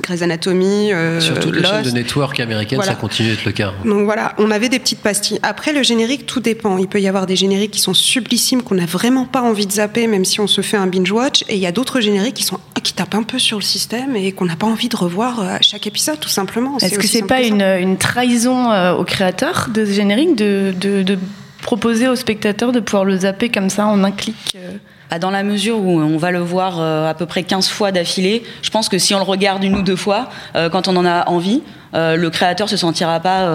Grey's 0.02 0.22
Anatomy, 0.22 0.92
euh, 0.92 1.20
Sur 1.20 1.38
toutes 1.40 1.56
les 1.56 1.62
chaînes 1.64 1.82
de 1.82 1.90
network 1.90 2.38
américaines, 2.40 2.76
Voilà. 2.76 2.92
ça 2.92 2.96
continue 2.98 3.30
d'être 3.30 3.44
le 3.44 3.52
cas. 3.52 3.72
Donc 3.84 4.04
voilà, 4.04 4.34
on 4.38 4.50
avait 4.50 4.68
des 4.68 4.78
petites 4.78 5.00
pastilles. 5.00 5.38
Après, 5.42 5.72
le 5.72 5.82
générique, 5.82 6.26
tout 6.26 6.40
dépend. 6.40 6.76
Il 6.78 6.86
peut 6.88 7.00
y 7.00 7.08
avoir 7.08 7.26
des 7.26 7.36
génériques 7.36 7.70
qui 7.72 7.80
sont 7.80 7.94
sublissimes, 7.94 8.62
qu'on 8.62 8.74
n'a 8.74 8.86
vraiment 8.86 9.24
pas 9.24 9.42
envie 9.42 9.66
de 9.66 9.72
zapper, 9.72 10.06
même 10.06 10.24
si 10.24 10.40
on 10.40 10.46
se 10.46 10.60
fait 10.60 10.76
un 10.76 10.86
binge-watch. 10.86 11.44
Et 11.48 11.54
il 11.54 11.60
y 11.60 11.66
a 11.66 11.72
d'autres 11.72 12.00
génériques 12.00 12.34
qui, 12.34 12.44
sont, 12.44 12.58
qui 12.82 12.92
tapent 12.92 13.14
un 13.14 13.22
peu 13.22 13.38
sur 13.38 13.58
le 13.58 13.64
système 13.64 14.14
et 14.16 14.32
qu'on 14.32 14.44
n'a 14.44 14.56
pas 14.56 14.66
envie 14.66 14.88
de 14.88 14.96
revoir 14.96 15.40
euh, 15.40 15.56
à 15.56 15.60
chaque 15.62 15.86
épisode, 15.86 16.20
tout 16.20 16.28
simplement. 16.28 16.76
Est-ce 16.78 16.94
que 16.94 16.98
aussi 16.98 17.08
c'est 17.08 17.22
pas 17.22 17.40
que 17.40 17.46
une, 17.46 17.62
une 17.62 17.96
trahison 17.96 18.70
euh, 18.70 18.92
au 18.94 19.04
créateur 19.04 19.68
de 19.72 19.84
ce 19.84 19.92
générique 19.92 20.36
de, 20.36 20.74
de- 20.78 21.02
de 21.02 21.18
proposer 21.62 22.06
aux 22.06 22.16
spectateurs 22.16 22.70
de 22.70 22.80
pouvoir 22.80 23.04
le 23.04 23.16
zapper 23.18 23.48
comme 23.48 23.70
ça 23.70 23.86
en 23.86 24.04
un 24.04 24.12
clic 24.12 24.36
euh 24.56 24.70
Bah, 25.10 25.18
dans 25.18 25.30
la 25.30 25.42
mesure 25.42 25.78
où 25.78 26.00
on 26.00 26.16
va 26.16 26.30
le 26.30 26.40
voir 26.40 26.80
euh, 26.80 27.08
à 27.08 27.14
peu 27.14 27.26
près 27.26 27.42
15 27.44 27.68
fois 27.68 27.92
d'affilée, 27.92 28.42
je 28.62 28.70
pense 28.70 28.88
que 28.88 28.98
si 28.98 29.14
on 29.14 29.18
le 29.18 29.24
regarde 29.24 29.62
une 29.62 29.76
ou 29.76 29.82
deux 29.82 29.96
fois, 29.96 30.28
euh, 30.56 30.68
quand 30.68 30.88
on 30.88 30.96
en 30.96 31.04
a 31.06 31.28
envie, 31.28 31.62
euh, 31.94 32.16
le 32.16 32.28
créateur 32.30 32.68
se 32.68 32.76
sentira 32.76 33.20
pas 33.20 33.46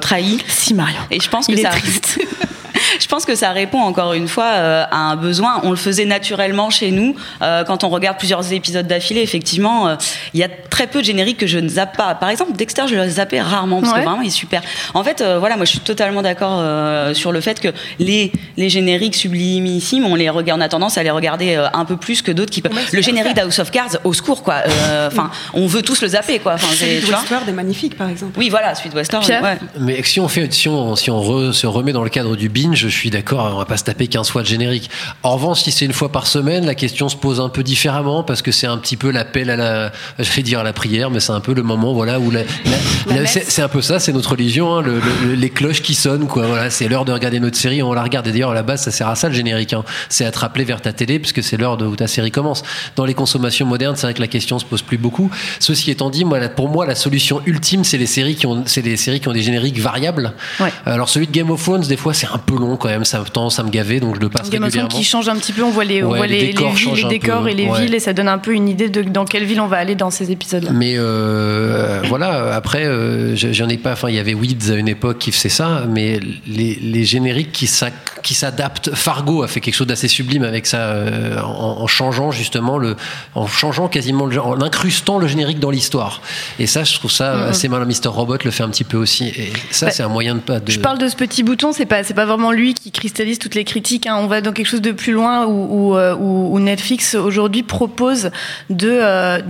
trahi. 0.00 0.38
Si, 0.48 0.74
Marion. 0.74 1.00
Et 1.10 1.20
je 1.20 1.28
pense 1.28 1.46
que 1.46 1.52
Il 1.52 1.60
est 1.60 1.62
ça. 1.62 1.70
triste. 1.70 2.18
je 3.00 3.06
pense 3.06 3.24
que 3.24 3.34
ça 3.34 3.50
répond 3.50 3.80
encore 3.80 4.12
une 4.14 4.28
fois 4.28 4.44
euh, 4.54 4.84
à 4.90 4.96
un 5.10 5.16
besoin. 5.16 5.60
On 5.64 5.70
le 5.70 5.76
faisait 5.76 6.04
naturellement 6.04 6.70
chez 6.70 6.90
nous 6.90 7.14
euh, 7.42 7.64
quand 7.64 7.84
on 7.84 7.88
regarde 7.88 8.18
plusieurs 8.18 8.52
épisodes 8.52 8.86
d'affilée. 8.86 9.20
Effectivement, 9.22 9.88
euh, 9.88 9.96
il 10.34 10.40
y 10.40 10.42
a 10.44 10.48
très 10.48 10.86
peu 10.86 11.00
de 11.00 11.04
génériques 11.04 11.38
que 11.38 11.46
je 11.46 11.58
ne 11.58 11.68
zappe 11.68 11.96
pas. 11.96 12.14
Par 12.14 12.28
exemple, 12.30 12.52
Dexter, 12.52 12.82
je 12.88 12.94
le 12.94 13.08
zappais 13.08 13.40
rarement 13.40 13.80
parce 13.80 13.92
Ouais. 13.92 14.00
que 14.00 14.04
vraiment 14.04 14.22
il 14.22 14.28
est 14.28 14.30
super. 14.30 14.62
En 14.94 15.02
fait, 15.04 15.20
euh, 15.20 15.38
voilà, 15.38 15.56
moi 15.56 15.64
je 15.64 15.70
suis 15.70 15.80
totalement 15.80 16.22
d'accord 16.22 16.58
euh, 16.60 17.14
sur 17.14 17.32
le 17.32 17.40
fait 17.40 17.60
que 17.60 17.68
les 17.98 18.32
les 18.56 18.68
génériques 18.68 19.14
sublimissimes, 19.16 20.04
on 20.06 20.14
les 20.14 20.28
regarde, 20.30 20.60
on 20.60 20.62
a 20.64 20.68
tendance 20.68 20.98
à 20.98 21.02
les 21.02 21.10
regarder 21.10 21.54
euh, 21.56 21.66
un 21.72 21.84
peu 21.84 21.96
plus 21.96 22.22
que 22.22 22.32
d'autres 22.32 22.50
qui 22.50 22.62
peuvent. 22.62 22.72
Le 22.92 23.02
générique 23.02 23.34
d'House 23.34 23.58
of 23.58 23.70
Cards, 23.70 23.98
au 24.04 24.12
secours 24.12 24.42
quoi. 24.42 24.56
Euh, 24.66 25.08
Enfin, 25.08 25.30
on 25.54 25.66
veut 25.66 25.82
tous 25.82 26.02
le 26.02 26.08
zapper 26.08 26.38
quoi. 26.38 26.56
Celui 26.58 27.00
de 27.00 27.06
Westworld 27.06 27.48
est 27.48 27.52
magnifique, 27.52 27.96
par 27.96 28.08
exemple. 28.10 28.38
Oui, 28.38 28.48
voilà. 28.50 28.72
Pierre 29.20 29.42
ouais. 29.42 29.58
Mais 29.78 30.02
si 30.02 30.20
on 30.20 30.28
fait, 30.28 30.52
si 30.52 30.68
on, 30.68 30.94
si 30.96 31.10
on 31.10 31.20
re- 31.22 31.52
se 31.52 31.66
remet 31.66 31.92
dans 31.92 32.02
le 32.02 32.10
cadre 32.10 32.36
du 32.36 32.48
binge, 32.48 32.77
je 32.78 32.88
suis 32.88 33.10
d'accord, 33.10 33.50
on 33.54 33.58
va 33.58 33.64
pas 33.64 33.76
se 33.76 33.84
taper 33.84 34.06
15 34.06 34.30
fois 34.30 34.42
de 34.42 34.46
générique. 34.46 34.88
En 35.22 35.32
revanche, 35.34 35.60
si 35.62 35.72
c'est 35.72 35.84
une 35.84 35.92
fois 35.92 36.10
par 36.12 36.26
semaine, 36.26 36.64
la 36.64 36.74
question 36.74 37.08
se 37.08 37.16
pose 37.16 37.40
un 37.40 37.48
peu 37.48 37.62
différemment 37.62 38.22
parce 38.22 38.40
que 38.42 38.52
c'est 38.52 38.66
un 38.66 38.78
petit 38.78 38.96
peu 38.96 39.10
l'appel 39.10 39.50
à 39.50 39.56
la, 39.56 39.92
je 40.18 40.30
vais 40.32 40.42
dire 40.42 40.60
à 40.60 40.62
la 40.62 40.72
prière, 40.72 41.10
mais 41.10 41.20
c'est 41.20 41.32
un 41.32 41.40
peu 41.40 41.52
le 41.54 41.62
moment, 41.62 41.92
voilà, 41.92 42.18
où 42.20 42.30
la, 42.30 42.40
la- 43.06 43.20
la- 43.22 43.26
c'est 43.26 43.62
un 43.62 43.68
peu 43.68 43.82
ça, 43.82 43.98
c'est 43.98 44.12
notre 44.12 44.30
religion, 44.30 44.76
hein, 44.76 44.82
le- 44.82 45.00
le- 45.26 45.34
les 45.34 45.50
cloches 45.50 45.82
qui 45.82 45.94
sonnent, 45.94 46.26
quoi. 46.26 46.46
Voilà, 46.46 46.70
c'est 46.70 46.88
l'heure 46.88 47.04
de 47.04 47.12
regarder 47.12 47.40
notre 47.40 47.56
série, 47.56 47.82
on 47.82 47.92
la 47.92 48.02
regarde. 48.02 48.26
Et 48.28 48.32
d'ailleurs, 48.32 48.50
à 48.52 48.54
la 48.54 48.62
base, 48.62 48.82
ça 48.82 48.90
sert 48.90 49.08
à 49.08 49.14
ça 49.16 49.28
le 49.28 49.34
générique, 49.34 49.72
hein. 49.72 49.84
c'est 50.08 50.24
à 50.24 50.30
te 50.30 50.38
rappeler 50.38 50.64
vers 50.64 50.80
ta 50.80 50.92
télé 50.92 51.18
puisque 51.18 51.42
c'est 51.42 51.56
l'heure 51.56 51.80
où 51.80 51.96
ta 51.96 52.06
série 52.06 52.30
commence. 52.30 52.62
Dans 52.96 53.04
les 53.04 53.14
consommations 53.14 53.66
modernes, 53.66 53.96
c'est 53.96 54.06
vrai 54.06 54.14
que 54.14 54.20
la 54.20 54.28
question 54.28 54.58
se 54.58 54.64
pose 54.64 54.82
plus 54.82 54.98
beaucoup. 54.98 55.30
Ceci 55.58 55.90
étant 55.90 56.10
dit, 56.10 56.24
moi, 56.24 56.38
pour 56.48 56.68
moi, 56.68 56.86
la 56.86 56.94
solution 56.94 57.40
ultime, 57.46 57.84
c'est 57.84 57.98
les 57.98 58.06
séries 58.06 58.36
qui 58.36 58.46
ont, 58.46 58.62
c'est 58.66 58.82
les 58.82 58.96
séries 58.96 59.20
qui 59.20 59.28
ont 59.28 59.32
des 59.32 59.42
génériques 59.42 59.78
variables. 59.78 60.32
Ouais. 60.60 60.72
Alors 60.86 61.08
celui 61.08 61.26
de 61.26 61.32
Game 61.32 61.50
of 61.50 61.62
Thrones, 61.62 61.82
des 61.82 61.96
fois, 61.96 62.14
c'est 62.14 62.26
un 62.28 62.38
peu 62.38 62.56
long 62.56 62.67
quand 62.76 62.88
même, 62.88 63.04
ça 63.04 63.18
a 63.20 63.24
tendance 63.24 63.58
à 63.58 63.62
me 63.62 63.70
gaver, 63.70 64.00
donc 64.00 64.16
je 64.16 64.20
le 64.20 64.28
passe 64.28 64.50
Game 64.50 64.62
régulièrement. 64.64 64.88
qui 64.90 65.04
change 65.04 65.28
un 65.28 65.36
petit 65.36 65.52
peu, 65.52 65.62
on 65.62 65.70
voit 65.70 65.84
les, 65.84 66.02
on 66.02 66.10
Ouais, 66.10 66.18
voit 66.18 66.26
les 66.26 66.40
les, 66.40 66.46
décors 66.48 66.68
les 66.70 66.74
villes, 66.74 66.84
changent 66.88 66.98
les 67.00 67.04
un 67.04 67.08
décors 67.08 67.42
peu, 67.42 67.48
et 67.48 67.54
les 67.54 67.66
ouais. 67.66 67.80
villes 67.80 67.94
et 67.94 68.00
ça 68.00 68.12
donne 68.12 68.28
un 68.28 68.38
peu 68.38 68.52
une 68.52 68.68
idée 68.68 68.88
de 68.88 69.02
dans 69.02 69.24
quelle 69.24 69.44
ville 69.44 69.60
on 69.60 69.66
va 69.66 69.78
aller 69.78 69.94
dans 69.94 70.10
ces 70.10 70.30
épisodes-là. 70.30 70.70
Mais 70.72 70.94
euh, 70.96 72.02
voilà, 72.08 72.54
après, 72.54 72.84
euh, 72.84 73.34
je- 73.36 73.52
j'en 73.52 73.68
ai 73.68 73.76
pas. 73.78 73.92
Enfin, 73.92 74.08
il 74.08 74.14
y 74.16 74.18
avait 74.18 74.34
Weeds 74.34 74.70
à 74.70 74.74
une 74.74 74.88
époque 74.88 75.18
qui 75.18 75.32
faisait 75.32 75.48
ça, 75.48 75.84
mais 75.88 76.20
les, 76.46 76.78
les 76.80 77.04
génériques 77.04 77.52
qui 77.52 77.66
s'a- 77.66 77.90
qui 78.22 78.34
s'adaptent. 78.34 78.94
Fargo 78.94 79.42
a 79.42 79.48
fait 79.48 79.60
quelque 79.60 79.74
chose 79.74 79.86
d'assez 79.86 80.08
sublime 80.08 80.44
avec 80.44 80.66
ça, 80.66 80.78
euh, 80.88 81.40
en, 81.40 81.78
en 81.82 81.86
changeant 81.86 82.30
justement 82.30 82.78
le, 82.78 82.96
en 83.34 83.46
changeant 83.46 83.88
quasiment 83.88 84.26
le, 84.26 84.40
en 84.40 84.60
incrustant 84.60 85.18
le 85.18 85.26
générique 85.26 85.60
dans 85.60 85.70
l'histoire. 85.70 86.20
Et 86.58 86.66
ça, 86.66 86.84
je 86.84 86.94
trouve 86.94 87.10
ça 87.10 87.44
assez 87.46 87.68
malin. 87.68 87.84
Mister 87.84 88.08
Robot 88.08 88.36
le 88.44 88.50
fait 88.50 88.62
un 88.62 88.68
petit 88.68 88.84
peu 88.84 88.96
aussi. 88.96 89.28
Et 89.28 89.52
ça, 89.70 89.86
Bah, 89.86 89.92
c'est 89.92 90.02
un 90.02 90.08
moyen 90.08 90.34
de 90.34 90.40
pas. 90.40 90.60
De... 90.60 90.70
Je 90.70 90.78
parle 90.80 90.98
de 90.98 91.08
ce 91.08 91.16
petit 91.16 91.42
bouton, 91.42 91.72
c'est 91.72 91.86
pas 91.86 92.02
c'est 92.04 92.14
pas 92.14 92.26
vraiment 92.26 92.50
lui 92.58 92.74
qui 92.74 92.90
cristallise 92.90 93.38
toutes 93.38 93.54
les 93.54 93.64
critiques. 93.64 94.06
hein. 94.06 94.16
On 94.18 94.26
va 94.26 94.40
dans 94.40 94.52
quelque 94.52 94.66
chose 94.66 94.82
de 94.82 94.92
plus 94.92 95.12
loin 95.12 95.46
où, 95.46 95.96
euh, 95.96 96.58
Netflix 96.58 97.14
aujourd'hui 97.14 97.62
propose 97.62 98.30
de, 98.68 98.90
euh, 98.90 99.40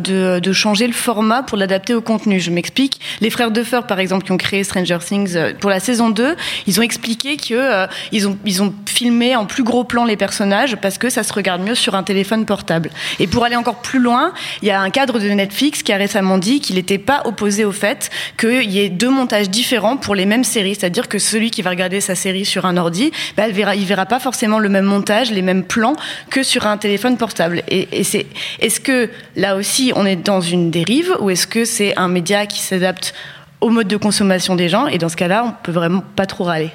de 0.41 0.53
changer 0.53 0.87
le 0.87 0.93
format 0.93 1.43
pour 1.43 1.59
l'adapter 1.59 1.95
au 1.95 2.01
contenu. 2.01 2.39
Je 2.39 2.51
m'explique. 2.51 3.01
Les 3.21 3.31
frères 3.31 3.51
Duffer, 3.51 3.81
par 3.89 3.99
exemple, 3.99 4.25
qui 4.25 4.33
ont 4.33 4.37
créé 4.37 4.63
Stranger 4.63 4.99
Things 5.05 5.35
euh, 5.35 5.53
pour 5.59 5.71
la 5.71 5.81
saison 5.81 6.11
2, 6.11 6.37
ils 6.67 6.79
ont 6.79 6.83
expliqué 6.83 7.37
que 7.37 7.87
ont 8.27 8.39
ils 8.45 8.63
ont 8.63 8.75
filmé 8.87 9.37
en 9.37 9.47
plus 9.47 9.65
gros 9.65 9.85
plan 9.85 10.05
les 10.05 10.17
personnages 10.17 10.77
parce 10.77 10.99
que 10.99 11.09
ça 11.09 11.23
se 11.23 11.33
regarde 11.33 11.63
mieux 11.63 11.75
sur 11.75 11.95
un 11.95 12.03
téléphone 12.03 12.45
portable. 12.45 12.91
Et 13.21 13.27
pour 13.27 13.45
aller 13.45 13.57
encore 13.57 13.81
plus 13.81 14.01
loin, 14.01 14.33
il 14.63 14.69
y 14.69 14.71
a 14.71 14.81
un 14.81 14.91
cadre 14.91 15.19
de 15.19 15.29
Netflix 15.29 15.83
qui 15.83 15.93
a 15.93 15.97
récemment 15.97 16.39
dit 16.39 16.61
qu'il 16.61 16.77
n'était 16.77 16.99
pas 16.99 17.23
opposé 17.25 17.65
au 17.65 17.73
fait 17.73 18.11
qu'il 18.39 18.71
y 18.71 18.81
ait 18.81 18.89
deux 18.89 19.11
montages 19.11 19.51
différents 19.51 19.97
pour 19.97 20.15
les 20.15 20.27
mêmes 20.27 20.45
séries. 20.45 20.75
C'est-à-dire 20.75 21.09
que 21.09 21.19
celui 21.19 21.51
qui 21.51 21.63
va 21.63 21.71
regarder 21.71 22.01
sa 22.01 22.15
série 22.15 22.45
sur 22.45 22.67
un 22.67 22.77
ordi, 22.77 22.98
bah, 23.37 23.49
il 23.49 23.55
verra, 23.55 23.75
il 23.75 23.85
verra 23.85 24.07
pas 24.07 24.21
forcément 24.21 24.59
le 24.59 24.69
même 24.69 24.85
montage, 24.85 25.31
les 25.31 25.43
mêmes 25.43 25.65
plans 25.65 25.97
que 26.31 26.43
sur 26.43 26.67
un 26.67 26.77
téléphone 26.77 27.17
portable. 27.17 27.63
Et 27.69 28.05
c'est, 28.05 28.27
est-ce 28.61 28.81
que 28.81 29.11
là 29.37 29.57
aussi 29.57 29.93
on 29.97 30.07
est 30.07 30.17
dans 30.17 30.41
une 30.41 30.71
dérive 30.71 31.17
ou 31.21 31.31
est-ce 31.31 31.47
que 31.47 31.65
c'est 31.65 31.97
un 31.97 32.09
média 32.09 32.47
qui 32.47 32.61
s'adapte 32.61 33.15
au 33.61 33.71
mode 33.71 33.89
de 33.89 33.97
consommation 33.97 34.57
des 34.57 34.69
gens? 34.69 34.87
Et 34.87 34.99
dans 34.99 35.09
ce 35.09 35.17
cas-là, 35.17 35.45
on 35.45 35.53
peut 35.63 35.73
vraiment 35.73 36.03
pas 36.17 36.27
trop 36.27 36.45
râler. 36.45 36.71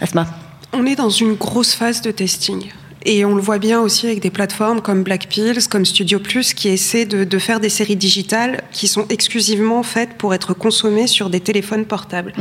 Asma. 0.00 0.26
On 0.72 0.84
est 0.86 0.96
dans 0.96 1.10
une 1.10 1.34
grosse 1.34 1.74
phase 1.74 2.02
de 2.02 2.10
testing. 2.10 2.70
Et 3.04 3.24
on 3.24 3.34
le 3.34 3.40
voit 3.40 3.58
bien 3.58 3.80
aussi 3.80 4.06
avec 4.06 4.20
des 4.20 4.30
plateformes 4.30 4.80
comme 4.80 5.02
Black 5.02 5.28
Pills, 5.28 5.68
comme 5.70 5.86
Studio 5.86 6.18
Plus, 6.18 6.52
qui 6.52 6.68
essaient 6.68 7.04
de, 7.06 7.24
de 7.24 7.38
faire 7.38 7.60
des 7.60 7.68
séries 7.68 7.96
digitales 7.96 8.62
qui 8.72 8.88
sont 8.88 9.06
exclusivement 9.08 9.82
faites 9.82 10.14
pour 10.14 10.34
être 10.34 10.52
consommées 10.52 11.06
sur 11.06 11.30
des 11.30 11.40
téléphones 11.40 11.84
portables. 11.84 12.32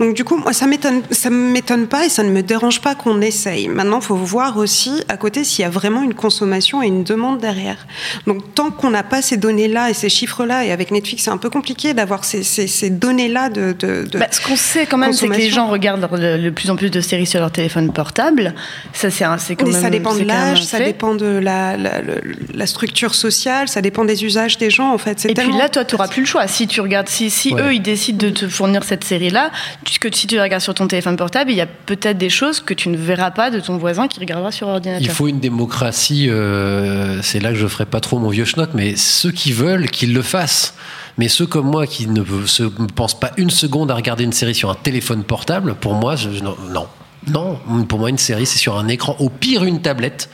Donc 0.00 0.14
du 0.14 0.24
coup, 0.24 0.36
moi, 0.38 0.52
ça 0.52 0.66
m'étonne, 0.66 1.02
ça 1.10 1.28
m'étonne 1.30 1.86
pas 1.86 2.06
et 2.06 2.08
ça 2.08 2.22
ne 2.22 2.30
me 2.30 2.42
dérange 2.42 2.80
pas 2.80 2.94
qu'on 2.94 3.20
essaye. 3.20 3.68
Maintenant, 3.68 3.98
il 4.00 4.04
faut 4.06 4.16
voir 4.16 4.56
aussi 4.56 5.02
à 5.08 5.16
côté 5.16 5.44
s'il 5.44 5.62
y 5.62 5.66
a 5.66 5.70
vraiment 5.70 6.02
une 6.02 6.14
consommation 6.14 6.82
et 6.82 6.86
une 6.86 7.04
demande 7.04 7.38
derrière. 7.38 7.86
Donc 8.26 8.54
tant 8.54 8.70
qu'on 8.70 8.90
n'a 8.90 9.02
pas 9.02 9.20
ces 9.22 9.36
données-là 9.36 9.90
et 9.90 9.94
ces 9.94 10.08
chiffres-là, 10.08 10.64
et 10.64 10.72
avec 10.72 10.90
Netflix, 10.90 11.24
c'est 11.24 11.30
un 11.30 11.36
peu 11.38 11.50
compliqué 11.50 11.92
d'avoir 11.94 12.24
ces, 12.24 12.42
ces- 12.42 12.66
ces 12.66 12.90
données-là 12.90 13.48
de, 13.50 13.74
de, 13.78 14.08
de- 14.10 14.18
Bah, 14.18 14.26
ce 14.30 14.40
qu'on 14.40 14.56
sait 14.56 14.86
quand 14.86 14.98
même, 14.98 15.12
c'est 15.12 15.28
que 15.28 15.34
les 15.34 15.50
gens 15.50 15.68
regardent 15.68 16.08
de, 16.18 16.50
plus 16.50 16.70
en 16.70 16.76
plus 16.76 16.90
de 16.90 17.00
séries 17.00 17.26
sur 17.26 17.40
leur 17.40 17.52
téléphone 17.52 17.92
portable. 17.92 18.54
Ça, 18.92 19.10
c'est 19.10 19.24
c'est 19.38 19.56
quand 19.56 19.66
Mais 19.66 19.72
même. 19.72 19.82
ça 19.82 19.90
dépend 19.90 20.14
de 20.24 20.24
quand 20.24 20.34
même 20.34 20.54
l'âge, 20.54 20.62
ça 20.64 20.78
dépend 20.80 21.14
de 21.14 21.26
la, 21.26 21.76
la, 21.76 22.02
la- 22.02 22.14
la 22.54 22.66
structure 22.66 23.14
sociale, 23.14 23.68
ça 23.68 23.80
dépend 23.82 24.04
des 24.04 24.24
usages 24.24 24.58
des 24.58 24.70
gens 24.70 24.92
en 24.92 24.98
fait. 24.98 25.24
Et 25.26 25.34
puis 25.34 25.52
là, 25.56 25.68
toi, 25.68 25.84
tu 25.84 25.94
n'auras 25.94 26.08
plus 26.08 26.22
le 26.22 26.26
choix. 26.26 26.46
Si 26.48 26.66
tu 26.66 26.80
regardes, 26.80 27.08
si, 27.08 27.30
si 27.30 27.52
Ouais. 27.54 27.62
eux, 27.62 27.74
ils 27.74 27.80
décident 27.82 28.18
de 28.26 28.30
te 28.32 28.48
fournir 28.48 28.84
cette 28.84 29.04
série-là, 29.04 29.50
puisque 29.84 30.14
si 30.14 30.26
tu 30.26 30.36
la 30.36 30.42
regardes 30.44 30.62
sur 30.62 30.74
ton 30.74 30.86
téléphone 30.88 31.16
portable, 31.16 31.50
il 31.50 31.56
y 31.56 31.60
a 31.60 31.66
peut-être 31.66 32.18
des 32.18 32.30
choses 32.30 32.60
que 32.60 32.74
tu 32.74 32.88
ne 32.88 32.96
verras 32.96 33.30
pas 33.30 33.50
de 33.50 33.60
ton 33.60 33.76
voisin 33.76 34.08
qui 34.08 34.20
regardera 34.20 34.50
sur 34.52 34.68
ordinateur. 34.68 35.00
Il 35.02 35.08
faut 35.10 35.28
une 35.28 35.40
démocratie, 35.40 36.28
euh, 36.28 37.20
c'est 37.22 37.40
là 37.40 37.50
que 37.50 37.56
je 37.56 37.66
ferai 37.66 37.86
pas 37.86 38.00
trop 38.00 38.18
mon 38.18 38.28
vieux 38.30 38.44
schnock, 38.44 38.70
mais 38.74 38.96
ceux 38.96 39.32
qui 39.32 39.52
veulent, 39.52 39.90
qu'ils 39.90 40.12
le 40.14 40.22
fassent. 40.22 40.74
Mais 41.18 41.28
ceux 41.28 41.46
comme 41.46 41.66
moi 41.70 41.86
qui 41.86 42.06
ne 42.08 42.22
se 42.44 42.64
pensent 42.94 43.18
pas 43.18 43.30
une 43.38 43.48
seconde 43.50 43.90
à 43.90 43.94
regarder 43.94 44.24
une 44.24 44.32
série 44.32 44.54
sur 44.54 44.70
un 44.70 44.74
téléphone 44.74 45.24
portable, 45.24 45.74
pour 45.74 45.94
moi, 45.94 46.14
je, 46.16 46.28
non. 46.42 46.56
non. 46.72 46.86
Non, 47.26 47.58
pour 47.88 47.98
moi, 47.98 48.10
une 48.10 48.18
série, 48.18 48.46
c'est 48.46 48.58
sur 48.58 48.78
un 48.78 48.88
écran, 48.88 49.16
au 49.18 49.28
pire 49.28 49.64
une 49.64 49.82
tablette, 49.82 50.28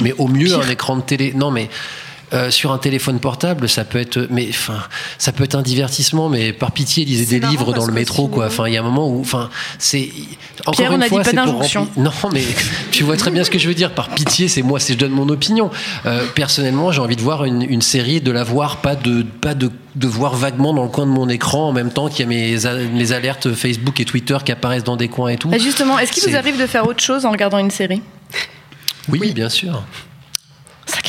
mais 0.00 0.14
au 0.18 0.28
mieux 0.28 0.54
un 0.54 0.68
écran 0.68 0.96
de 0.96 1.02
télé. 1.02 1.32
Non, 1.34 1.50
mais 1.50 1.68
euh, 2.32 2.50
sur 2.50 2.72
un 2.72 2.78
téléphone 2.78 3.20
portable, 3.20 3.68
ça 3.68 3.84
peut 3.84 3.98
être, 3.98 4.26
mais 4.30 4.46
enfin, 4.50 4.78
ça 5.18 5.32
peut 5.32 5.44
être 5.44 5.54
un 5.54 5.62
divertissement, 5.62 6.28
mais 6.28 6.52
par 6.52 6.72
pitié, 6.72 7.04
lisez 7.04 7.38
des 7.40 7.46
livres 7.46 7.72
dans 7.72 7.86
le 7.86 7.92
métro, 7.92 8.28
quoi. 8.28 8.46
Enfin, 8.46 8.66
il 8.68 8.74
y 8.74 8.76
a 8.76 8.80
un 8.80 8.84
moment 8.84 9.08
où, 9.08 9.20
enfin, 9.20 9.48
c'est 9.78 10.10
encore 10.60 10.74
Pierre, 10.74 10.90
on 10.92 10.96
une 10.96 11.02
dit 11.02 11.08
fois, 11.08 11.18
pas 11.22 11.30
c'est 11.30 11.36
pour 11.36 11.44
d'injonction. 11.46 11.84
remplir- 11.96 12.02
Non, 12.02 12.12
mais 12.32 12.42
tu 12.90 13.04
vois 13.04 13.16
très 13.16 13.30
bien 13.30 13.44
ce 13.44 13.50
que 13.50 13.58
je 13.58 13.66
veux 13.68 13.74
dire. 13.74 13.94
Par 13.94 14.10
pitié, 14.10 14.48
c'est 14.48 14.62
moi, 14.62 14.78
si 14.80 14.92
je 14.92 14.98
donne 14.98 15.12
mon 15.12 15.28
opinion. 15.28 15.70
Euh, 16.06 16.24
personnellement, 16.34 16.92
j'ai 16.92 17.00
envie 17.00 17.16
de 17.16 17.22
voir 17.22 17.44
une, 17.44 17.62
une 17.62 17.82
série, 17.82 18.20
de 18.20 18.30
la 18.30 18.44
voir, 18.44 18.78
pas 18.78 18.94
de, 18.96 19.22
pas 19.22 19.54
de, 19.54 19.70
de 19.96 20.06
voir 20.06 20.34
vaguement 20.34 20.74
dans 20.74 20.82
le 20.84 20.90
coin 20.90 21.06
de 21.06 21.10
mon 21.10 21.28
écran 21.28 21.68
en 21.68 21.72
même 21.72 21.90
temps 21.90 22.08
qu'il 22.08 22.20
y 22.20 22.22
a 22.24 22.76
mes, 22.86 23.12
alertes 23.12 23.52
Facebook 23.54 24.00
et 24.00 24.04
Twitter 24.04 24.36
qui 24.44 24.52
apparaissent 24.52 24.84
dans 24.84 24.96
des 24.96 25.08
coins 25.08 25.30
et 25.30 25.36
tout. 25.38 25.48
Bah, 25.48 25.58
justement, 25.58 25.98
est-ce 25.98 26.12
qu'il 26.12 26.28
vous 26.30 26.36
arrive 26.36 26.60
de 26.60 26.66
faire 26.66 26.86
autre 26.86 27.02
chose 27.02 27.24
en 27.24 27.30
regardant 27.30 27.58
une 27.58 27.70
série? 27.70 28.02
Oui, 29.08 29.32
bien 29.32 29.48
sûr. 29.48 29.82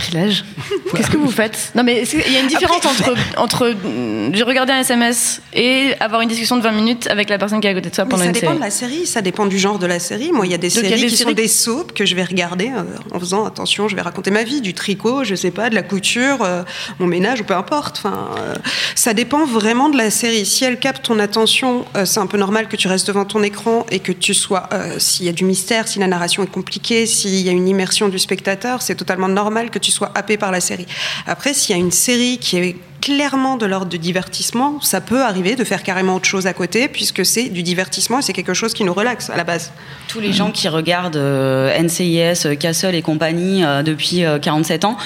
Sacrilège. 0.09 0.43
Qu'est-ce 0.95 1.09
que 1.11 1.17
vous 1.17 1.29
faites? 1.31 1.71
Non, 1.75 1.83
mais 1.83 2.03
qu'il 2.03 2.31
y 2.33 2.37
a 2.37 2.39
une 2.41 2.47
différence 2.47 2.83
entre, 2.85 3.13
entre 3.37 3.69
mm, 3.69 4.33
j'ai 4.33 4.43
regardé 4.43 4.71
un 4.73 4.79
SMS 4.79 5.41
et 5.53 5.93
avoir 5.99 6.21
une 6.21 6.29
discussion 6.29 6.57
de 6.57 6.61
20 6.61 6.71
minutes 6.71 7.07
avec 7.07 7.29
la 7.29 7.37
personne 7.37 7.59
qui 7.61 7.67
est 7.67 7.71
à 7.71 7.73
côté 7.73 7.89
de 7.89 7.95
toi 7.95 8.05
pendant 8.05 8.17
ça 8.23 8.25
une 8.27 8.31
dépend 8.31 8.47
série 8.47 8.57
de 8.57 8.63
la 8.63 8.71
série, 8.71 9.05
ça 9.05 9.21
dépend 9.21 9.45
du 9.45 9.59
genre 9.59 9.79
de 9.79 9.85
la 9.85 9.99
série. 9.99 10.31
Moi, 10.31 10.45
il 10.47 10.51
y 10.51 10.55
a 10.55 10.57
des 10.57 10.69
Donc, 10.69 10.83
il 10.83 10.89
y 10.89 10.93
a 10.93 10.97
séries 10.97 11.01
des 11.01 11.07
qui 11.09 11.17
séries- 11.17 11.29
sont 11.29 11.35
des 11.35 11.47
soaps 11.47 11.93
que 11.93 12.05
je 12.05 12.15
vais 12.15 12.23
regarder 12.23 12.67
euh, 12.75 12.83
en 13.13 13.19
faisant 13.19 13.45
attention, 13.45 13.87
je 13.87 13.95
vais 13.95 14.01
raconter 14.01 14.31
ma 14.31 14.43
vie, 14.43 14.61
du 14.61 14.73
tricot, 14.73 15.23
je 15.23 15.35
sais 15.35 15.51
pas, 15.51 15.69
de 15.69 15.75
la 15.75 15.83
couture, 15.83 16.37
euh, 16.41 16.63
mon 16.99 17.07
ménage 17.07 17.41
ou 17.41 17.43
peu 17.43 17.53
importe. 17.55 17.97
Enfin, 17.99 18.29
euh, 18.39 18.55
ça 18.95 19.13
dépend 19.13 19.45
vraiment 19.45 19.89
de 19.89 19.97
la 19.97 20.09
série. 20.09 20.45
Si 20.45 20.63
elle 20.65 20.79
capte 20.79 21.05
ton 21.05 21.19
attention, 21.19 21.85
euh, 21.95 22.05
c'est 22.05 22.19
un 22.19 22.27
peu 22.27 22.37
normal 22.37 22.67
que 22.67 22.75
tu 22.75 22.87
restes 22.87 23.07
devant 23.07 23.25
ton 23.25 23.43
écran 23.43 23.85
et 23.91 23.99
que 23.99 24.11
tu 24.11 24.33
sois, 24.33 24.67
euh, 24.73 24.97
s'il 24.97 25.25
y 25.25 25.29
a 25.29 25.33
du 25.33 25.43
mystère, 25.45 25.87
si 25.87 25.99
la 25.99 26.07
narration 26.07 26.43
est 26.43 26.47
compliquée, 26.51 27.05
s'il 27.05 27.35
y 27.41 27.49
a 27.49 27.51
une 27.51 27.67
immersion 27.67 28.09
du 28.09 28.17
spectateur, 28.19 28.81
c'est 28.81 28.95
totalement 28.95 29.27
normal 29.27 29.69
que 29.69 29.79
tu 29.79 29.91
sois 29.91 29.98
happé 30.05 30.37
par 30.37 30.51
la 30.51 30.61
série. 30.61 30.87
Après, 31.25 31.53
s'il 31.53 31.75
y 31.75 31.79
a 31.79 31.81
une 31.81 31.91
série 31.91 32.37
qui 32.37 32.57
est 32.57 32.75
clairement 33.01 33.55
de 33.57 33.65
l'ordre 33.65 33.87
de 33.91 33.97
divertissement, 33.97 34.79
ça 34.81 35.01
peut 35.01 35.21
arriver 35.23 35.55
de 35.55 35.63
faire 35.63 35.83
carrément 35.83 36.15
autre 36.15 36.27
chose 36.27 36.47
à 36.47 36.53
côté, 36.53 36.87
puisque 36.87 37.25
c'est 37.25 37.49
du 37.49 37.63
divertissement 37.63 38.19
et 38.19 38.21
c'est 38.21 38.33
quelque 38.33 38.53
chose 38.53 38.73
qui 38.73 38.83
nous 38.83 38.93
relaxe 38.93 39.29
à 39.29 39.37
la 39.37 39.43
base. 39.43 39.71
Tous 40.07 40.19
les 40.19 40.33
gens 40.33 40.51
qui 40.51 40.67
regardent 40.67 41.15
euh, 41.17 41.77
NCIS, 41.81 42.47
euh, 42.47 42.55
Castle 42.55 42.95
et 42.95 43.01
compagnie 43.01 43.63
euh, 43.63 43.83
depuis 43.83 44.25
euh, 44.25 44.39
47 44.39 44.85
ans, 44.85 44.97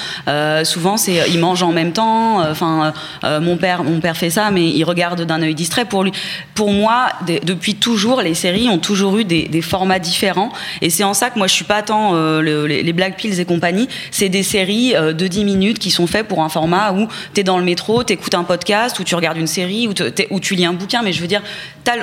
souvent 0.63 0.97
c'est 0.97 1.29
ils 1.29 1.39
mangent 1.39 1.63
en 1.63 1.71
même 1.71 1.91
temps. 1.91 2.39
Enfin, 2.49 2.93
mon 3.23 3.57
père, 3.57 3.83
mon 3.83 3.99
père 3.99 4.17
fait 4.17 4.29
ça, 4.29 4.49
mais 4.51 4.67
il 4.69 4.83
regarde 4.83 5.21
d'un 5.21 5.41
œil 5.41 5.55
distrait. 5.55 5.85
Pour 5.85 6.03
lui, 6.03 6.11
pour 6.55 6.71
moi, 6.71 7.07
depuis 7.43 7.75
toujours, 7.75 8.21
les 8.21 8.33
séries 8.33 8.69
ont 8.69 8.79
toujours 8.79 9.17
eu 9.17 9.25
des, 9.25 9.61
formats 9.61 9.99
différents, 9.99 10.51
et 10.81 10.89
c'est 10.89 11.03
en 11.03 11.13
ça 11.13 11.29
que 11.29 11.37
moi 11.37 11.47
je 11.47 11.53
suis 11.53 11.65
pas 11.65 11.81
tant 11.81 12.13
le- 12.13 12.65
les, 12.67 12.83
les 12.83 12.93
Black 12.93 13.17
Pills 13.17 13.39
et 13.39 13.45
compagnie. 13.45 13.87
C'est 14.11 14.29
des 14.29 14.43
séries 14.43 14.93
de 14.93 15.27
10 15.27 15.45
minutes 15.45 15.79
qui 15.79 15.91
sont 15.91 16.07
faites 16.07 16.27
pour 16.27 16.43
un 16.43 16.49
format 16.49 16.91
où 16.93 17.07
tu 17.33 17.41
es 17.41 17.43
dans 17.43 17.57
le 17.57 17.65
métro, 17.65 17.82
tu 18.05 18.13
écoutes 18.13 18.33
un 18.33 18.43
podcast, 18.43 18.99
ou 18.99 19.03
tu 19.03 19.15
regardes 19.15 19.37
une 19.37 19.47
série, 19.47 19.87
ou, 19.87 19.93
ou 20.29 20.39
tu 20.39 20.55
lis 20.55 20.65
un 20.65 20.73
bouquin. 20.73 21.01
Mais 21.01 21.13
je 21.13 21.21
veux 21.21 21.27
dire, 21.27 21.41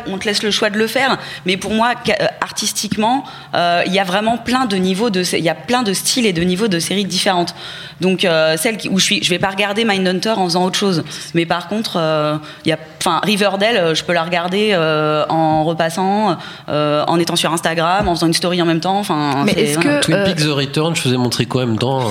on 0.07 0.19
te 0.19 0.25
laisse 0.27 0.43
le 0.43 0.51
choix 0.51 0.71
de 0.71 0.79
le 0.79 0.87
faire. 0.87 1.19
Mais 1.47 1.57
pour 1.57 1.73
moi, 1.73 1.93
euh, 2.09 2.27
artistiquement, 2.41 3.25
euh, 3.55 3.83
il 3.87 3.93
y 3.93 3.99
a 3.99 4.05
vraiment 4.05 4.39
plein 4.39 4.67
de 4.67 4.77
niveaux 4.77 5.11
de, 5.11 5.23
il 5.37 5.45
y 5.45 5.49
a 5.49 5.55
plein 5.55 5.83
de 5.83 5.93
styles 5.93 6.27
et 6.27 6.33
de 6.33 6.43
niveaux 6.43 6.69
de 6.69 6.79
séries 6.79 7.05
différentes. 7.05 7.55
Donc 8.01 8.25
euh, 8.25 8.57
celle 8.57 8.79
où 8.91 8.99
je 8.99 9.05
suis, 9.05 9.23
je 9.23 9.31
vais 9.31 9.39
pas 9.39 9.51
regarder 9.51 9.85
Mindhunter 9.85 10.31
en 10.31 10.45
faisant 10.45 10.65
autre 10.65 10.79
chose. 10.79 11.05
Mais 11.35 11.47
par 11.47 11.69
contre, 11.69 11.93
euh, 11.97 12.37
il 12.65 12.69
y 12.69 12.73
a, 12.73 12.79
enfin 13.01 13.21
Riverdale, 13.23 13.95
je 13.95 14.05
peux 14.05 14.13
la 14.13 14.23
regarder 14.25 14.71
euh, 14.73 15.25
en 15.29 15.65
repassant, 15.65 16.37
euh, 16.69 17.05
en 17.07 17.19
étant 17.19 17.37
sur 17.37 17.53
Instagram, 17.53 18.09
en 18.09 18.15
faisant 18.15 18.27
une 18.27 18.35
story 18.35 18.61
en 18.63 18.67
même 18.67 18.81
temps. 18.81 18.99
Enfin, 18.99 19.43
Mais 19.45 19.53
est-ce 19.53 19.79
que- 19.79 20.01
Twin 20.01 20.25
Peaks 20.25 20.41
The 20.41 20.51
Return, 20.51 20.95
je 20.97 21.01
faisais 21.03 21.17
mon 21.17 21.29
tricot 21.29 21.61
en 21.61 21.67
même 21.67 21.79
temps. 21.79 22.01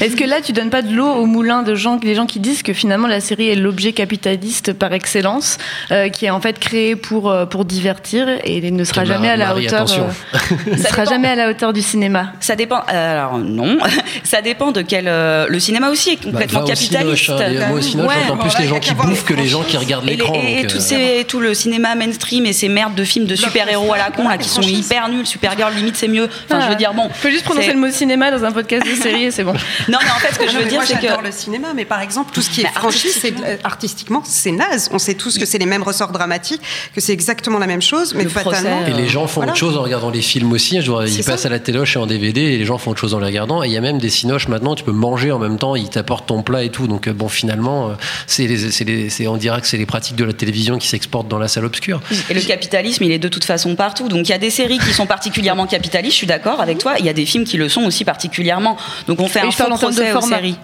Est-ce 0.00 0.16
que 0.16 0.24
là, 0.24 0.40
tu 0.40 0.52
donnes 0.52 0.70
pas 0.70 0.82
de 0.82 0.94
l'eau 0.94 1.08
au 1.08 1.26
moulin 1.26 1.62
de 1.62 1.74
gens, 1.74 1.96
des 1.96 2.14
gens 2.14 2.26
qui 2.26 2.40
disent 2.40 2.62
que 2.62 2.72
finalement 2.72 3.08
la 3.08 3.20
série 3.20 3.48
est 3.48 3.54
l'objet 3.54 3.92
capitaliste 3.92 4.72
par 4.72 4.92
excellence, 4.92 5.58
euh, 5.90 6.08
qui 6.08 6.26
est 6.26 6.30
en 6.30 6.40
fait 6.40 6.58
créé 6.58 6.96
pour 6.96 7.30
euh, 7.30 7.46
pour 7.46 7.64
divertir 7.64 8.28
et 8.44 8.70
ne 8.70 8.84
sera 8.84 9.04
jamais 9.04 9.28
à 9.28 9.36
la 9.36 9.46
Marie, 9.48 9.66
hauteur, 9.66 9.86
euh, 9.92 10.40
ne 10.72 10.76
Ça 10.76 10.88
sera 10.90 11.02
dépend. 11.02 11.10
jamais 11.10 11.28
à 11.28 11.34
la 11.34 11.50
hauteur 11.50 11.72
du 11.72 11.82
cinéma. 11.82 12.32
Ça 12.40 12.56
dépend. 12.56 12.82
euh, 12.92 13.12
Alors 13.12 13.38
non, 13.38 13.78
ça 14.24 14.42
dépend 14.42 14.72
de 14.72 14.82
quel. 14.82 15.06
euh, 15.08 15.46
le 15.48 15.60
cinéma 15.60 15.90
aussi 15.90 16.10
est 16.10 16.16
Bah, 16.24 16.30
complètement 16.32 16.60
au 16.60 16.66
capitaliste. 16.66 17.24
Cinoche, 17.24 17.30
hein. 17.30 17.48
Et 17.50 17.58
moi 17.58 17.68
au 17.70 17.74
Ouais. 17.74 17.82
j'entends 18.26 18.36
plus 18.36 18.48
Voilà, 18.50 18.60
les 18.60 18.68
gens 18.68 18.80
qui 18.80 18.94
bouffent 18.94 19.24
que 19.24 19.34
les 19.34 19.46
gens 19.46 19.62
qui 19.62 19.76
regardent 19.76 20.06
Et, 20.08 20.12
l'écran. 20.16 20.34
et 20.34 20.62
donc, 20.62 20.70
tout, 20.72 20.76
euh, 20.76 20.80
ces- 20.80 21.24
tout 21.26 21.40
le 21.40 21.54
cinéma 21.54 21.94
mainstream 21.94 22.46
et 22.46 22.52
ces 22.52 22.68
merdes 22.68 22.94
de 22.94 23.04
films 23.04 23.26
de 23.26 23.34
super-héros 23.36 23.92
à 23.92 23.98
la 23.98 24.10
con 24.10 24.28
là 24.28 24.38
qui 24.38 24.48
sont 24.48 24.62
hyper 24.62 25.08
nuls, 25.08 25.26
Supergirl 25.26 25.72
limite 25.74 25.96
c'est 25.96 26.08
mieux. 26.08 26.28
Enfin, 26.48 26.60
je 26.64 26.68
veux 26.68 26.76
dire 26.76 26.94
bon. 26.94 27.08
Faut 27.12 27.28
juste 27.30 27.44
prononcer 27.44 27.72
le 27.72 27.78
mot 27.78 27.90
cinéma 27.90 28.30
dans 28.30 28.44
un 28.44 28.52
podcast 28.52 28.86
de 28.86 28.94
série 28.94 29.24
et 29.24 29.30
c'est 29.30 29.44
bon. 29.44 29.52
Non 29.88 29.98
mais 30.02 30.10
en 30.10 30.18
fait 30.18 30.34
ce 30.34 30.38
que 30.38 30.48
je 30.50 30.56
veux 30.58 30.64
dire 30.64 30.82
c'est 30.84 30.94
que 30.96 31.02
j'adore 31.02 31.22
le 31.22 31.32
cinéma, 31.32 31.68
mais 31.74 31.84
par 31.84 32.00
exemple, 32.00 32.30
tout 32.32 32.42
ce 32.42 32.50
qui 32.50 32.62
est 32.62 32.66
artistiquement. 32.76 33.44
euh, 33.46 33.56
artistiquement, 33.64 34.22
c'est 34.24 34.50
naze. 34.52 34.88
On 34.92 34.98
sait 34.98 35.14
tous 35.14 35.38
que 35.38 35.44
c'est 35.46 35.58
les 35.58 35.66
mêmes 35.70 35.82
ressorts 35.82 36.12
dramatiques, 36.12 36.60
que 36.94 37.00
c'est 37.00 37.12
exactement 37.14 37.58
la 37.58 37.66
même 37.66 37.80
chose, 37.82 38.12
mais 38.14 38.24
Le 38.24 38.28
fatalement. 38.30 38.82
procès, 38.82 38.90
Et 38.90 38.94
les 39.00 39.08
gens 39.08 39.26
font 39.26 39.40
Voilà. 39.40 39.52
autre 39.52 39.58
chose 39.58 39.76
en 39.78 39.82
regardant 39.82 40.10
les 40.10 40.20
films 40.20 40.52
aussi. 40.52 40.82
Je 40.82 40.90
vois, 40.90 41.06
ils 41.08 41.24
passent 41.24 41.42
ça. 41.42 41.48
à 41.48 41.50
la 41.50 41.58
téloche 41.58 41.96
et 41.96 41.98
en 41.98 42.06
DVD 42.06 42.40
et 42.42 42.58
les 42.58 42.64
gens 42.66 42.76
font 42.76 42.90
autre 42.90 43.00
chose 43.00 43.14
en 43.14 43.18
les 43.20 43.26
regardant. 43.26 43.62
Et 43.62 43.68
il 43.68 43.72
y 43.72 43.76
a 43.78 43.80
même 43.80 43.98
des 43.98 44.10
cinoches 44.10 44.48
maintenant, 44.48 44.74
tu 44.74 44.84
peux 44.84 44.92
manger 44.92 45.32
en 45.32 45.38
même 45.38 45.58
temps, 45.58 45.74
ils 45.76 45.88
t'apportent 45.88 46.26
ton 46.26 46.42
plat 46.42 46.62
et 46.64 46.68
tout. 46.70 46.86
Donc 46.86 47.06
euh, 47.08 47.12
bon, 47.12 47.28
finalement, 47.28 47.90
euh, 47.90 47.92
c'est 48.26 49.26
on 49.26 49.36
dirait 49.36 49.60
que 49.60 49.66
c'est 49.66 49.76
les 49.78 49.86
pratiques 49.86 50.16
de 50.16 50.24
la 50.24 50.32
télévision 50.32 50.78
qui 50.78 50.88
s'exportent 50.88 51.28
dans 51.28 51.38
la 51.38 51.48
salle 51.48 51.64
obscure. 51.64 52.00
et 52.28 52.34
le 52.34 52.40
capitalisme 52.40 53.04
il 53.04 53.12
est 53.12 53.18
de 53.18 53.28
toute 53.28 53.44
façon 53.44 53.76
partout. 53.76 54.08
Donc 54.08 54.28
il 54.28 54.30
y 54.30 54.34
a 54.34 54.38
des 54.38 54.50
séries 54.50 54.78
qui 54.78 54.92
sont 54.92 55.06
particulièrement 55.06 55.66
capitalistes, 55.66 56.12
je 56.14 56.18
suis 56.18 56.26
d'accord 56.26 56.60
avec 56.60 56.78
toi. 56.78 56.94
Il 56.98 57.04
y 57.04 57.08
a 57.08 57.12
des 57.12 57.26
films 57.26 57.44
qui 57.44 57.56
le 57.56 57.68
sont 57.68 57.82
aussi 57.82 58.04
particulièrement. 58.04 58.76
Donc 59.06 59.20
on 59.20 59.28
fait 59.28 59.40
Oui, 59.42 59.48
un 59.48 59.50
faux 59.52 59.64
procès 59.76 60.12
aux 60.12 60.20
séries. 60.20 60.56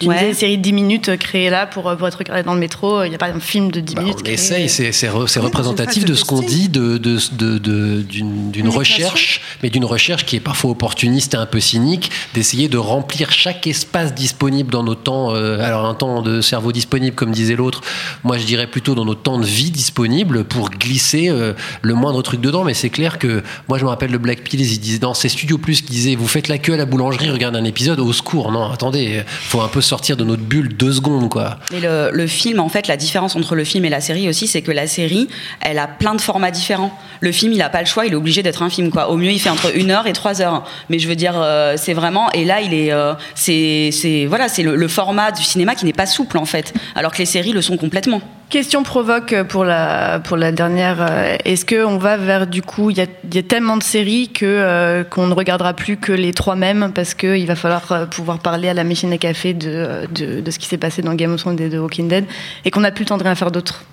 Tu 0.00 0.08
Ouais. 0.08 0.14
disais 0.16 0.28
une 0.28 0.34
série 0.34 0.58
de 0.58 0.62
10 0.62 0.72
minutes 0.72 1.08
euh, 1.10 1.16
créée 1.16 1.50
là 1.50 1.66
pour, 1.66 1.88
euh, 1.88 1.94
pour 1.94 2.08
être 2.08 2.18
regardée 2.18 2.42
dans 2.42 2.54
le 2.54 2.60
métro. 2.60 3.04
Il 3.04 3.10
n'y 3.10 3.14
a 3.14 3.18
pas 3.18 3.28
un 3.28 3.38
film 3.38 3.70
de 3.70 3.78
10 3.80 3.94
Bah, 3.94 4.02
minutes. 4.02 4.18
on 4.24 4.28
essaye, 4.28 4.68
c'est 4.68 4.90
c'est 4.90 5.06
re- 5.08 5.28
c'est 5.28 5.38
Oui, 5.38 5.42
dans 5.44 5.48
représentatif 5.48 6.04
de 6.04 6.14
ce 6.14 6.24
qu'on 6.24 6.40
dit 6.42 6.68
de, 6.68 6.98
de, 6.98 7.18
de- 7.32 7.58
de- 7.58 8.02
d'une 8.02 8.68
recherche, 8.68 9.40
mais 9.62 9.70
d'une 9.70 9.84
recherche 9.84 10.26
qui 10.26 10.34
est 10.36 10.40
parfois 10.40 10.72
opportuniste 10.72 11.34
et 11.34 11.36
un 11.36 11.46
peu 11.46 11.60
cynique, 11.60 12.10
d'essayer 12.34 12.68
de 12.68 12.76
remplir 12.76 13.30
chaque 13.30 13.66
espace 13.68 14.14
disponible 14.14 14.70
dans 14.70 14.82
nos 14.82 14.96
temps, 14.96 15.32
euh, 15.34 15.60
alors 15.60 15.84
un 15.86 15.94
temps 15.94 16.22
de 16.22 16.40
cerveau 16.40 16.72
disponible 16.72 17.14
comme 17.14 17.30
disait 17.30 17.54
l'autre, 17.56 17.80
moi 18.24 18.36
je 18.36 18.44
dirais 18.44 18.66
plutôt 18.66 18.96
dans 18.96 19.04
nos 19.04 19.14
temps 19.14 19.38
de 19.38 19.46
vie 19.46 19.70
disponibles 19.70 20.42
pour 20.44 20.70
glisser 20.70 21.28
euh, 21.30 21.52
le 21.82 21.94
moindre 21.94 22.20
truc 22.22 22.40
dedans, 22.40 22.64
mais 22.64 22.74
c'est 22.74 22.90
clair 22.90 23.18
que 23.20 23.42
moi 23.68 23.78
je 23.78 23.84
me 23.84 23.88
rappelle 23.90 24.10
le 24.10 24.18
Black 24.18 24.42
Pills, 24.42 24.60
ils 24.60 24.80
disaient 24.80 24.98
dans 24.98 25.14
ces 25.14 25.28
Studio 25.28 25.56
Plus 25.56 25.82
qui 25.82 25.92
disaient 25.92 26.16
vous 26.16 26.26
faites 26.28 26.48
la 26.48 26.58
queue 26.58 26.74
à 26.74 26.76
la 26.76 26.84
boulangerie, 26.84 27.30
regardez 27.30 27.58
un 27.58 27.64
épisode, 27.64 28.00
au 28.00 28.12
secours, 28.12 28.50
non 28.50 28.70
attendez, 28.72 29.22
faut 29.26 29.60
un 29.60 29.68
peu 29.68 29.80
sortir 29.84 30.16
de 30.16 30.24
notre 30.24 30.42
bulle 30.42 30.74
deux 30.76 30.92
secondes 30.92 31.28
quoi. 31.28 31.58
Le, 31.70 32.26
film, 32.26 32.60
en 32.60 32.68
fait, 32.68 32.88
la 32.88 32.96
différence 32.96 33.36
entre 33.36 33.54
le 33.54 33.64
film 33.64 33.84
et 33.84 33.90
la 33.90 34.00
série 34.00 34.28
aussi, 34.28 34.46
c'est 34.46 34.62
que 34.62 34.72
la 34.72 34.86
série, 34.86 35.28
elle 35.60 35.78
a 35.78 35.86
plein 35.86 36.14
de 36.14 36.20
formats 36.20 36.50
différents. 36.50 36.96
Le 37.20 37.32
film, 37.32 37.52
il 37.52 37.62
a 37.62 37.68
pas 37.68 37.80
le 37.80 37.86
choix, 37.86 38.06
il 38.06 38.12
est 38.12 38.16
obligé 38.16 38.42
d'être 38.42 38.62
un 38.62 38.70
film, 38.70 38.90
quoi. 38.90 39.10
Au 39.10 39.16
mieux, 39.16 39.30
il 39.30 39.38
fait 39.38 39.50
entre 39.50 39.76
une 39.76 39.90
heure 39.90 40.06
et 40.06 40.12
trois 40.12 40.40
heures. 40.42 40.64
Mais 40.88 40.98
je 40.98 41.08
veux 41.08 41.16
dire, 41.16 41.34
euh, 41.36 41.74
c'est 41.76 41.94
vraiment. 41.94 42.30
Et 42.32 42.44
là, 42.44 42.60
il 42.60 42.74
est, 42.74 42.92
euh, 42.92 43.14
c'est, 43.34 44.26
voilà, 44.28 44.48
c'est 44.48 44.62
le 44.62 44.88
format 44.88 45.30
du 45.30 45.42
cinéma 45.42 45.74
qui 45.74 45.84
n'est 45.84 45.92
pas 45.92 46.06
souple, 46.06 46.38
en 46.38 46.44
fait, 46.46 46.72
alors 46.94 47.12
que 47.12 47.18
les 47.18 47.26
séries 47.26 47.52
le 47.52 47.62
sont 47.62 47.76
complètement. 47.76 48.20
Question 48.50 48.82
provoque 48.82 49.34
pour 49.48 49.64
la, 49.64 50.20
pour 50.20 50.36
la 50.36 50.52
dernière. 50.52 50.98
euh, 51.00 51.36
Est-ce 51.44 51.66
qu'on 51.66 51.98
va 51.98 52.16
vers, 52.16 52.46
du 52.46 52.62
coup, 52.62 52.90
il 52.90 52.98
y 52.98 53.00
a, 53.00 53.42
tellement 53.42 53.76
de 53.76 53.82
séries 53.82 54.28
que, 54.28 54.44
euh, 54.44 55.02
qu'on 55.02 55.26
ne 55.26 55.34
regardera 55.34 55.74
plus 55.74 55.96
que 55.96 56.12
les 56.12 56.32
trois 56.32 56.54
mêmes 56.54 56.92
parce 56.94 57.14
qu'il 57.14 57.46
va 57.46 57.56
falloir 57.56 57.90
euh, 57.90 58.06
pouvoir 58.06 58.38
parler 58.38 58.68
à 58.68 58.74
la 58.74 58.84
machine 58.84 59.12
à 59.12 59.18
café 59.18 59.54
de, 59.54 60.06
de, 60.14 60.50
ce 60.50 60.58
qui 60.58 60.66
s'est 60.66 60.78
passé 60.78 61.02
dans 61.02 61.14
Game 61.14 61.32
of 61.32 61.40
Thrones 61.40 61.60
et 61.60 61.68
de 61.68 61.78
Walking 61.78 62.06
Dead 62.06 62.26
et 62.64 62.70
qu'on 62.70 62.80
n'a 62.80 62.92
plus 62.92 63.04
le 63.04 63.08
temps 63.08 63.18
de 63.18 63.24
rien 63.24 63.34
faire 63.34 63.50
d'autre? 63.50 63.84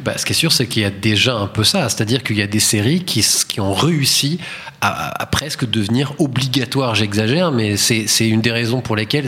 Bah, 0.00 0.12
ce 0.18 0.26
qui 0.26 0.32
est 0.32 0.36
sûr, 0.36 0.52
c'est 0.52 0.66
qu'il 0.66 0.82
y 0.82 0.84
a 0.84 0.90
déjà 0.90 1.34
un 1.34 1.46
peu 1.46 1.64
ça. 1.64 1.88
C'est-à-dire 1.88 2.22
qu'il 2.22 2.36
y 2.36 2.42
a 2.42 2.46
des 2.46 2.60
séries 2.60 3.04
qui, 3.04 3.24
qui 3.48 3.60
ont 3.60 3.72
réussi 3.72 4.38
à, 4.88 5.22
à 5.22 5.26
presque 5.26 5.68
devenir 5.68 6.12
obligatoires. 6.18 6.94
J'exagère, 6.94 7.52
mais 7.52 7.76
c'est 7.76 8.06
une 8.28 8.40
des 8.40 8.52
raisons 8.52 8.80
pour 8.80 8.96
lesquelles 8.96 9.26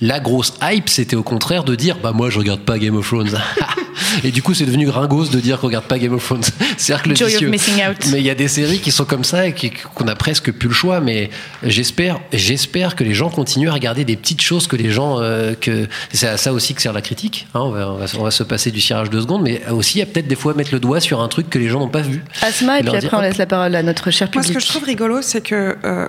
la 0.00 0.20
grosse 0.20 0.54
hype, 0.62 0.88
c'était 0.88 1.16
au 1.16 1.22
contraire 1.22 1.64
de 1.64 1.74
dire 1.74 1.96
Bah, 2.02 2.12
moi, 2.12 2.30
je 2.30 2.38
regarde 2.38 2.60
pas 2.60 2.78
Game 2.78 2.96
of 2.96 3.06
Thrones. 3.06 3.36
Et 4.24 4.30
du 4.30 4.42
coup, 4.42 4.52
c'est 4.54 4.66
devenu 4.66 4.86
gringos 4.86 5.28
de 5.28 5.40
dire 5.40 5.58
qu'on 5.58 5.68
regarde 5.68 5.86
pas 5.86 5.98
Game 5.98 6.12
of 6.14 6.24
Thrones. 6.24 6.42
Of 6.90 7.02
vicieux- 7.06 7.48
missing 7.48 7.74
out. 7.86 7.96
Mais 8.12 8.18
il 8.20 8.26
y 8.26 8.30
a 8.30 8.34
des 8.34 8.48
séries 8.48 8.78
qui 8.80 8.90
sont 8.92 9.04
comme 9.04 9.24
ça 9.24 9.46
et 9.48 9.54
qu'on 9.94 10.06
a 10.08 10.14
presque 10.14 10.52
plus 10.52 10.68
le 10.68 10.74
choix. 10.74 11.00
Mais 11.00 11.30
j'espère, 11.62 12.20
j'espère 12.32 12.94
que 12.94 13.04
les 13.04 13.14
gens 13.14 13.30
continuent 13.30 13.68
à 13.70 13.72
regarder 13.72 14.04
des 14.04 14.16
petites 14.16 14.42
choses 14.42 14.66
que 14.66 14.76
les 14.76 14.90
gens, 14.90 15.20
euh, 15.20 15.54
que 15.54 15.88
c'est 16.12 16.28
à 16.28 16.36
ça 16.36 16.52
aussi 16.52 16.74
que 16.74 16.82
sert 16.82 16.92
la 16.92 17.00
critique. 17.02 17.46
hein. 17.54 17.60
on, 17.60 17.70
va, 17.70 17.90
on 17.90 17.96
va- 17.96 18.04
on 18.18 18.22
va 18.22 18.30
se 18.30 18.42
passer 18.42 18.70
du 18.70 18.80
cirage 18.80 19.10
de 19.10 19.20
secondes, 19.20 19.42
mais 19.42 19.62
aussi 19.70 20.00
à 20.02 20.06
peut-être 20.06 20.28
des 20.28 20.36
fois 20.36 20.54
mettre 20.54 20.70
le 20.72 20.80
doigt 20.80 21.00
sur 21.00 21.20
un 21.22 21.28
truc 21.28 21.48
que 21.50 21.58
les 21.58 21.68
gens 21.68 21.80
n'ont 21.80 21.88
pas 21.88 22.02
vu. 22.02 22.22
Asma, 22.42 22.78
et 22.78 22.82
puis 22.82 22.90
dire, 22.90 23.00
après 23.04 23.16
on 23.16 23.20
laisse 23.20 23.38
la 23.38 23.46
parole 23.46 23.74
à 23.74 23.82
notre 23.82 24.10
cher 24.10 24.28
Moi, 24.32 24.42
public. 24.42 24.48
ce 24.48 24.52
que 24.58 24.60
je 24.64 24.68
trouve 24.72 24.86
rigolo, 24.96 25.22
c'est 25.22 25.42
que 25.42 25.76
euh, 25.84 26.08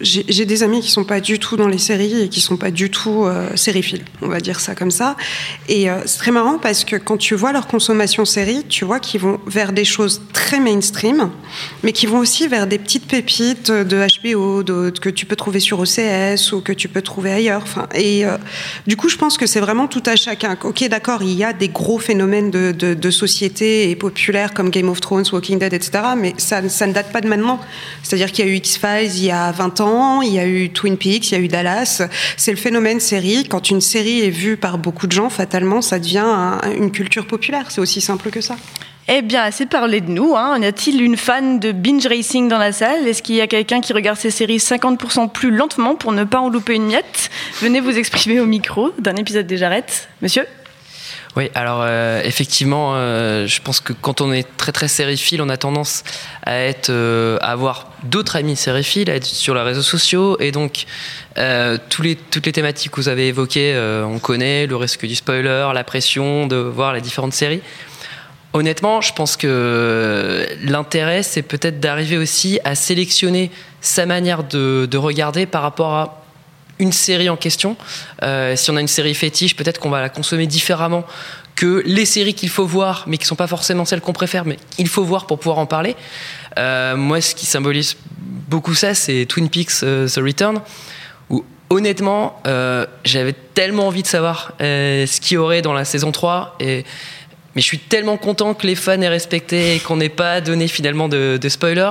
j'ai 0.00 0.44
des 0.44 0.62
amis 0.62 0.80
qui 0.80 0.90
sont 0.90 1.04
pas 1.04 1.20
du 1.20 1.38
tout 1.38 1.56
dans 1.56 1.68
les 1.68 1.78
séries 1.78 2.22
et 2.22 2.28
qui 2.28 2.40
sont 2.40 2.56
pas 2.56 2.70
du 2.70 2.90
tout 2.90 3.24
euh, 3.24 3.48
on 4.22 4.28
va 4.28 4.40
dire 4.40 4.60
ça 4.60 4.74
comme 4.74 4.90
ça. 4.90 5.16
Et 5.68 5.90
euh, 5.90 5.96
c'est 6.06 6.18
très 6.18 6.30
marrant 6.30 6.58
parce 6.58 6.84
que 6.84 6.96
quand 6.96 7.16
tu 7.16 7.34
vois 7.34 7.52
leur 7.52 7.66
consommation 7.66 8.24
série, 8.24 8.64
tu 8.68 8.84
vois 8.84 9.00
qu'ils 9.00 9.20
vont 9.20 9.38
vers 9.46 9.72
des 9.72 9.84
choses 9.84 10.22
très 10.32 10.60
mainstream, 10.60 11.30
mais 11.82 11.92
qui 11.92 12.06
vont 12.06 12.18
aussi 12.18 12.48
vers 12.48 12.66
des 12.66 12.78
petites 12.78 13.06
pépites 13.06 13.70
de 13.70 14.06
HBO 14.22 14.62
de- 14.62 14.90
que 15.00 15.10
tu 15.10 15.26
peux 15.26 15.36
trouver 15.36 15.60
sur 15.60 15.78
OCS 15.80 16.52
ou 16.52 16.60
que 16.60 16.72
tu 16.72 16.88
peux 16.88 17.02
trouver 17.02 17.32
ailleurs. 17.32 17.62
Enfin, 17.62 17.86
et 17.94 18.24
euh, 18.24 18.36
du 18.86 18.96
coup, 18.96 19.08
je 19.08 19.16
pense 19.16 19.36
que 19.36 19.46
c'est 19.46 19.60
vraiment 19.60 19.88
tout 19.88 20.02
à 20.06 20.16
chacun. 20.16 20.56
Ok, 20.64 20.86
d'accord, 20.88 21.22
il 21.22 21.32
y 21.34 21.44
a 21.44 21.52
des 21.52 21.68
gros 21.68 21.98
phénomènes 21.98 22.50
de, 22.50 22.72
de, 22.72 22.94
de 22.94 23.10
société 23.10 23.90
et 23.90 23.96
populaires 23.96 24.54
comme 24.54 24.70
Game 24.70 24.88
of 24.88 25.00
Thrones, 25.00 25.24
Walking 25.32 25.58
Dead, 25.58 25.72
etc. 25.72 25.90
Mais 26.16 26.34
ça, 26.38 26.66
ça 26.68 26.86
ne 26.86 26.92
date 26.92 27.12
pas 27.12 27.20
de 27.20 27.28
maintenant. 27.28 27.60
C'est-à-dire 28.06 28.30
qu'il 28.30 28.46
y 28.46 28.48
a 28.48 28.52
eu 28.52 28.56
X-Files 28.56 29.16
il 29.16 29.24
y 29.24 29.30
a 29.32 29.50
20 29.50 29.80
ans, 29.80 30.22
il 30.22 30.32
y 30.32 30.38
a 30.38 30.46
eu 30.46 30.70
Twin 30.70 30.96
Peaks, 30.96 31.32
il 31.32 31.34
y 31.34 31.36
a 31.36 31.40
eu 31.40 31.48
Dallas. 31.48 32.02
C'est 32.36 32.52
le 32.52 32.56
phénomène 32.56 33.00
série. 33.00 33.44
Quand 33.48 33.68
une 33.70 33.80
série 33.80 34.20
est 34.20 34.30
vue 34.30 34.56
par 34.56 34.78
beaucoup 34.78 35.08
de 35.08 35.12
gens, 35.12 35.28
fatalement, 35.28 35.82
ça 35.82 35.98
devient 35.98 36.18
un- 36.24 36.60
une 36.76 36.92
culture 36.92 37.26
populaire. 37.26 37.70
C'est 37.70 37.80
aussi 37.80 38.00
simple 38.00 38.30
que 38.30 38.40
ça. 38.40 38.54
Eh 39.08 39.22
bien, 39.22 39.42
assez 39.42 39.66
parlé 39.66 40.00
de 40.00 40.10
nous. 40.10 40.34
Hein. 40.36 40.58
Y 40.60 40.66
a-t-il 40.66 41.00
une 41.02 41.16
fan 41.16 41.60
de 41.60 41.72
binge 41.72 42.06
racing 42.06 42.48
dans 42.48 42.58
la 42.58 42.72
salle? 42.72 43.06
Est-ce 43.06 43.22
qu'il 43.22 43.34
y 43.36 43.40
a 43.40 43.46
quelqu'un 43.46 43.80
qui 43.80 43.92
regarde 43.92 44.18
ses 44.18 44.30
séries 44.30 44.58
50% 44.58 45.28
plus 45.28 45.50
lentement 45.50 45.94
pour 45.96 46.12
ne 46.12 46.24
pas 46.24 46.38
en 46.40 46.48
louper 46.48 46.74
une 46.74 46.86
miette? 46.86 47.30
Venez 47.60 47.80
vous 47.80 47.96
exprimer 47.98 48.40
au 48.40 48.46
micro 48.46 48.90
d'un 48.98 49.14
épisode 49.16 49.46
des 49.46 49.56
Jarrettes. 49.58 50.08
Monsieur 50.22 50.44
Oui, 51.36 51.50
alors 51.54 51.80
euh, 51.82 52.22
effectivement, 52.24 52.94
euh, 52.94 53.46
je 53.46 53.60
pense 53.60 53.80
que 53.80 53.92
quand 53.92 54.22
on 54.22 54.32
est 54.32 54.56
très 54.56 54.72
très 54.72 54.88
sériephile, 54.88 55.42
on 55.42 55.50
a 55.50 55.58
tendance 55.58 56.02
à 56.44 56.60
être, 56.60 56.88
euh, 56.88 57.36
à 57.42 57.52
avoir 57.52 57.90
d'autres 58.04 58.36
amis 58.36 58.56
sériephiles, 58.56 59.10
à 59.10 59.16
être 59.16 59.26
sur 59.26 59.54
les 59.54 59.60
réseaux 59.60 59.82
sociaux, 59.82 60.38
et 60.40 60.50
donc 60.50 60.86
tous 61.90 62.00
les, 62.00 62.16
toutes 62.16 62.46
les 62.46 62.52
thématiques 62.52 62.92
que 62.92 62.96
vous 62.96 63.10
avez 63.10 63.28
évoquées, 63.28 63.78
on 64.06 64.18
connaît 64.18 64.66
le 64.66 64.76
risque 64.76 65.04
du 65.04 65.14
spoiler, 65.14 65.68
la 65.74 65.84
pression 65.84 66.46
de 66.46 66.56
voir 66.56 66.94
les 66.94 67.02
différentes 67.02 67.34
séries. 67.34 67.60
Honnêtement, 68.54 69.02
je 69.02 69.12
pense 69.12 69.36
que 69.36 70.46
l'intérêt, 70.62 71.22
c'est 71.22 71.42
peut-être 71.42 71.78
d'arriver 71.78 72.16
aussi 72.16 72.58
à 72.64 72.74
sélectionner 72.74 73.50
sa 73.82 74.06
manière 74.06 74.44
de 74.44 74.96
regarder 74.96 75.44
par 75.44 75.60
rapport 75.60 75.92
à 75.92 76.25
une 76.78 76.92
série 76.92 77.28
en 77.28 77.36
question. 77.36 77.76
Euh, 78.22 78.56
si 78.56 78.70
on 78.70 78.76
a 78.76 78.80
une 78.80 78.88
série 78.88 79.14
fétiche, 79.14 79.56
peut-être 79.56 79.80
qu'on 79.80 79.90
va 79.90 80.00
la 80.00 80.08
consommer 80.08 80.46
différemment 80.46 81.04
que 81.54 81.82
les 81.86 82.04
séries 82.04 82.34
qu'il 82.34 82.50
faut 82.50 82.66
voir, 82.66 83.04
mais 83.06 83.16
qui 83.16 83.26
sont 83.26 83.36
pas 83.36 83.46
forcément 83.46 83.84
celles 83.84 84.02
qu'on 84.02 84.12
préfère, 84.12 84.44
mais 84.44 84.58
il 84.78 84.88
faut 84.88 85.04
voir 85.04 85.26
pour 85.26 85.38
pouvoir 85.38 85.58
en 85.58 85.66
parler. 85.66 85.96
Euh, 86.58 86.96
moi, 86.96 87.20
ce 87.20 87.34
qui 87.34 87.46
symbolise 87.46 87.96
beaucoup 88.48 88.74
ça, 88.74 88.94
c'est 88.94 89.24
Twin 89.26 89.48
Peaks 89.48 89.82
euh, 89.82 90.06
The 90.06 90.18
Return, 90.18 90.60
où 91.30 91.44
honnêtement, 91.70 92.40
j'avais 93.04 93.32
tellement 93.32 93.88
envie 93.88 94.02
de 94.02 94.06
savoir 94.06 94.52
ce 94.60 95.20
qu'il 95.20 95.34
y 95.34 95.38
aurait 95.38 95.62
dans 95.62 95.72
la 95.72 95.84
saison 95.84 96.12
3 96.12 96.56
et 96.60 96.84
mais 97.56 97.62
je 97.62 97.66
suis 97.66 97.78
tellement 97.78 98.18
content 98.18 98.52
que 98.52 98.66
les 98.66 98.74
fans 98.74 99.00
aient 99.00 99.08
respecté 99.08 99.76
et 99.76 99.78
qu'on 99.80 99.96
n'ait 99.96 100.10
pas 100.10 100.42
donné 100.42 100.68
finalement 100.68 101.08
de, 101.08 101.38
de 101.40 101.48
spoiler. 101.48 101.90